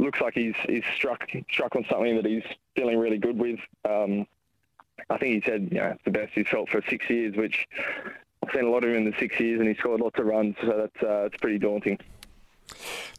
looks 0.00 0.20
like 0.20 0.34
he's 0.34 0.54
he's 0.68 0.84
struck 0.96 1.28
struck 1.48 1.76
on 1.76 1.84
something 1.88 2.16
that 2.16 2.26
he's 2.26 2.42
feeling 2.74 2.98
really 2.98 3.18
good 3.18 3.38
with. 3.38 3.60
Um, 3.88 4.26
I 5.10 5.18
think 5.18 5.42
he 5.44 5.50
said, 5.50 5.68
you 5.70 5.78
know, 5.78 5.96
the 6.04 6.10
best 6.10 6.32
he's 6.34 6.48
felt 6.48 6.68
for 6.68 6.82
six 6.88 7.08
years, 7.08 7.36
which 7.36 7.66
I've 8.42 8.52
seen 8.52 8.64
a 8.64 8.70
lot 8.70 8.84
of 8.84 8.90
him 8.90 8.96
in 8.96 9.04
the 9.04 9.16
six 9.18 9.38
years, 9.40 9.60
and 9.60 9.68
he 9.68 9.74
scored 9.74 10.00
lots 10.00 10.18
of 10.18 10.26
runs, 10.26 10.56
so 10.60 10.68
that's 10.68 11.02
uh, 11.02 11.26
it's 11.26 11.36
pretty 11.36 11.58
daunting. 11.58 11.98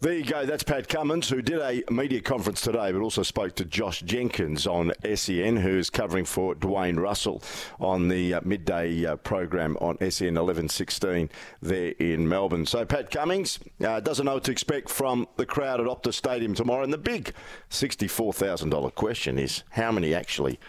There 0.02 0.14
you 0.14 0.24
go. 0.24 0.46
That's 0.46 0.64
Pat 0.64 0.88
Cummins, 0.88 1.30
who 1.30 1.42
did 1.42 1.60
a 1.60 1.84
media 1.92 2.22
conference 2.22 2.62
today, 2.62 2.92
but 2.92 3.02
also 3.02 3.24
spoke 3.24 3.56
to 3.56 3.66
Josh 3.66 4.02
Jenkins 4.02 4.66
on 4.66 4.94
SEN, 5.16 5.58
who 5.58 5.78
is 5.78 5.90
covering 5.90 6.24
for 6.24 6.56
Dwayne 6.56 6.98
Russell 6.98 7.44
on 7.80 8.08
the 8.08 8.36
uh, 8.36 8.42
midday 8.44 9.06
uh, 9.06 9.18
program 9.18 9.76
on 9.82 9.98
SEN 9.98 10.36
1116 10.36 11.30
there 11.62 11.94
in 12.00 12.28
Melbourne. 12.28 12.66
So 12.66 12.86
Pat 12.86 13.12
Cummins 13.12 13.60
uh, 13.86 14.00
doesn't 14.00 14.26
know 14.26 14.36
what 14.36 14.46
to 14.46 14.52
expect 14.52 14.90
from 14.90 15.28
the 15.36 15.46
crowd 15.46 15.82
at 15.82 15.88
Optus 15.88 16.14
Stadium 16.14 16.54
tomorrow. 16.54 16.84
And 16.84 16.94
the 16.94 16.98
big 16.98 17.34
$64,000 17.70 18.96
question 18.96 19.38
is 19.38 19.64
how 19.72 19.92
many 19.92 20.14
actually 20.14 20.60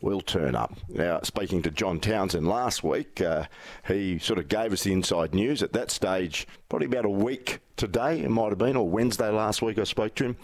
will 0.00 0.20
turn 0.20 0.54
up. 0.54 0.74
Now, 0.88 1.20
speaking 1.22 1.62
to 1.62 1.70
John 1.70 2.00
Townsend 2.00 2.48
last 2.48 2.82
week, 2.82 3.20
uh, 3.20 3.44
he 3.86 4.18
sort 4.18 4.38
of 4.38 4.48
gave 4.48 4.72
us 4.72 4.84
the 4.84 4.92
inside 4.92 5.34
news 5.34 5.62
at 5.62 5.72
that 5.72 5.90
stage, 5.90 6.46
probably 6.68 6.86
about 6.86 7.04
a 7.04 7.10
week 7.10 7.60
today, 7.76 8.20
it 8.20 8.30
might 8.30 8.50
have 8.50 8.58
been, 8.58 8.76
or 8.76 8.88
Wednesday 8.88 9.30
last 9.30 9.62
week 9.62 9.78
I 9.78 9.84
spoke 9.84 10.14
to 10.16 10.24
him. 10.24 10.36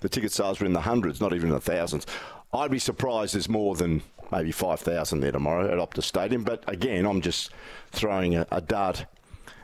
The 0.00 0.08
ticket 0.08 0.32
sales 0.32 0.60
were 0.60 0.66
in 0.66 0.72
the 0.72 0.80
hundreds, 0.80 1.20
not 1.20 1.34
even 1.34 1.50
the 1.50 1.60
thousands. 1.60 2.06
I'd 2.52 2.70
be 2.70 2.78
surprised 2.78 3.34
there's 3.34 3.48
more 3.48 3.74
than 3.74 4.02
maybe 4.32 4.52
5,000 4.52 5.20
there 5.20 5.32
tomorrow 5.32 5.70
at 5.70 5.78
Optus 5.78 6.04
Stadium, 6.04 6.44
but 6.44 6.64
again, 6.66 7.04
I'm 7.04 7.20
just 7.20 7.50
throwing 7.90 8.36
a, 8.36 8.46
a 8.50 8.60
dart 8.60 9.06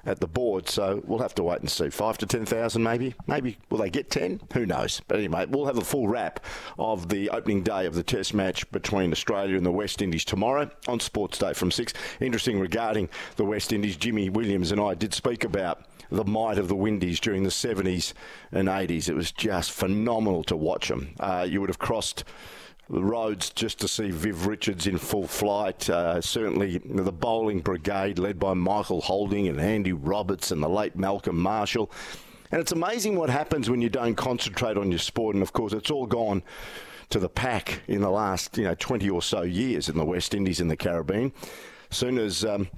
at 0.07 0.21
the 0.21 0.27
board. 0.27 0.69
So 0.69 1.03
we'll 1.05 1.19
have 1.19 1.35
to 1.35 1.43
wait 1.43 1.61
and 1.61 1.71
see. 1.71 1.91
Five 1.91 2.17
to 2.19 2.27
10,000 2.27 2.83
maybe. 2.83 3.15
Maybe 3.27 3.59
will 3.69 3.79
they 3.79 3.91
get 3.91 4.11
10? 4.11 4.41
Who 4.55 4.65
knows? 4.65 5.03
But 5.09 5.19
anyway, 5.19 5.47
we'll 5.47 5.67
have 5.67 5.79
a 5.79 5.85
full 5.85 6.09
wrap 6.09 6.45
of 6.79 7.09
the 7.09 7.29
opening 7.31 7.63
day 7.63 7.87
of 7.87 7.95
the 7.95 8.03
test 8.03 8.33
match 8.33 8.71
between 8.71 9.13
Australia 9.13 9.57
and 9.57 9.67
the 9.67 9.73
West 9.73 10.01
Indies 10.01 10.25
tomorrow 10.25 10.71
on 10.89 11.01
Sports 11.01 11.39
Day 11.39 11.53
from 11.53 11.71
6. 11.71 11.93
Interesting 12.21 12.61
regarding 12.61 13.09
the 13.37 13.45
West 13.45 13.73
Indies, 13.73 13.97
Jimmy 13.97 14.31
Williams 14.31 14.73
and 14.73 14.81
I 14.81 14.95
did 14.95 15.13
speak 15.13 15.45
about 15.45 15.85
the 16.11 16.25
might 16.25 16.59
of 16.59 16.69
the 16.69 16.77
Windies 16.77 17.19
during 17.19 17.43
the 17.43 17.51
70s 17.51 18.13
and 18.53 18.69
80s. 18.69 19.09
It 19.09 19.15
was 19.15 19.33
just 19.33 19.73
phenomenal 19.73 20.45
to 20.45 20.57
watch 20.57 20.89
them. 20.89 21.15
Uh, 21.19 21.47
you 21.49 21.61
would 21.61 21.71
have 21.71 21.81
crossed 21.81 22.25
roads 22.89 23.51
just 23.51 23.81
to 23.81 23.89
see 23.89 24.11
Viv 24.11 24.47
Richards 24.47 24.87
in 24.87 24.99
full 24.99 25.27
flight. 25.27 25.89
Uh, 25.91 26.21
certainly 26.21 26.79
the 26.79 27.13
bowling 27.13 27.61
brigade 27.61 28.19
led 28.19 28.39
by 28.39 28.55
Michael 28.55 29.01
Holding 29.01 29.49
and 29.49 29.61
Andy 29.61 29.93
Roberts 29.93 30.51
and 30.51 30.63
the 30.63 30.69
late 30.69 30.97
Malcolm 30.97 31.39
Marshall. 31.39 31.91
And 32.53 32.61
it's 32.61 32.73
amazing 32.73 33.17
what 33.17 33.29
happens 33.29 33.69
when 33.69 33.83
you 33.83 33.89
don't 33.89 34.15
concentrate 34.15 34.77
on 34.77 34.91
your 34.91 35.01
sport. 35.01 35.35
And 35.35 35.43
of 35.43 35.53
course, 35.53 35.73
it's 35.73 35.91
all 35.91 36.07
gone 36.07 36.43
to 37.11 37.19
the 37.19 37.29
pack 37.29 37.81
in 37.87 38.01
the 38.01 38.11
last 38.11 38.57
you 38.59 38.65
know 38.65 38.75
20 38.75 39.09
or 39.11 39.23
so 39.23 39.43
years 39.43 39.89
in 39.89 39.97
the 39.97 40.05
West 40.05 40.35
Indies 40.35 40.61
and 40.61 40.71
the 40.71 40.77
Caribbean. 40.77 41.33
Soon 41.91 42.19
as 42.19 42.45
um, 42.45 42.69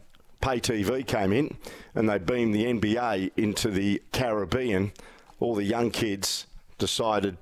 pay 0.40 0.60
TV 0.60 1.06
came 1.06 1.32
in 1.32 1.56
and 1.94 2.08
they 2.08 2.18
beamed 2.18 2.54
the 2.54 2.64
NBA 2.64 3.32
into 3.36 3.70
the 3.70 4.02
Caribbean, 4.12 4.92
all 5.40 5.54
the 5.54 5.64
young 5.64 5.90
kids 5.90 6.46
decided 6.78 7.36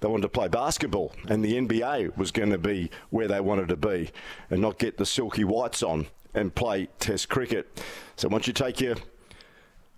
they 0.00 0.08
wanted 0.08 0.22
to 0.22 0.28
play 0.28 0.48
basketball, 0.48 1.12
and 1.28 1.44
the 1.44 1.54
NBA 1.54 2.16
was 2.16 2.30
going 2.30 2.50
to 2.50 2.58
be 2.58 2.90
where 3.10 3.28
they 3.28 3.40
wanted 3.40 3.68
to 3.68 3.76
be, 3.76 4.10
and 4.48 4.60
not 4.60 4.78
get 4.78 4.96
the 4.96 5.06
silky 5.06 5.44
whites 5.44 5.82
on 5.82 6.06
and 6.34 6.54
play 6.54 6.88
Test 6.98 7.28
cricket. 7.28 7.82
So 8.16 8.28
once 8.28 8.46
you 8.46 8.52
take 8.52 8.80
your 8.80 8.96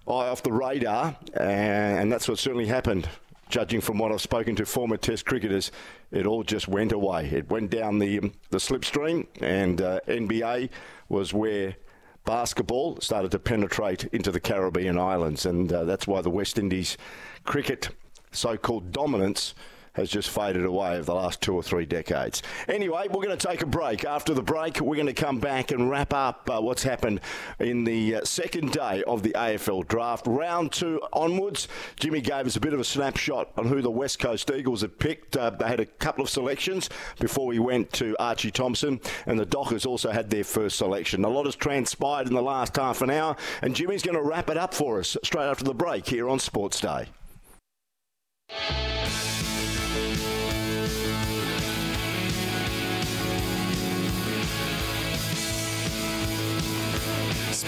eye 0.08 0.28
off 0.28 0.42
the 0.42 0.52
radar, 0.52 1.16
and 1.34 2.10
that's 2.10 2.28
what 2.28 2.38
certainly 2.38 2.66
happened. 2.66 3.08
Judging 3.48 3.82
from 3.82 3.98
what 3.98 4.10
I've 4.10 4.22
spoken 4.22 4.56
to 4.56 4.66
former 4.66 4.96
Test 4.96 5.26
cricketers, 5.26 5.70
it 6.10 6.26
all 6.26 6.42
just 6.42 6.68
went 6.68 6.90
away. 6.90 7.26
It 7.26 7.50
went 7.50 7.70
down 7.70 7.98
the 7.98 8.32
the 8.50 8.58
slipstream, 8.58 9.26
and 9.40 9.80
uh, 9.80 10.00
NBA 10.08 10.70
was 11.08 11.34
where 11.34 11.76
basketball 12.24 13.00
started 13.00 13.30
to 13.32 13.38
penetrate 13.38 14.04
into 14.04 14.30
the 14.30 14.40
Caribbean 14.40 14.98
islands, 14.98 15.44
and 15.44 15.72
uh, 15.72 15.84
that's 15.84 16.06
why 16.06 16.22
the 16.22 16.30
West 16.30 16.58
Indies 16.58 16.96
cricket 17.44 17.90
so-called 18.30 18.92
dominance 18.92 19.54
has 19.94 20.10
just 20.10 20.30
faded 20.30 20.64
away 20.64 20.94
over 20.94 21.04
the 21.04 21.14
last 21.14 21.40
two 21.40 21.54
or 21.54 21.62
three 21.62 21.84
decades. 21.84 22.42
Anyway, 22.68 23.06
we're 23.08 23.22
going 23.22 23.36
to 23.36 23.48
take 23.48 23.62
a 23.62 23.66
break. 23.66 24.04
After 24.04 24.34
the 24.34 24.42
break, 24.42 24.80
we're 24.80 24.96
going 24.96 25.06
to 25.06 25.12
come 25.12 25.38
back 25.38 25.70
and 25.70 25.90
wrap 25.90 26.14
up 26.14 26.48
uh, 26.50 26.60
what's 26.60 26.82
happened 26.82 27.20
in 27.58 27.84
the 27.84 28.16
uh, 28.16 28.24
second 28.24 28.72
day 28.72 29.02
of 29.06 29.22
the 29.22 29.30
AFL 29.30 29.86
draft. 29.86 30.26
Round 30.26 30.72
two 30.72 31.00
onwards, 31.12 31.68
Jimmy 31.96 32.20
gave 32.20 32.46
us 32.46 32.56
a 32.56 32.60
bit 32.60 32.72
of 32.72 32.80
a 32.80 32.84
snapshot 32.84 33.50
on 33.56 33.66
who 33.66 33.82
the 33.82 33.90
West 33.90 34.18
Coast 34.18 34.50
Eagles 34.50 34.80
had 34.80 34.98
picked. 34.98 35.36
Uh, 35.36 35.50
they 35.50 35.66
had 35.66 35.80
a 35.80 35.86
couple 35.86 36.24
of 36.24 36.30
selections 36.30 36.88
before 37.18 37.46
we 37.46 37.58
went 37.58 37.92
to 37.92 38.16
Archie 38.18 38.50
Thompson, 38.50 39.00
and 39.26 39.38
the 39.38 39.46
Dockers 39.46 39.86
also 39.86 40.10
had 40.10 40.30
their 40.30 40.44
first 40.44 40.78
selection. 40.78 41.24
A 41.24 41.28
lot 41.28 41.46
has 41.46 41.56
transpired 41.56 42.28
in 42.28 42.34
the 42.34 42.42
last 42.42 42.76
half 42.76 43.02
an 43.02 43.10
hour, 43.10 43.36
and 43.60 43.76
Jimmy's 43.76 44.02
going 44.02 44.16
to 44.16 44.22
wrap 44.22 44.48
it 44.50 44.56
up 44.56 44.74
for 44.74 44.98
us 44.98 45.16
straight 45.22 45.48
after 45.48 45.64
the 45.64 45.74
break 45.74 46.06
here 46.06 46.28
on 46.28 46.38
Sports 46.38 46.80
Day. 46.80 47.08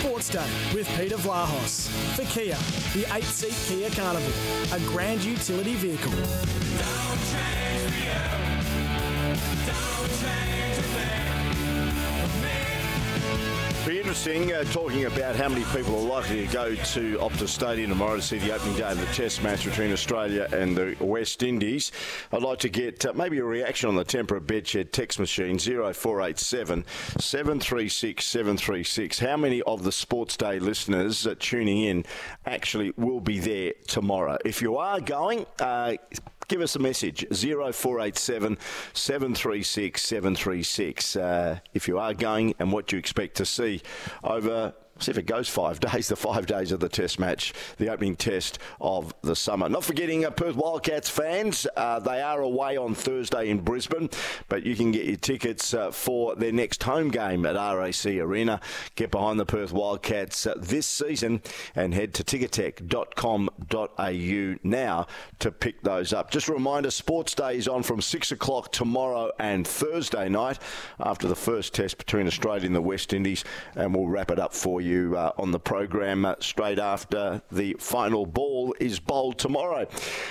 Sports 0.05 0.29
Day 0.29 0.47
with 0.75 0.87
Peter 0.99 1.17
Vlahos. 1.17 1.89
For 2.15 2.25
Kia, 2.25 2.59
the 2.93 3.11
eight 3.17 3.25
seat 3.25 3.57
Kia 3.67 3.89
Carnival, 3.89 4.31
a 4.75 4.79
grand 4.91 5.25
utility 5.25 5.77
vehicle. 5.77 6.13
Be 13.87 13.99
interesting 13.99 14.51
uh, 14.51 14.65
talking 14.65 15.05
about 15.05 15.37
how 15.37 15.51
many 15.51 15.63
people 15.67 15.95
are 15.97 16.09
likely 16.09 16.47
to 16.47 16.53
go 16.55 16.75
to 16.75 17.19
Optus 17.19 17.49
Stadium 17.49 17.91
tomorrow 17.91 18.17
to 18.17 18.23
see 18.23 18.39
the 18.39 18.55
opening 18.55 18.79
day 18.79 18.91
of 18.91 18.99
the 18.99 19.05
Test 19.07 19.43
match 19.43 19.67
between 19.67 19.93
Australia 19.93 20.49
and 20.53 20.75
the 20.75 20.97
West 21.01 21.43
Indies. 21.43 21.93
I'd 22.33 22.41
like 22.41 22.61
to 22.61 22.71
get 22.71 23.05
uh, 23.05 23.13
maybe 23.13 23.41
a 23.41 23.45
reaction 23.45 23.91
on 23.91 23.97
the 23.97 24.05
Temperate 24.05 24.47
Bedshed 24.47 24.91
text 24.91 25.21
machine 25.21 25.59
0487 25.59 26.87
736 27.19 28.25
736. 28.25 29.19
How 29.19 29.37
many 29.37 29.61
of 29.63 29.85
the 29.85 29.93
Sports 29.93 30.39
Day 30.39 30.59
listeners 30.59 31.27
uh, 31.27 31.35
tuning 31.39 31.83
in 31.83 32.07
actually 32.47 32.95
will 32.97 33.21
be 33.21 33.39
there 33.39 33.75
tomorrow? 33.87 34.39
If 34.47 34.63
you 34.63 34.79
are 34.79 34.99
going, 34.99 35.45
uh, 35.61 35.97
give 36.55 36.63
us 36.63 36.77
a 36.77 36.79
message 36.79 37.27
0487 37.33 38.57
736 38.93 40.01
736 40.01 41.17
uh, 41.17 41.59
if 41.73 41.89
you 41.89 41.99
are 41.99 42.15
going 42.15 42.55
and 42.61 42.71
what 42.71 42.93
you 42.93 42.99
expect 42.99 43.37
to 43.37 43.45
see 43.45 43.83
over 44.23 44.73
See 45.01 45.11
if 45.11 45.19
it 45.19 45.27
goes 45.27 45.49
five 45.49 45.81
days, 45.93 46.07
the 46.09 46.17
five 46.17 46.47
days 46.47 46.73
of 46.73 46.81
the 46.81 46.89
test 46.89 47.19
match, 47.19 47.53
the 47.79 47.89
opening 47.89 48.17
test 48.17 48.59
of 48.81 49.15
the 49.23 49.35
summer. 49.35 49.69
Not 49.69 49.85
forgetting 49.85 50.25
uh, 50.25 50.31
Perth 50.31 50.57
Wildcats 50.57 51.11
fans, 51.11 51.67
uh, 51.77 51.99
they 51.99 52.23
are 52.23 52.41
away 52.41 52.77
on 52.77 52.95
Thursday 52.95 53.51
in 53.51 53.59
Brisbane, 53.61 54.09
but 54.49 54.65
you 54.65 54.77
can 54.77 54.93
get 54.93 55.07
your 55.07 55.17
tickets 55.17 55.75
uh, 55.75 55.91
for 55.91 56.37
their 56.37 56.53
next 56.53 56.83
home 56.85 57.11
game 57.11 57.45
at 57.45 57.57
RAC 57.57 58.07
Arena. 58.07 58.61
Get 58.95 59.11
behind 59.11 59.41
the 59.41 59.47
Perth 59.47 59.73
Wildcats 59.73 60.47
uh, 60.47 60.55
this 60.59 60.87
season 60.87 61.43
and 61.75 61.93
head 61.93 62.15
to 62.15 62.25
ticketek.com.au 62.25 64.59
now 64.63 65.07
to 65.41 65.51
pick 65.51 65.83
those 65.83 66.13
up. 66.13 66.31
Just 66.31 66.47
a 66.49 66.53
reminder 66.53 66.91
Sports 66.91 67.35
Day 67.35 67.57
is 67.57 67.67
on 67.67 67.83
from 67.83 68.01
6 68.01 68.31
o'clock 68.33 68.71
tomorrow 68.71 69.33
and 69.41 69.67
Thursday 69.67 70.29
night 70.29 70.61
after 71.01 71.27
the 71.27 71.35
first 71.35 71.75
test 71.75 71.99
between 71.99 72.29
Australia 72.29 72.67
and 72.67 72.77
the 72.77 72.81
West 72.81 73.13
Indies, 73.13 73.45
and 73.75 73.93
we'll 73.95 74.07
wrap 74.07 74.31
it 74.31 74.39
up 74.39 74.55
for 74.55 74.81
you 74.81 74.84
you 74.85 75.17
uh, 75.17 75.33
on 75.39 75.51
the 75.51 75.59
program 75.59 76.25
uh, 76.25 76.35
straight 76.41 76.79
after 76.79 77.41
the 77.51 77.75
final 77.79 78.27
ball 78.27 78.75
is 78.81 79.01
bowled 79.01 79.39
tomorrow. 79.39 79.87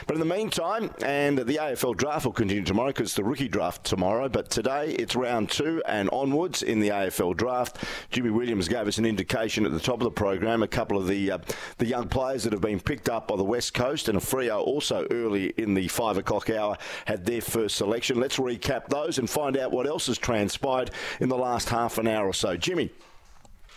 But 0.06 0.16
in 0.16 0.20
the 0.20 0.36
meantime, 0.36 0.92
and 1.04 1.40
the 1.40 1.56
AFL 1.56 1.98
draft 1.98 2.26
will 2.26 2.34
continue 2.34 2.64
tomorrow 2.64 2.90
because 2.90 3.16
the 3.16 3.24
rookie 3.24 3.48
draft 3.48 3.84
tomorrow. 3.84 4.30
But 4.30 4.50
today 4.50 4.92
it's 4.92 5.16
round 5.16 5.50
two 5.50 5.82
and 5.88 6.10
onwards 6.12 6.62
in 6.62 6.80
the 6.80 6.90
AFL 6.90 7.36
draft. 7.36 7.84
Jimmy 8.12 8.30
Williams 8.30 8.68
gave 8.68 8.88
us 8.88 9.00
an 9.00 9.06
indication 9.06 9.66
at 9.66 9.72
the 9.72 9.80
top 9.80 9.96
of 9.96 10.04
the 10.04 10.12
program. 10.12 10.62
A 10.62 10.68
couple 10.68 10.98
of 10.98 11.08
the 11.08 11.32
uh, 11.32 11.38
the 11.80 11.88
young 11.88 12.08
players 12.08 12.44
that 12.44 12.54
have 12.54 12.62
been 12.62 12.80
picked 12.80 13.10
up 13.10 13.24
up 13.24 13.30
by 13.30 13.38
the 13.38 13.44
West 13.44 13.74
Coast, 13.74 14.10
and 14.10 14.18
a 14.18 14.22
Freo 14.22 14.60
also 14.60 15.08
early 15.10 15.54
in 15.58 15.74
the 15.74 15.88
five 15.88 16.18
o'clock 16.18 16.50
hour 16.50 16.78
had 17.06 17.26
their 17.26 17.42
first 17.42 17.78
selection. 17.78 18.20
Let's 18.20 18.38
recap 18.38 18.88
those 18.88 19.18
and 19.18 19.30
find 19.30 19.56
out 19.58 19.72
what 19.72 19.88
else 19.88 20.08
has 20.08 20.18
transpired 20.18 20.92
in 21.22 21.30
the 21.30 21.38
last 21.38 21.70
half 21.70 21.98
an 21.98 22.08
hour 22.08 22.28
or 22.28 22.34
so. 22.34 22.58
Jimmy. 22.58 22.92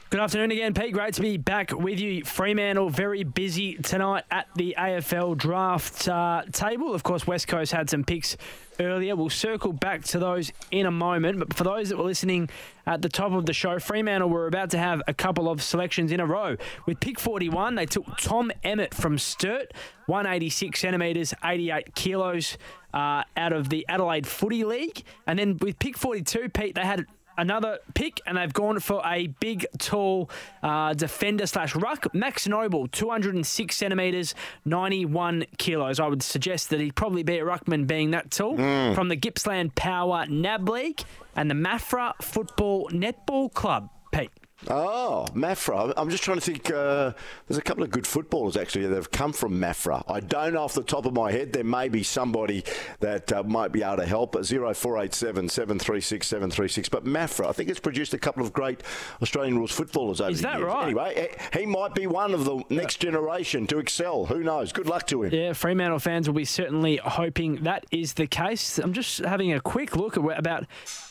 Good 0.08 0.20
afternoon 0.20 0.52
again, 0.52 0.72
Pete. 0.72 0.92
Great 0.92 1.14
to 1.14 1.20
be 1.20 1.36
back 1.36 1.72
with 1.72 1.98
you. 1.98 2.24
Fremantle 2.24 2.90
very 2.90 3.24
busy 3.24 3.74
tonight 3.74 4.22
at 4.30 4.46
the 4.54 4.76
AFL 4.78 5.36
draft 5.36 6.06
uh, 6.06 6.44
table. 6.52 6.94
Of 6.94 7.02
course, 7.02 7.26
West 7.26 7.48
Coast 7.48 7.72
had 7.72 7.90
some 7.90 8.04
picks 8.04 8.36
earlier. 8.78 9.16
We'll 9.16 9.30
circle 9.30 9.72
back 9.72 10.04
to 10.04 10.20
those 10.20 10.52
in 10.70 10.86
a 10.86 10.92
moment. 10.92 11.40
But 11.40 11.54
for 11.54 11.64
those 11.64 11.88
that 11.88 11.98
were 11.98 12.04
listening 12.04 12.48
at 12.86 13.02
the 13.02 13.08
top 13.08 13.32
of 13.32 13.46
the 13.46 13.52
show, 13.52 13.80
Fremantle 13.80 14.28
were 14.28 14.46
about 14.46 14.70
to 14.70 14.78
have 14.78 15.02
a 15.08 15.12
couple 15.12 15.50
of 15.50 15.60
selections 15.60 16.12
in 16.12 16.20
a 16.20 16.26
row. 16.26 16.56
With 16.86 17.00
pick 17.00 17.18
41, 17.18 17.74
they 17.74 17.86
took 17.86 18.04
Tom 18.18 18.52
Emmett 18.62 18.94
from 18.94 19.18
Sturt, 19.18 19.74
186 20.06 20.78
centimetres, 20.78 21.34
88 21.44 21.96
kilos. 21.96 22.58
Uh, 22.94 23.24
out 23.36 23.52
of 23.52 23.68
the 23.68 23.84
Adelaide 23.90 24.26
Footy 24.26 24.64
League. 24.64 25.02
And 25.26 25.38
then 25.38 25.58
with 25.58 25.78
pick 25.78 25.98
42, 25.98 26.48
Pete, 26.48 26.74
they 26.76 26.80
had 26.80 27.04
another 27.36 27.78
pick, 27.94 28.20
and 28.26 28.36
they've 28.36 28.52
gone 28.52 28.80
for 28.80 29.02
a 29.04 29.26
big, 29.26 29.66
tall 29.78 30.30
uh, 30.62 30.94
defender 30.94 31.46
slash 31.46 31.74
ruck. 31.74 32.12
Max 32.14 32.46
Noble, 32.46 32.88
206 32.88 33.76
centimetres, 33.76 34.34
91 34.64 35.46
kilos. 35.58 36.00
I 36.00 36.06
would 36.06 36.22
suggest 36.22 36.70
that 36.70 36.80
he'd 36.80 36.96
probably 36.96 37.22
be 37.22 37.38
a 37.38 37.44
ruckman 37.44 37.86
being 37.86 38.10
that 38.12 38.30
tall. 38.30 38.56
Mm. 38.56 38.94
From 38.94 39.08
the 39.08 39.16
Gippsland 39.16 39.74
Power 39.74 40.26
NAB 40.26 40.68
League 40.68 41.02
and 41.34 41.50
the 41.50 41.54
Maffra 41.54 42.14
Football 42.22 42.90
Netball 42.90 43.52
Club, 43.52 43.90
Pete. 44.12 44.30
Oh, 44.68 45.26
Maffra. 45.34 45.92
I'm 45.98 46.08
just 46.08 46.24
trying 46.24 46.38
to 46.38 46.40
think. 46.40 46.70
Uh, 46.70 47.12
there's 47.46 47.58
a 47.58 47.62
couple 47.62 47.82
of 47.84 47.90
good 47.90 48.06
footballers 48.06 48.56
actually 48.56 48.86
that 48.86 48.94
have 48.96 49.10
come 49.10 49.34
from 49.34 49.60
Maffra. 49.60 50.02
I 50.08 50.20
don't 50.20 50.54
know 50.54 50.62
off 50.62 50.72
the 50.72 50.82
top 50.82 51.04
of 51.04 51.12
my 51.12 51.30
head. 51.30 51.52
There 51.52 51.62
may 51.62 51.88
be 51.90 52.02
somebody 52.02 52.64
that 53.00 53.30
uh, 53.32 53.42
might 53.42 53.70
be 53.70 53.82
able 53.82 53.98
to 53.98 54.06
help. 54.06 54.32
0487 54.34 55.50
736 55.50 56.26
736. 56.26 56.88
But 56.88 57.04
Maffra, 57.04 57.48
I 57.48 57.52
think 57.52 57.68
it's 57.68 57.78
produced 57.78 58.14
a 58.14 58.18
couple 58.18 58.42
of 58.42 58.54
great 58.54 58.82
Australian 59.20 59.58
rules 59.58 59.72
footballers 59.72 60.22
over 60.22 60.30
Is 60.30 60.38
the 60.40 60.48
that 60.48 60.58
years. 60.58 60.66
right? 60.66 60.84
Anyway, 60.86 61.28
he 61.52 61.60
he 61.60 61.66
might 61.66 61.94
be 61.94 62.06
one 62.06 62.32
of 62.32 62.44
the 62.46 62.62
next 62.70 62.96
generation 62.96 63.66
to 63.66 63.78
excel. 63.78 64.24
Who 64.26 64.42
knows? 64.42 64.72
Good 64.72 64.86
luck 64.86 65.06
to 65.08 65.24
him. 65.24 65.34
Yeah, 65.34 65.52
Fremantle 65.52 65.98
fans 65.98 66.28
will 66.28 66.34
be 66.36 66.46
certainly 66.46 66.96
hoping 66.96 67.56
that 67.64 67.84
is 67.90 68.14
the 68.14 68.26
case. 68.26 68.78
I'm 68.78 68.94
just 68.94 69.18
having 69.18 69.52
a 69.52 69.60
quick 69.60 69.96
look 69.96 70.16
at 70.16 70.38
about 70.38 70.64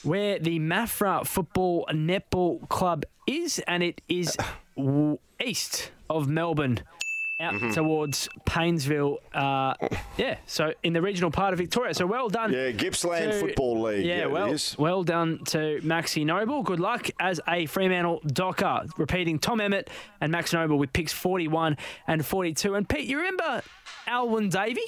where 0.03 0.39
the 0.39 0.59
Maffra 0.59 1.25
Football 1.27 1.85
Netball 1.91 2.67
Club 2.69 3.05
is, 3.27 3.59
and 3.67 3.83
it 3.83 4.01
is 4.09 4.37
east 5.43 5.91
of 6.09 6.27
Melbourne. 6.27 6.79
Out 7.37 7.55
Mhm. 7.55 7.73
towards 7.73 8.29
Paynesville, 8.45 9.17
uh, 9.33 9.73
yeah. 10.15 10.37
So 10.45 10.71
in 10.83 10.93
the 10.93 11.01
regional 11.01 11.29
part 11.31 11.51
of 11.51 11.59
Victoria. 11.59 11.93
So 11.93 12.05
well 12.05 12.29
done. 12.29 12.53
Yeah, 12.53 12.71
Gippsland 12.71 13.29
to- 13.33 13.39
Football 13.41 13.81
League. 13.81 14.05
Yeah, 14.05 14.19
Yeah, 14.19 14.25
well, 14.27 14.53
is. 14.53 14.73
well 14.79 15.03
done 15.03 15.39
to 15.47 15.81
Maxi 15.83 16.25
Noble. 16.25 16.63
Good 16.63 16.79
luck 16.79 17.09
as 17.19 17.41
a 17.45 17.65
Fremantle 17.65 18.21
docker. 18.25 18.83
Repeating 18.97 19.39
Tom 19.39 19.59
Emmett 19.59 19.89
and 20.21 20.31
Max 20.31 20.53
Noble 20.53 20.77
with 20.77 20.93
picks 20.93 21.11
41 21.11 21.75
and 22.07 22.25
42. 22.25 22.73
And 22.73 22.87
Pete, 22.87 23.05
you 23.05 23.17
remember 23.17 23.61
Alwyn 24.07 24.47
Davey? 24.47 24.79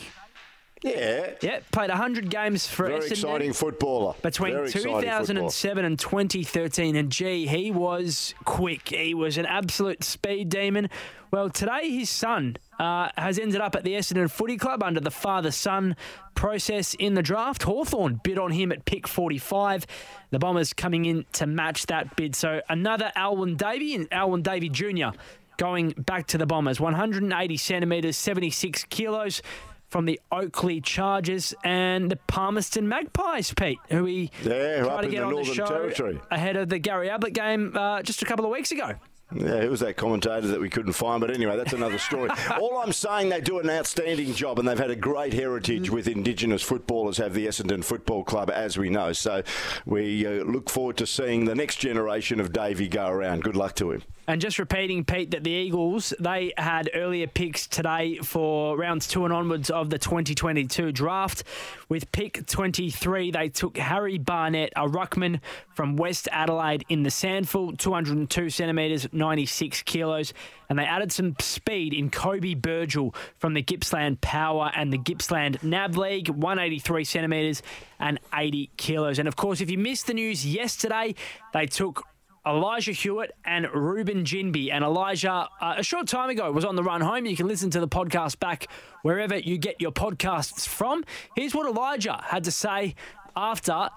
Yeah. 0.84 1.32
Yeah, 1.42 1.60
played 1.72 1.90
100 1.90 2.30
games 2.30 2.68
for 2.68 2.88
Very 2.88 3.00
Essendon 3.00 3.12
exciting 3.12 3.54
footballer. 3.54 4.14
between 4.22 4.54
Very 4.54 4.66
exciting 4.68 4.92
footballer. 4.94 5.02
2007 5.02 5.86
and 5.86 6.00
2013. 6.00 6.96
And 6.96 7.12
gee, 7.12 7.48
he 7.48 7.72
was 7.72 8.34
quick. 8.46 8.90
He 8.90 9.14
was 9.14 9.38
an 9.38 9.46
absolute 9.46 10.04
speed 10.04 10.50
demon. 10.50 10.90
Well, 11.32 11.50
today 11.50 11.90
his 11.90 12.10
son 12.10 12.58
uh, 12.80 13.10
has 13.18 13.38
ended 13.38 13.60
up 13.60 13.76
at 13.76 13.84
the 13.84 13.94
Essendon 13.94 14.30
Footy 14.32 14.56
Club 14.58 14.82
under 14.82 15.00
the 15.02 15.12
father 15.12 15.52
son 15.52 15.96
process 16.36 16.94
in 16.94 17.16
the 17.16 17.24
draft. 17.24 17.64
Hawthorn 17.64 18.22
bid 18.24 18.38
on 18.40 18.52
him 18.52 18.72
at 18.72 18.86
pick 18.86 19.08
45. 19.08 19.86
The 20.30 20.40
Bombers 20.40 20.74
coming 20.74 21.06
in 21.06 21.26
to 21.34 21.48
match 21.48 21.88
that 21.88 22.16
bid. 22.16 22.36
So 22.36 22.62
another 22.70 23.12
Alwyn 23.16 23.56
Davey 23.56 23.96
and 23.96 24.08
Alwyn 24.12 24.42
Davey 24.42 24.70
Jr. 24.70 25.18
going 25.58 25.90
back 25.98 26.28
to 26.28 26.38
the 26.38 26.46
Bombers. 26.46 26.80
180 26.80 27.58
centimetres, 27.58 28.16
76 28.16 28.86
kilos 28.86 29.42
from 29.90 30.06
the 30.06 30.20
Oakleigh 30.32 30.82
Chargers 30.82 31.54
and 31.64 32.12
the 32.12 32.18
Palmerston 32.28 32.88
Magpies, 32.88 33.54
Pete, 33.54 33.80
who 33.90 34.04
we 34.04 34.32
Yeah, 34.44 34.84
tried 34.84 35.02
to 35.02 35.06
in 35.08 35.12
get 35.12 35.20
the 35.20 35.26
on 35.26 35.36
the 35.36 35.44
show 35.46 35.66
Territory. 35.66 36.20
ahead 36.30 36.56
of 36.58 36.70
the 36.70 36.78
Gary 36.80 37.10
Ablett 37.10 37.34
game 37.34 37.76
uh, 37.76 38.02
just 38.02 38.22
a 38.22 38.26
couple 38.26 38.46
of 38.46 38.52
weeks 38.52 38.72
ago. 38.72 38.94
Yeah, 39.36 39.62
who 39.62 39.70
was 39.70 39.82
that 39.82 39.98
commentator 39.98 40.48
that 40.48 40.62
we 40.62 40.70
couldn't 40.70 40.94
find? 40.94 41.20
But 41.20 41.32
anyway, 41.32 41.58
that's 41.58 41.74
another 41.74 41.98
story. 41.98 42.30
All 42.62 42.78
I'm 42.78 42.94
saying, 42.94 43.28
they 43.28 43.42
do 43.42 43.60
an 43.60 43.70
outstanding 43.70 44.34
job, 44.34 44.58
and 44.58 44.68
they've 44.68 44.78
had 44.78 44.90
a 44.90 44.96
great 44.96 45.34
heritage 45.34 45.90
with 45.90 46.08
Indigenous 46.08 46.64
footballers. 46.64 47.18
Have 47.18 47.34
the 47.34 47.46
Essendon 47.46 47.84
Football 47.84 48.24
Club, 48.24 48.50
as 48.50 48.78
we 48.78 48.90
know. 48.90 49.12
So 49.12 49.44
we 49.86 50.26
uh, 50.26 50.44
look 50.46 50.70
forward 50.70 50.98
to 50.98 51.08
seeing 51.08 51.44
the 51.44 51.56
next 51.56 51.78
generation 51.78 52.40
of 52.40 52.54
Davey 52.54 52.88
go 52.88 53.10
around. 53.10 53.44
Good 53.44 53.58
luck 53.58 53.76
to 53.76 53.92
him. 53.92 54.04
And 54.30 54.42
just 54.42 54.60
repeating, 54.60 55.06
Pete, 55.06 55.32
that 55.32 55.46
the 55.46 55.52
Eagles, 55.52 56.14
they 56.20 56.52
had 56.58 56.90
earlier 56.94 57.28
picks 57.28 57.66
today 57.66 58.18
for 58.18 58.78
rounds 58.78 59.08
two 59.08 59.24
and 59.24 59.34
onwards 59.34 59.70
of 59.70 59.90
the 59.90 59.98
2022 59.98 60.92
draft. 60.92 61.46
With 61.88 62.12
pick 62.12 62.46
23, 62.46 63.32
they 63.32 63.48
took 63.48 63.78
Harry 63.78 64.18
Barnett, 64.18 64.74
a 64.76 64.86
ruckman 64.86 65.40
from 65.74 65.96
West 65.96 66.28
Adelaide 66.34 66.84
in 66.90 67.04
the 67.04 67.10
SANFL, 67.10 67.78
202 67.78 68.50
centimetres, 68.50 69.08
96 69.18 69.82
kilos. 69.84 70.34
And 70.70 70.80
they 70.80 70.84
added 70.84 71.12
some 71.12 71.36
speed 71.40 71.94
in 71.94 72.10
Coby 72.10 72.60
Burgiel 72.60 73.16
from 73.38 73.54
the 73.54 73.62
Gippsland 73.62 74.22
Power 74.22 74.72
and 74.76 74.94
the 74.94 74.98
Gippsland 74.98 75.62
NAB 75.64 75.98
League, 75.98 76.30
183 76.30 77.04
centimetres 77.04 77.62
and 78.00 78.20
80 78.34 78.72
kilos. 78.78 79.20
And 79.20 79.28
of 79.28 79.36
course, 79.36 79.62
if 79.62 79.70
you 79.70 79.78
missed 79.78 80.08
the 80.08 80.14
news 80.14 80.46
yesterday, 80.46 81.16
they 81.54 81.66
took 81.66 82.04
Elijah 82.48 82.94
Hewitt 82.94 83.32
and 83.44 83.68
Reuben 83.74 84.24
Ginbey. 84.24 84.72
And 84.72 84.84
Elijah, 84.84 85.50
uh, 85.60 85.76
a 85.78 85.84
short 85.84 86.08
time 86.08 86.30
ago, 86.30 86.52
was 86.52 86.64
on 86.64 86.76
the 86.76 86.84
run 86.84 87.02
home. 87.02 87.26
You 87.26 87.36
can 87.36 87.48
listen 87.48 87.70
to 87.72 87.80
the 87.80 87.88
podcast 87.88 88.40
back 88.40 88.68
wherever 89.02 89.38
you 89.38 89.58
get 89.58 89.82
your 89.82 89.92
podcasts 89.92 90.68
from. 90.68 91.04
Here's 91.36 91.54
what 91.54 91.68
Elijah 91.68 92.22
had 92.24 92.46
to 92.46 92.52
say 92.52 92.96
after 93.36 93.90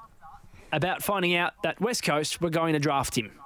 about 0.73 1.03
finding 1.03 1.35
out 1.35 1.55
that 1.62 1.81
West 1.81 2.03
Coast 2.03 2.41
were 2.41 2.51
going 2.51 2.73
to 2.73 2.79
draft 2.79 3.16
him. 3.16 3.39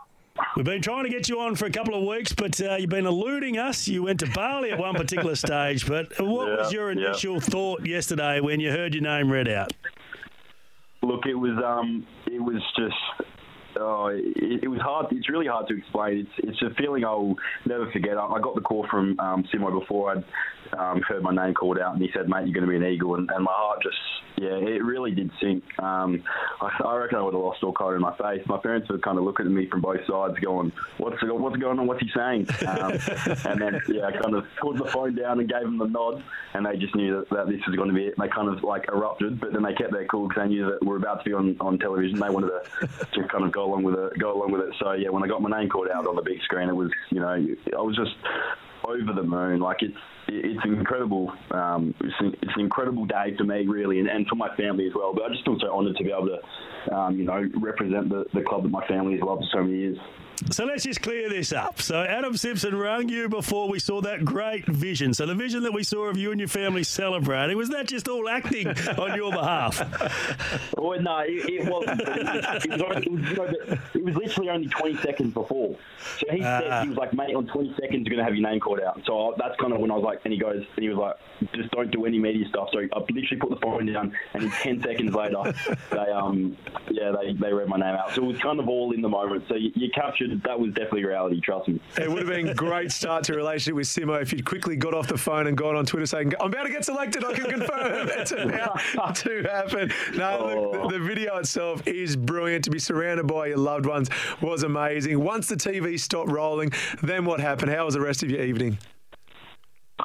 We've 0.56 0.64
been 0.64 0.82
trying 0.82 1.02
to 1.04 1.10
get 1.10 1.28
you 1.28 1.40
on 1.40 1.56
for 1.56 1.66
a 1.66 1.70
couple 1.70 1.94
of 1.94 2.06
weeks, 2.06 2.32
but 2.32 2.60
uh, 2.60 2.76
you've 2.76 2.90
been 2.90 3.06
eluding 3.06 3.58
us. 3.58 3.88
You 3.88 4.04
went 4.04 4.20
to 4.20 4.26
Bali 4.30 4.70
at 4.70 4.78
one 4.78 4.94
particular 4.94 5.34
stage, 5.34 5.86
but 5.86 6.12
what 6.20 6.46
was 6.46 6.72
Yeah, 6.72 6.78
your 6.78 6.92
yeah. 6.92 7.08
initial 7.08 7.40
thought 7.40 7.84
yesterday 7.84 8.40
when 8.40 8.60
you 8.60 8.70
heard 8.70 8.94
your 8.94 9.02
name 9.02 9.30
read 9.32 9.48
out? 9.48 9.72
Look, 11.02 11.26
it 11.26 11.34
was 11.34 11.58
um, 11.64 12.06
it 12.26 12.40
was 12.40 12.62
just. 12.78 12.94
Oh, 13.76 14.06
it, 14.06 14.62
it 14.62 14.68
was 14.68 14.80
hard. 14.80 15.06
It's 15.10 15.28
really 15.28 15.48
hard 15.48 15.66
to 15.66 15.76
explain. 15.76 16.18
It's 16.18 16.30
it's 16.48 16.62
a 16.62 16.72
feeling 16.80 17.04
I'll 17.04 17.34
never 17.66 17.90
forget. 17.90 18.16
I, 18.16 18.24
I 18.24 18.40
got 18.40 18.54
the 18.54 18.60
call 18.60 18.86
from 18.88 19.18
um, 19.18 19.44
Simo 19.52 19.76
before 19.80 20.12
I'd 20.12 20.24
um, 20.72 21.02
heard 21.02 21.22
my 21.22 21.34
name 21.34 21.54
called 21.54 21.78
out, 21.78 21.94
and 21.94 22.02
he 22.02 22.10
said, 22.14 22.28
"Mate, 22.28 22.46
you're 22.46 22.54
going 22.54 22.66
to 22.66 22.70
be 22.70 22.76
an 22.76 22.84
Eagle," 22.84 23.16
and, 23.16 23.30
and 23.30 23.44
my 23.44 23.52
heart 23.52 23.82
just, 23.82 23.96
yeah, 24.36 24.56
it 24.56 24.82
really 24.82 25.12
did 25.12 25.30
sink. 25.40 25.62
Um, 25.78 26.22
I, 26.60 26.82
I 26.84 26.96
reckon 26.96 27.18
I 27.18 27.22
would 27.22 27.34
have 27.34 27.42
lost 27.42 27.62
all 27.62 27.72
colour 27.72 27.96
in 27.96 28.02
my 28.02 28.16
face. 28.16 28.46
My 28.46 28.58
parents 28.58 28.88
were 28.88 28.98
kind 28.98 29.18
of 29.18 29.24
looking 29.24 29.46
at 29.46 29.52
me 29.52 29.68
from 29.68 29.80
both 29.80 30.00
sides, 30.06 30.38
going, 30.40 30.72
"What's 30.98 31.22
what's 31.22 31.56
going 31.56 31.78
on? 31.78 31.86
What's 31.86 32.00
he 32.00 32.10
saying?" 32.14 32.46
Um, 32.66 32.92
and 33.44 33.60
then, 33.60 33.80
yeah, 33.88 34.06
I 34.06 34.12
kind 34.12 34.34
of 34.34 34.44
put 34.60 34.76
the 34.76 34.86
phone 34.86 35.14
down 35.14 35.40
and 35.40 35.48
gave 35.48 35.62
them 35.62 35.78
the 35.78 35.86
nod, 35.86 36.22
and 36.54 36.66
they 36.66 36.76
just 36.76 36.94
knew 36.94 37.18
that, 37.18 37.30
that 37.30 37.46
this 37.48 37.60
was 37.66 37.76
going 37.76 37.88
to 37.88 37.94
be 37.94 38.06
it. 38.06 38.14
And 38.18 38.24
they 38.24 38.32
kind 38.32 38.48
of 38.48 38.62
like 38.62 38.88
erupted, 38.88 39.40
but 39.40 39.52
then 39.52 39.62
they 39.62 39.74
kept 39.74 39.92
their 39.92 40.06
cool 40.06 40.28
because 40.28 40.44
they 40.44 40.48
knew 40.48 40.66
that 40.66 40.84
we're 40.84 40.96
about 40.96 41.24
to 41.24 41.30
be 41.30 41.34
on, 41.34 41.56
on 41.60 41.78
television. 41.78 42.18
They 42.18 42.30
wanted 42.30 42.50
to, 42.50 42.88
to 43.12 43.28
kind 43.28 43.44
of 43.44 43.52
go 43.52 43.64
along 43.64 43.82
with 43.82 43.94
it, 43.94 44.18
go 44.18 44.36
along 44.36 44.52
with 44.52 44.62
it. 44.62 44.74
So 44.80 44.92
yeah, 44.92 45.10
when 45.10 45.22
I 45.22 45.28
got 45.28 45.42
my 45.42 45.50
name 45.50 45.68
called 45.68 45.88
out 45.88 46.06
on 46.06 46.16
the 46.16 46.22
big 46.22 46.40
screen, 46.42 46.68
it 46.68 46.76
was, 46.76 46.90
you 47.10 47.20
know, 47.20 47.28
I 47.28 47.80
was 47.80 47.96
just 47.96 48.14
over 48.86 49.12
the 49.14 49.22
moon. 49.22 49.60
Like 49.60 49.78
it's 49.82 49.96
it's 50.28 50.64
incredible. 50.64 51.32
Um, 51.50 51.94
it's, 52.00 52.14
an, 52.20 52.34
it's 52.40 52.52
an 52.56 52.60
incredible 52.60 53.04
day 53.04 53.34
for 53.36 53.44
me, 53.44 53.66
really, 53.66 53.98
and, 53.98 54.08
and 54.08 54.26
for 54.26 54.36
my 54.36 54.54
family 54.56 54.86
as 54.86 54.92
well. 54.94 55.12
But 55.12 55.24
I 55.24 55.28
just 55.28 55.44
feel 55.44 55.56
so 55.60 55.70
honoured 55.70 55.96
to 55.96 56.04
be 56.04 56.10
able 56.10 56.28
to, 56.28 56.94
um, 56.94 57.18
you 57.18 57.24
know, 57.24 57.44
represent 57.60 58.08
the, 58.08 58.24
the 58.32 58.42
club 58.42 58.62
that 58.62 58.70
my 58.70 58.86
family 58.86 59.12
has 59.14 59.22
loved 59.22 59.42
for 59.42 59.58
so 59.58 59.64
many 59.64 59.78
years. 59.78 59.98
So 60.50 60.64
let's 60.64 60.82
just 60.84 61.00
clear 61.00 61.28
this 61.28 61.52
up. 61.52 61.80
So 61.80 62.02
Adam 62.02 62.36
Simpson 62.36 62.76
rang 62.76 63.08
you 63.08 63.28
before 63.28 63.68
we 63.68 63.78
saw 63.78 64.00
that 64.02 64.24
great 64.24 64.66
vision. 64.66 65.14
So 65.14 65.26
the 65.26 65.34
vision 65.34 65.62
that 65.62 65.72
we 65.72 65.82
saw 65.84 66.04
of 66.06 66.16
you 66.18 66.32
and 66.32 66.40
your 66.40 66.48
family 66.48 66.82
celebrating 66.84 67.56
was 67.56 67.70
that 67.70 67.86
just 67.86 68.08
all 68.08 68.28
acting 68.28 68.68
on 68.68 69.16
your 69.16 69.32
behalf? 69.32 69.80
Well, 70.76 71.00
no, 71.00 71.18
it, 71.20 71.48
it 71.48 71.68
wasn't. 71.70 72.00
It 72.02 72.08
was, 72.08 72.64
it, 72.64 72.70
was, 72.70 73.04
it, 73.06 73.10
was, 73.10 73.30
you 73.30 73.36
know, 73.36 73.44
it 73.94 74.04
was 74.04 74.14
literally 74.16 74.50
only 74.50 74.68
20 74.68 74.96
seconds 74.98 75.32
before. 75.32 75.76
So 76.18 76.26
he 76.30 76.42
Ah. 76.42 76.60
said, 76.60 76.82
he 76.82 76.88
was 76.90 76.98
like, 76.98 77.14
mate, 77.14 77.34
on 77.34 77.46
20 77.46 77.70
seconds, 77.80 78.06
you're 78.06 78.16
going 78.16 78.18
to 78.18 78.24
have 78.24 78.34
your 78.34 78.46
name 78.48 78.60
called 78.60 78.80
out. 78.80 79.00
So 79.06 79.30
I, 79.32 79.34
that's 79.38 79.58
kind 79.58 79.72
of 79.72 79.80
when 79.80 79.90
I 79.90 79.94
was 79.94 80.04
like, 80.04 80.20
and 80.24 80.32
he 80.34 80.38
goes, 80.38 80.62
and 80.76 80.82
he 80.82 80.90
was 80.90 80.98
like, 80.98 81.16
just 81.54 81.70
don't 81.70 81.90
do 81.90 82.04
any 82.04 82.18
media 82.18 82.46
stuff. 82.48 82.68
So 82.72 82.80
I 82.80 82.98
literally 82.98 83.36
put 83.40 83.48
the 83.50 83.56
phone 83.62 83.86
down, 83.86 84.12
and 84.34 84.42
in 84.44 84.50
10 84.50 84.82
seconds 84.82 85.14
later, 85.14 85.54
they 85.90 85.96
um 86.12 86.56
yeah 86.90 87.12
they, 87.18 87.32
they 87.32 87.52
read 87.52 87.68
my 87.68 87.76
name 87.78 87.94
out. 87.96 88.12
So 88.14 88.22
it 88.22 88.26
was 88.26 88.38
kind 88.38 88.60
of 88.60 88.68
all 88.68 88.92
in 88.92 89.00
the 89.00 89.08
moment. 89.08 89.44
So 89.48 89.54
you, 89.54 89.70
you 89.74 89.90
captured 90.24 90.42
that 90.44 90.58
was 90.58 90.70
definitely 90.72 91.04
reality. 91.04 91.40
Trust 91.40 91.68
me. 91.68 91.80
It 91.98 92.08
would 92.08 92.18
have 92.18 92.28
been 92.28 92.48
a 92.48 92.54
great 92.54 92.90
start 92.92 93.24
to 93.24 93.34
a 93.34 93.36
relationship 93.36 93.74
with 93.74 93.86
Simo 93.86 94.20
if 94.20 94.32
you'd 94.32 94.44
quickly 94.44 94.76
got 94.76 94.94
off 94.94 95.06
the 95.08 95.18
phone 95.18 95.46
and 95.46 95.56
gone 95.56 95.76
on 95.76 95.86
Twitter 95.86 96.06
saying, 96.06 96.32
I'm 96.40 96.48
about 96.48 96.64
to 96.64 96.72
get 96.72 96.84
selected, 96.84 97.24
I 97.24 97.32
can 97.34 97.50
confirm 97.50 98.08
it's 98.12 98.32
about 98.32 99.16
to 99.16 99.42
happen. 99.42 99.92
No, 100.16 100.34
Oh. 100.34 100.46
look, 100.46 100.72
the, 100.72 100.80
oh. 100.80 100.90
the 100.90 100.98
video 100.98 101.36
itself 101.38 101.86
is 101.86 102.16
brilliant. 102.16 102.64
To 102.64 102.70
be 102.70 102.78
surrounded 102.78 103.26
by 103.26 103.46
your 103.48 103.58
loved 103.58 103.86
ones 103.86 104.08
was 104.40 104.62
amazing. 104.62 105.22
Once 105.22 105.48
the 105.48 105.56
TV 105.56 105.98
stopped 105.98 106.30
rolling, 106.30 106.72
then 107.02 107.24
what 107.24 107.40
happened? 107.40 107.70
How 107.70 107.84
was 107.84 107.94
the 107.94 108.00
rest 108.00 108.22
of 108.22 108.30
your 108.30 108.42
evening? 108.42 108.78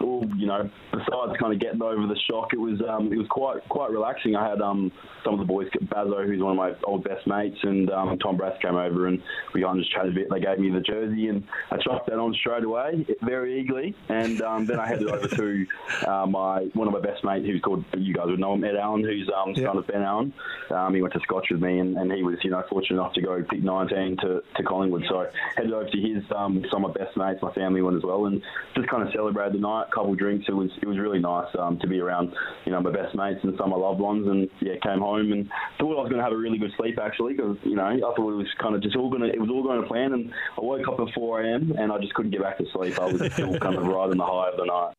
You 0.01 0.47
know, 0.47 0.69
besides 0.91 1.37
kind 1.39 1.53
of 1.53 1.59
getting 1.59 1.81
over 1.81 2.07
the 2.07 2.17
shock, 2.29 2.53
it 2.53 2.59
was 2.59 2.81
um, 2.87 3.11
it 3.11 3.17
was 3.17 3.27
quite 3.29 3.67
quite 3.69 3.91
relaxing. 3.91 4.35
I 4.35 4.49
had 4.49 4.61
um, 4.61 4.91
some 5.23 5.33
of 5.33 5.39
the 5.39 5.45
boys, 5.45 5.67
Bazo, 5.85 6.25
who's 6.25 6.41
one 6.41 6.51
of 6.51 6.57
my 6.57 6.73
old 6.83 7.03
best 7.03 7.27
mates, 7.27 7.57
and 7.63 7.89
um, 7.91 8.17
Tom 8.19 8.37
Brass 8.37 8.57
came 8.61 8.75
over, 8.75 9.07
and 9.07 9.21
we 9.53 9.61
kind 9.61 9.77
of 9.77 9.83
just 9.83 9.93
chatted 9.93 10.13
a 10.13 10.15
bit. 10.15 10.29
They 10.29 10.39
gave 10.39 10.59
me 10.59 10.69
the 10.69 10.81
jersey, 10.81 11.27
and 11.27 11.43
I 11.71 11.77
chucked 11.77 12.07
that 12.07 12.19
on 12.19 12.33
straight 12.33 12.63
away, 12.63 13.05
very 13.21 13.59
eagerly. 13.59 13.95
And 14.09 14.41
um, 14.41 14.65
then 14.65 14.79
I 14.79 14.87
headed 14.87 15.09
over 15.09 15.27
to 15.27 15.65
uh, 16.07 16.25
my 16.25 16.69
one 16.73 16.87
of 16.87 16.93
my 16.93 17.01
best 17.01 17.23
mates, 17.23 17.45
who's 17.45 17.61
called 17.61 17.83
you 17.97 18.13
guys 18.13 18.27
would 18.27 18.39
know 18.39 18.53
him, 18.53 18.63
Ed 18.63 18.75
Allen, 18.75 19.03
who's 19.03 19.29
um, 19.35 19.55
son 19.55 19.77
of 19.77 19.87
Ben 19.87 20.01
Allen. 20.01 20.33
Um, 20.71 20.93
he 20.93 21.01
went 21.01 21.13
to 21.13 21.19
Scotch 21.21 21.47
with 21.51 21.61
me, 21.61 21.79
and, 21.79 21.97
and 21.97 22.11
he 22.11 22.23
was 22.23 22.37
you 22.43 22.51
know 22.51 22.63
fortunate 22.69 22.99
enough 22.99 23.13
to 23.13 23.21
go 23.21 23.43
pick 23.43 23.63
19 23.63 24.17
to, 24.21 24.43
to 24.55 24.63
Collingwood. 24.63 25.05
So 25.09 25.21
I 25.21 25.27
headed 25.55 25.73
over 25.73 25.89
to 25.89 25.97
his 25.97 26.23
um, 26.35 26.63
some 26.71 26.85
of 26.85 26.95
my 26.95 27.03
best 27.03 27.17
mates, 27.17 27.41
my 27.41 27.53
family 27.53 27.81
went 27.81 27.97
as 27.97 28.03
well, 28.03 28.25
and 28.25 28.41
just 28.75 28.87
kind 28.87 29.03
of 29.03 29.13
celebrated 29.13 29.53
the 29.53 29.59
night. 29.59 29.87
Couple 29.93 30.15
drinks. 30.15 30.45
It 30.47 30.53
was 30.53 30.69
it 30.81 30.87
was 30.87 30.97
really 30.97 31.19
nice 31.19 31.47
um, 31.57 31.79
to 31.79 31.87
be 31.87 31.99
around 31.99 32.33
you 32.65 32.71
know 32.71 32.81
my 32.81 32.91
best 32.91 33.15
mates 33.15 33.39
and 33.43 33.53
some 33.57 33.71
of 33.73 33.79
my 33.79 33.87
loved 33.87 33.99
ones. 33.99 34.27
And 34.27 34.49
yeah, 34.61 34.73
came 34.83 34.99
home 34.99 35.31
and 35.31 35.49
thought 35.79 35.97
I 35.97 36.01
was 36.01 36.09
going 36.09 36.17
to 36.19 36.23
have 36.23 36.33
a 36.33 36.37
really 36.37 36.57
good 36.57 36.71
sleep 36.77 36.99
actually 37.01 37.33
because 37.33 37.57
you 37.63 37.75
know 37.75 37.85
I 37.85 37.99
thought 37.99 38.31
it 38.31 38.35
was 38.35 38.47
kind 38.61 38.75
of 38.75 38.81
just 38.81 38.95
all 38.95 39.09
going 39.09 39.23
to 39.23 39.29
it 39.29 39.39
was 39.39 39.49
all 39.49 39.63
going 39.63 39.81
to 39.81 39.87
plan. 39.87 40.13
And 40.13 40.31
I 40.57 40.61
woke 40.61 40.87
up 40.87 40.99
at 40.99 41.13
4 41.13 41.41
a.m. 41.41 41.73
and 41.77 41.91
I 41.91 41.97
just 41.97 42.13
couldn't 42.13 42.31
get 42.31 42.41
back 42.41 42.57
to 42.57 42.65
sleep. 42.73 42.99
I 42.99 43.05
was 43.05 43.33
still 43.33 43.57
kind 43.59 43.75
of 43.75 43.83
riding 43.87 44.17
the 44.17 44.25
high 44.25 44.49
of 44.49 44.57
the 44.57 44.65
night. 44.65 44.93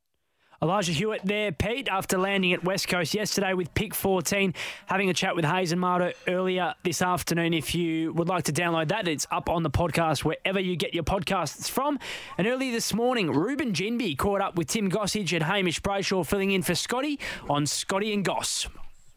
Elijah 0.63 0.93
Hewitt 0.93 1.23
there, 1.25 1.53
Pete, 1.53 1.89
after 1.89 2.19
landing 2.19 2.53
at 2.53 2.63
West 2.63 2.87
Coast 2.87 3.15
yesterday 3.15 3.55
with 3.55 3.73
pick 3.73 3.95
14, 3.95 4.53
having 4.85 5.09
a 5.09 5.15
chat 5.15 5.35
with 5.35 5.47
Hayes 5.47 5.73
and 5.73 5.83
earlier 6.29 6.75
this 6.83 7.01
afternoon. 7.01 7.55
If 7.55 7.75
you 7.75 8.13
would 8.13 8.29
like 8.29 8.45
to 8.45 8.53
download 8.53 8.89
that, 8.89 9.09
it's 9.09 9.27
up 9.31 9.49
on 9.49 9.63
the 9.63 9.71
podcast 9.71 10.23
wherever 10.23 10.61
you 10.61 10.77
get 10.77 10.93
your 10.93 11.03
podcasts 11.03 11.71
from. 11.71 11.99
And 12.37 12.47
earlier 12.47 12.73
this 12.73 12.93
morning, 12.93 13.31
Reuben 13.33 13.73
Ginbey 13.73 14.19
caught 14.19 14.43
up 14.43 14.57
with 14.57 14.69
Tim 14.69 14.91
Gossage 14.91 15.33
and 15.33 15.45
Hamish 15.45 15.81
Brayshaw 15.81 16.27
filling 16.27 16.51
in 16.51 16.61
for 16.61 16.75
Scotty 16.75 17.19
on 17.49 17.65
Scotty 17.65 18.13
and 18.13 18.23
Goss. 18.23 18.69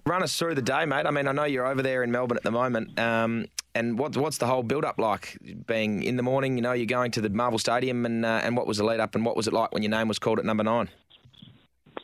Run 0.05 0.23
us 0.23 0.37
through 0.39 0.55
the 0.55 0.61
day, 0.61 0.85
mate. 0.85 1.05
I 1.05 1.11
mean, 1.11 1.27
I 1.27 1.33
know 1.33 1.43
you're 1.43 1.67
over 1.67 1.81
there 1.81 2.03
in 2.03 2.11
Melbourne 2.11 2.37
at 2.37 2.43
the 2.43 2.51
moment. 2.51 2.97
Um, 2.97 3.47
and 3.75 3.99
what, 3.99 4.15
what's 4.15 4.37
the 4.37 4.47
whole 4.47 4.63
build 4.63 4.85
up 4.85 4.97
like? 4.97 5.37
Being 5.67 6.03
in 6.03 6.15
the 6.15 6.23
morning, 6.23 6.55
you 6.55 6.61
know, 6.61 6.71
you're 6.71 6.85
going 6.85 7.11
to 7.11 7.21
the 7.21 7.29
Marvel 7.29 7.59
Stadium, 7.59 8.05
and 8.05 8.25
uh, 8.25 8.39
and 8.43 8.55
what 8.55 8.65
was 8.65 8.77
the 8.77 8.85
lead 8.85 9.01
up, 9.01 9.15
and 9.15 9.25
what 9.25 9.35
was 9.35 9.47
it 9.47 9.53
like 9.53 9.73
when 9.73 9.83
your 9.83 9.89
name 9.89 10.07
was 10.07 10.19
called 10.19 10.39
at 10.39 10.45
number 10.45 10.63
nine? 10.63 10.89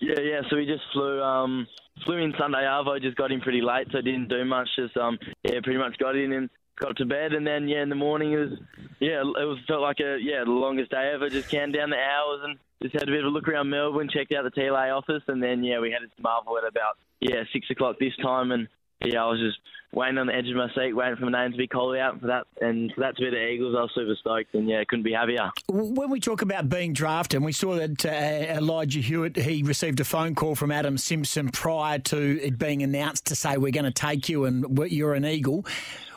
Yeah, 0.02 0.20
yeah. 0.20 0.42
So 0.50 0.56
we 0.56 0.66
just 0.66 0.84
flew 0.94 1.22
um 1.22 1.68
flew 2.06 2.18
in 2.18 2.34
Sunday 2.38 2.64
Arvo, 2.64 3.02
just 3.02 3.18
got 3.18 3.32
in 3.32 3.42
pretty 3.42 3.62
late, 3.62 3.88
so 3.92 4.02
didn't 4.02 4.30
do 4.30 4.46
much. 4.46 4.70
Just 4.76 4.96
um 4.98 5.20
yeah, 5.44 5.60
pretty 5.64 5.80
much 5.80 5.98
got 5.98 6.16
in 6.16 6.34
and 6.34 6.50
got 6.80 6.96
to 6.98 7.06
bed, 7.06 7.34
and 7.34 7.46
then 7.46 7.68
yeah, 7.68 7.84
in 7.84 7.90
the 7.90 7.96
morning 7.96 8.34
it 8.34 8.38
was 8.38 8.60
yeah, 9.00 9.22
it 9.22 9.46
was 9.46 9.60
felt 9.68 9.82
like 9.82 10.00
a 10.00 10.18
yeah 10.22 10.44
the 10.44 10.52
longest 10.52 10.92
day 10.92 11.12
ever. 11.14 11.30
Just 11.30 11.50
counting 11.50 11.74
down 11.74 11.90
the 11.90 11.98
hours 11.98 12.42
and 12.44 12.58
just 12.82 12.94
had 12.94 13.04
a 13.04 13.12
bit 13.12 13.26
of 13.26 13.26
a 13.26 13.30
look 13.30 13.48
around 13.48 13.70
Melbourne, 13.70 14.10
checked 14.12 14.32
out 14.34 14.44
the 14.44 14.52
TLA 14.52 14.96
office, 14.96 15.24
and 15.28 15.44
then 15.44 15.64
yeah, 15.64 15.80
we 15.80 15.92
headed 15.92 16.12
to 16.16 16.22
Marvel 16.22 16.58
at 16.58 16.68
about 16.68 16.98
yeah 17.20 17.44
six 17.52 17.70
o'clock 17.70 17.98
this 18.00 18.16
time, 18.22 18.52
and 18.52 18.68
yeah, 19.04 19.24
I 19.24 19.28
was 19.28 19.40
just 19.40 19.60
waiting 19.92 20.18
on 20.18 20.28
the 20.28 20.36
edge 20.36 20.48
of 20.48 20.56
my 20.56 20.68
seat, 20.76 20.94
waiting 20.94 21.16
for 21.16 21.26
my 21.26 21.44
name 21.44 21.52
to 21.52 21.58
be 21.58 21.68
called 21.68 21.98
out 21.98 22.20
for 22.20 22.28
that, 22.28 22.46
and 22.62 22.92
for 22.94 23.02
that 23.02 23.16
to 23.18 23.24
be 23.24 23.30
the 23.30 23.48
Eagles. 23.48 23.76
I 23.78 23.82
was 23.82 23.92
super 23.94 24.16
stoked, 24.16 24.54
and 24.54 24.68
yeah, 24.68 24.84
couldn't 24.88 25.04
be 25.04 25.14
happier. 25.14 25.52
When 25.70 26.10
we 26.10 26.20
talk 26.20 26.42
about 26.42 26.70
being 26.70 26.94
drafted, 26.94 27.38
and 27.38 27.46
we 27.46 27.52
saw 27.52 27.76
that 27.76 28.06
uh, 28.06 28.10
Elijah 28.10 29.00
Hewitt, 29.00 29.36
he 29.36 29.64
received 29.64 30.00
a 30.00 30.06
phone 30.06 30.36
call 30.36 30.56
from 30.56 30.72
Adam 30.72 30.98
Simpson 30.98 31.50
prior 31.50 32.00
to 32.00 32.42
it 32.42 32.58
being 32.58 32.84
announced 32.84 33.26
to 33.28 33.36
say 33.36 33.58
we're 33.58 33.72
going 33.72 33.86
to 33.86 33.92
take 33.92 34.30
you 34.30 34.46
and 34.46 34.80
you're 34.92 35.14
an 35.14 35.26
Eagle. 35.26 35.66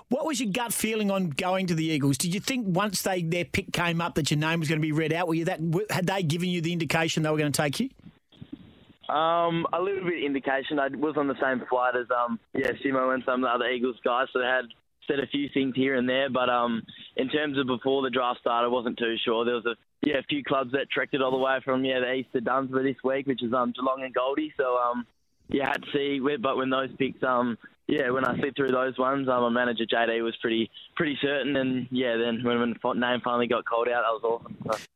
What 0.08 0.26
was 0.26 0.38
your 0.38 0.52
gut 0.52 0.74
feeling 0.74 1.10
on 1.10 1.30
going 1.30 1.68
to 1.68 1.74
the 1.74 1.86
Eagles? 1.86 2.18
Did 2.18 2.34
you 2.34 2.40
think 2.40 2.66
once 2.68 3.00
they 3.00 3.22
their 3.22 3.46
pick 3.46 3.72
came 3.72 4.02
up 4.02 4.16
that 4.16 4.30
your 4.30 4.38
name 4.38 4.60
was 4.60 4.68
going 4.68 4.78
to 4.78 4.82
be 4.82 4.92
read 4.92 5.10
out? 5.10 5.26
Were 5.26 5.34
you 5.34 5.46
that 5.46 5.60
had 5.88 6.06
they 6.06 6.22
given 6.22 6.50
you 6.50 6.60
the 6.60 6.70
indication 6.70 7.22
they 7.22 7.30
were 7.30 7.38
going 7.38 7.50
to 7.50 7.62
take 7.62 7.80
you? 7.80 7.88
Um, 9.12 9.66
a 9.74 9.80
little 9.80 10.04
bit 10.04 10.24
indication. 10.24 10.78
I 10.78 10.88
was 10.88 11.16
on 11.18 11.28
the 11.28 11.36
same 11.42 11.60
flight 11.68 11.94
as 11.96 12.06
um, 12.10 12.40
yeah, 12.54 12.70
Simo 12.82 13.12
and 13.12 13.22
some 13.26 13.44
of 13.44 13.48
the 13.50 13.54
other 13.54 13.70
Eagles 13.70 13.96
guys, 14.02 14.28
so 14.32 14.38
they 14.38 14.46
had 14.46 14.64
said 15.06 15.20
a 15.20 15.26
few 15.26 15.50
things 15.52 15.74
here 15.76 15.96
and 15.96 16.08
there. 16.08 16.30
But 16.30 16.48
um, 16.48 16.82
in 17.16 17.28
terms 17.28 17.58
of 17.58 17.66
before 17.66 18.00
the 18.00 18.08
draft 18.08 18.40
started, 18.40 18.68
I 18.68 18.70
wasn't 18.70 18.98
too 18.98 19.16
sure. 19.22 19.44
There 19.44 19.56
was 19.56 19.66
a 19.66 19.74
yeah, 20.00 20.18
a 20.18 20.22
few 20.22 20.42
clubs 20.42 20.72
that 20.72 20.90
trekked 20.90 21.12
it 21.12 21.20
all 21.20 21.30
the 21.30 21.36
way 21.36 21.58
from 21.62 21.84
yeah 21.84 22.00
the 22.00 22.12
east 22.12 22.32
to 22.32 22.40
Dunsborough 22.40 22.84
this 22.84 22.96
week, 23.04 23.26
which 23.26 23.42
is 23.42 23.52
um 23.52 23.74
Geelong 23.76 24.02
and 24.02 24.14
Goldie. 24.14 24.54
So 24.56 24.78
um, 24.78 25.06
yeah, 25.48 25.66
had 25.66 25.82
to 25.82 25.88
see. 25.92 26.18
But 26.40 26.56
when 26.56 26.70
those 26.70 26.90
picks 26.98 27.22
um. 27.22 27.58
Yeah, 27.88 28.10
when 28.10 28.24
I 28.24 28.38
flipped 28.38 28.56
through 28.56 28.70
those 28.70 28.96
ones, 28.96 29.28
um, 29.28 29.42
my 29.42 29.48
manager 29.50 29.84
JD 29.84 30.22
was 30.22 30.34
pretty 30.40 30.70
pretty 30.94 31.18
certain, 31.20 31.56
and 31.56 31.88
yeah, 31.90 32.16
then 32.16 32.42
when 32.42 32.60
when 32.60 32.74
the 32.80 32.92
name 32.94 33.20
finally 33.22 33.48
got 33.48 33.66
called 33.66 33.88
out, 33.88 34.04
that 34.04 34.22
was 34.22 34.22
awesome. 34.22 34.56
So. 34.64 34.91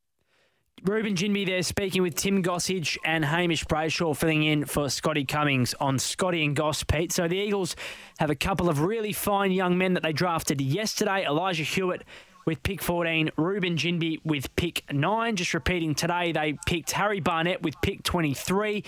Reuben 0.84 1.14
Ginbey 1.16 1.46
there 1.46 1.62
speaking 1.62 2.02
with 2.02 2.14
Tim 2.14 2.42
Gossage 2.42 2.96
and 3.04 3.24
Hamish 3.24 3.64
Brayshaw 3.64 4.16
filling 4.16 4.44
in 4.44 4.66
for 4.66 4.88
Scotty 4.88 5.24
Cummings 5.24 5.74
on 5.80 5.98
Scotty 5.98 6.44
and 6.44 6.54
Goss, 6.54 6.84
Pete. 6.84 7.12
So 7.12 7.26
the 7.26 7.38
Eagles 7.38 7.74
have 8.18 8.30
a 8.30 8.36
couple 8.36 8.68
of 8.68 8.82
really 8.82 9.12
fine 9.12 9.52
young 9.52 9.78
men 9.78 9.94
that 9.94 10.02
they 10.02 10.12
drafted 10.12 10.60
yesterday. 10.60 11.24
Elijah 11.26 11.64
Hewitt 11.64 12.04
with 12.44 12.62
pick 12.62 12.82
14, 12.82 13.30
Reuben 13.36 13.76
Ginbey 13.76 14.18
with 14.22 14.54
pick 14.54 14.84
9. 14.92 15.36
Just 15.36 15.54
repeating 15.54 15.94
today, 15.94 16.30
they 16.30 16.56
picked 16.66 16.92
Harry 16.92 17.20
Barnett 17.20 17.62
with 17.62 17.74
pick 17.80 18.02
23, 18.04 18.84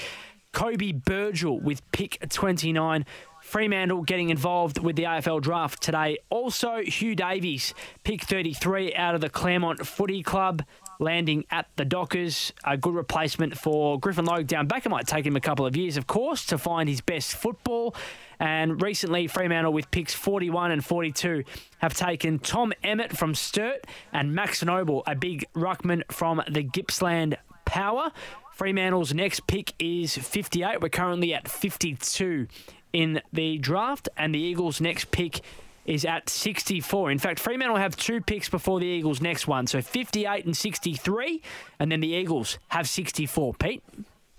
Coby 0.52 1.02
Burgiel 1.02 1.60
with 1.60 1.80
pick 1.90 2.18
29. 2.28 3.06
Fremantle 3.42 4.02
getting 4.02 4.28
involved 4.28 4.78
with 4.78 4.94
the 4.96 5.04
AFL 5.04 5.40
draft 5.40 5.82
today. 5.82 6.18
Also, 6.28 6.82
Hugh 6.82 7.14
Davies, 7.14 7.72
pick 8.04 8.22
33 8.22 8.94
out 8.94 9.14
of 9.14 9.22
the 9.22 9.30
Claremont 9.30 9.86
Footy 9.86 10.22
Club, 10.22 10.62
landing 10.98 11.44
at 11.50 11.66
the 11.76 11.84
Dockers. 11.84 12.52
A 12.64 12.76
good 12.76 12.94
replacement 12.94 13.56
for 13.56 13.98
Griffin 13.98 14.24
Logue 14.24 14.46
down 14.46 14.66
back. 14.66 14.86
It 14.86 14.88
might 14.88 15.06
take 15.06 15.26
him 15.26 15.36
a 15.36 15.40
couple 15.40 15.66
of 15.66 15.76
years, 15.76 15.96
of 15.96 16.06
course, 16.06 16.44
to 16.46 16.58
find 16.58 16.88
his 16.88 17.00
best 17.00 17.34
football. 17.36 17.94
And 18.40 18.80
recently, 18.82 19.26
Fremantle 19.26 19.72
with 19.72 19.90
picks 19.90 20.14
41 20.14 20.70
and 20.70 20.84
42 20.84 21.44
have 21.78 21.94
taken 21.94 22.38
Tom 22.38 22.72
Emmett 22.82 23.16
from 23.16 23.34
Sturt 23.34 23.86
and 24.12 24.34
Max 24.34 24.64
Noble, 24.64 25.02
a 25.06 25.14
big 25.14 25.46
ruckman 25.54 26.02
from 26.10 26.42
the 26.48 26.62
Gippsland 26.62 27.36
Power. 27.64 28.12
Fremantle's 28.52 29.14
next 29.14 29.46
pick 29.46 29.74
is 29.78 30.16
58. 30.16 30.80
We're 30.80 30.88
currently 30.88 31.34
at 31.34 31.48
52 31.48 32.48
in 32.92 33.20
the 33.32 33.58
draft, 33.58 34.08
and 34.16 34.34
the 34.34 34.40
Eagles' 34.40 34.80
next 34.80 35.10
pick 35.10 35.42
is 35.88 36.04
at 36.04 36.28
64. 36.28 37.10
In 37.10 37.18
fact, 37.18 37.40
Fremantle 37.40 37.76
have 37.76 37.96
two 37.96 38.20
picks 38.20 38.48
before 38.48 38.78
the 38.78 38.86
Eagles' 38.86 39.20
next 39.20 39.48
one, 39.48 39.66
so 39.66 39.80
58 39.80 40.44
and 40.44 40.56
63, 40.56 41.42
and 41.78 41.90
then 41.90 42.00
the 42.00 42.08
Eagles 42.08 42.58
have 42.68 42.88
64. 42.88 43.54
Pete? 43.54 43.82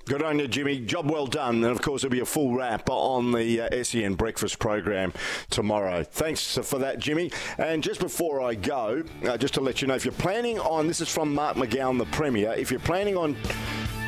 Good 0.05 0.23
on 0.23 0.39
you, 0.39 0.47
Jimmy. 0.47 0.79
Job 0.79 1.09
well 1.09 1.27
done. 1.27 1.57
And 1.57 1.65
of 1.65 1.81
course, 1.81 2.01
there'll 2.01 2.11
be 2.11 2.19
a 2.19 2.25
full 2.25 2.55
wrap 2.55 2.89
on 2.89 3.31
the 3.31 3.61
uh, 3.61 3.83
SEN 3.83 4.15
breakfast 4.15 4.57
program 4.57 5.13
tomorrow. 5.49 6.03
Thanks 6.03 6.57
for 6.57 6.79
that, 6.79 6.99
Jimmy. 6.99 7.31
And 7.57 7.83
just 7.83 7.99
before 7.99 8.41
I 8.41 8.55
go, 8.55 9.03
uh, 9.23 9.37
just 9.37 9.53
to 9.55 9.61
let 9.61 9.81
you 9.81 9.87
know, 9.87 9.95
if 9.95 10.05
you're 10.05 10.11
planning 10.13 10.59
on, 10.59 10.87
this 10.87 11.01
is 11.01 11.09
from 11.09 11.33
Mark 11.33 11.57
McGowan, 11.57 11.97
the 11.99 12.05
Premier, 12.05 12.53
if 12.53 12.71
you're 12.71 12.79
planning 12.79 13.17
on 13.17 13.35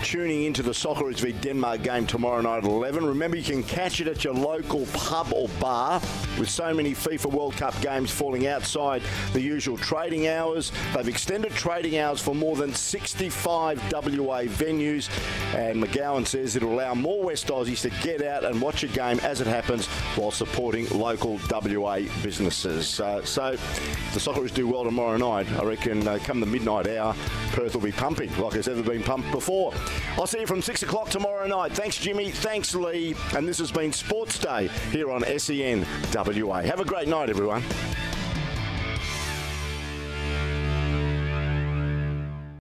tuning 0.03 0.43
into 0.43 0.63
the 0.63 0.71
Socceroos 0.71 1.19
v 1.19 1.31
Denmark 1.31 1.83
game 1.83 2.07
tomorrow 2.07 2.41
night 2.41 2.59
at 2.59 2.63
11. 2.63 3.05
Remember, 3.05 3.37
you 3.37 3.43
can 3.43 3.63
catch 3.63 4.01
it 4.01 4.07
at 4.07 4.23
your 4.23 4.33
local 4.33 4.85
pub 4.93 5.31
or 5.33 5.47
bar 5.59 6.01
with 6.39 6.49
so 6.49 6.73
many 6.73 6.91
FIFA 6.91 7.31
World 7.31 7.55
Cup 7.55 7.79
games 7.81 8.11
falling 8.11 8.47
outside 8.47 9.01
the 9.33 9.41
usual 9.41 9.77
trading 9.77 10.27
hours. 10.27 10.71
They've 10.95 11.07
extended 11.07 11.51
trading 11.51 11.99
hours 11.99 12.19
for 12.21 12.33
more 12.33 12.55
than 12.55 12.73
65 12.73 13.77
WA 13.91 14.43
venues, 14.43 15.09
and 15.53 15.81
McGowan 15.81 16.25
says 16.25 16.55
it'll 16.55 16.73
allow 16.73 16.93
more 16.93 17.23
West 17.23 17.47
Aussies 17.47 17.81
to 17.81 17.89
get 18.01 18.23
out 18.23 18.43
and 18.43 18.61
watch 18.61 18.83
a 18.83 18.87
game 18.87 19.19
as 19.19 19.41
it 19.41 19.47
happens 19.47 19.85
while 20.15 20.31
supporting 20.31 20.87
local 20.89 21.39
WA 21.49 21.99
businesses. 22.23 22.99
Uh, 22.99 23.23
so, 23.23 23.51
the 23.51 24.19
Socceroos 24.19 24.53
do 24.53 24.67
well 24.67 24.83
tomorrow 24.83 25.17
night, 25.17 25.51
I 25.53 25.63
reckon 25.63 26.07
uh, 26.07 26.17
come 26.23 26.39
the 26.39 26.45
midnight 26.45 26.87
hour, 26.87 27.15
Perth 27.51 27.75
will 27.75 27.81
be 27.81 27.91
pumping 27.91 28.35
like 28.37 28.55
it's 28.55 28.67
ever 28.67 28.83
been 28.83 29.03
pumped 29.03 29.31
before. 29.31 29.73
I'll 30.17 30.27
see 30.27 30.41
you 30.41 30.47
from 30.47 30.61
6 30.61 30.83
o'clock 30.83 31.09
tomorrow 31.09 31.47
night. 31.47 31.71
Thanks, 31.73 31.97
Jimmy. 31.97 32.31
Thanks, 32.31 32.75
Lee. 32.75 33.15
And 33.35 33.47
this 33.47 33.57
has 33.59 33.71
been 33.71 33.91
Sports 33.91 34.37
Day 34.37 34.67
here 34.91 35.11
on 35.11 35.23
SEN 35.39 35.85
WA. 36.13 36.61
Have 36.61 36.79
a 36.79 36.85
great 36.85 37.07
night, 37.07 37.29
everyone. 37.29 37.63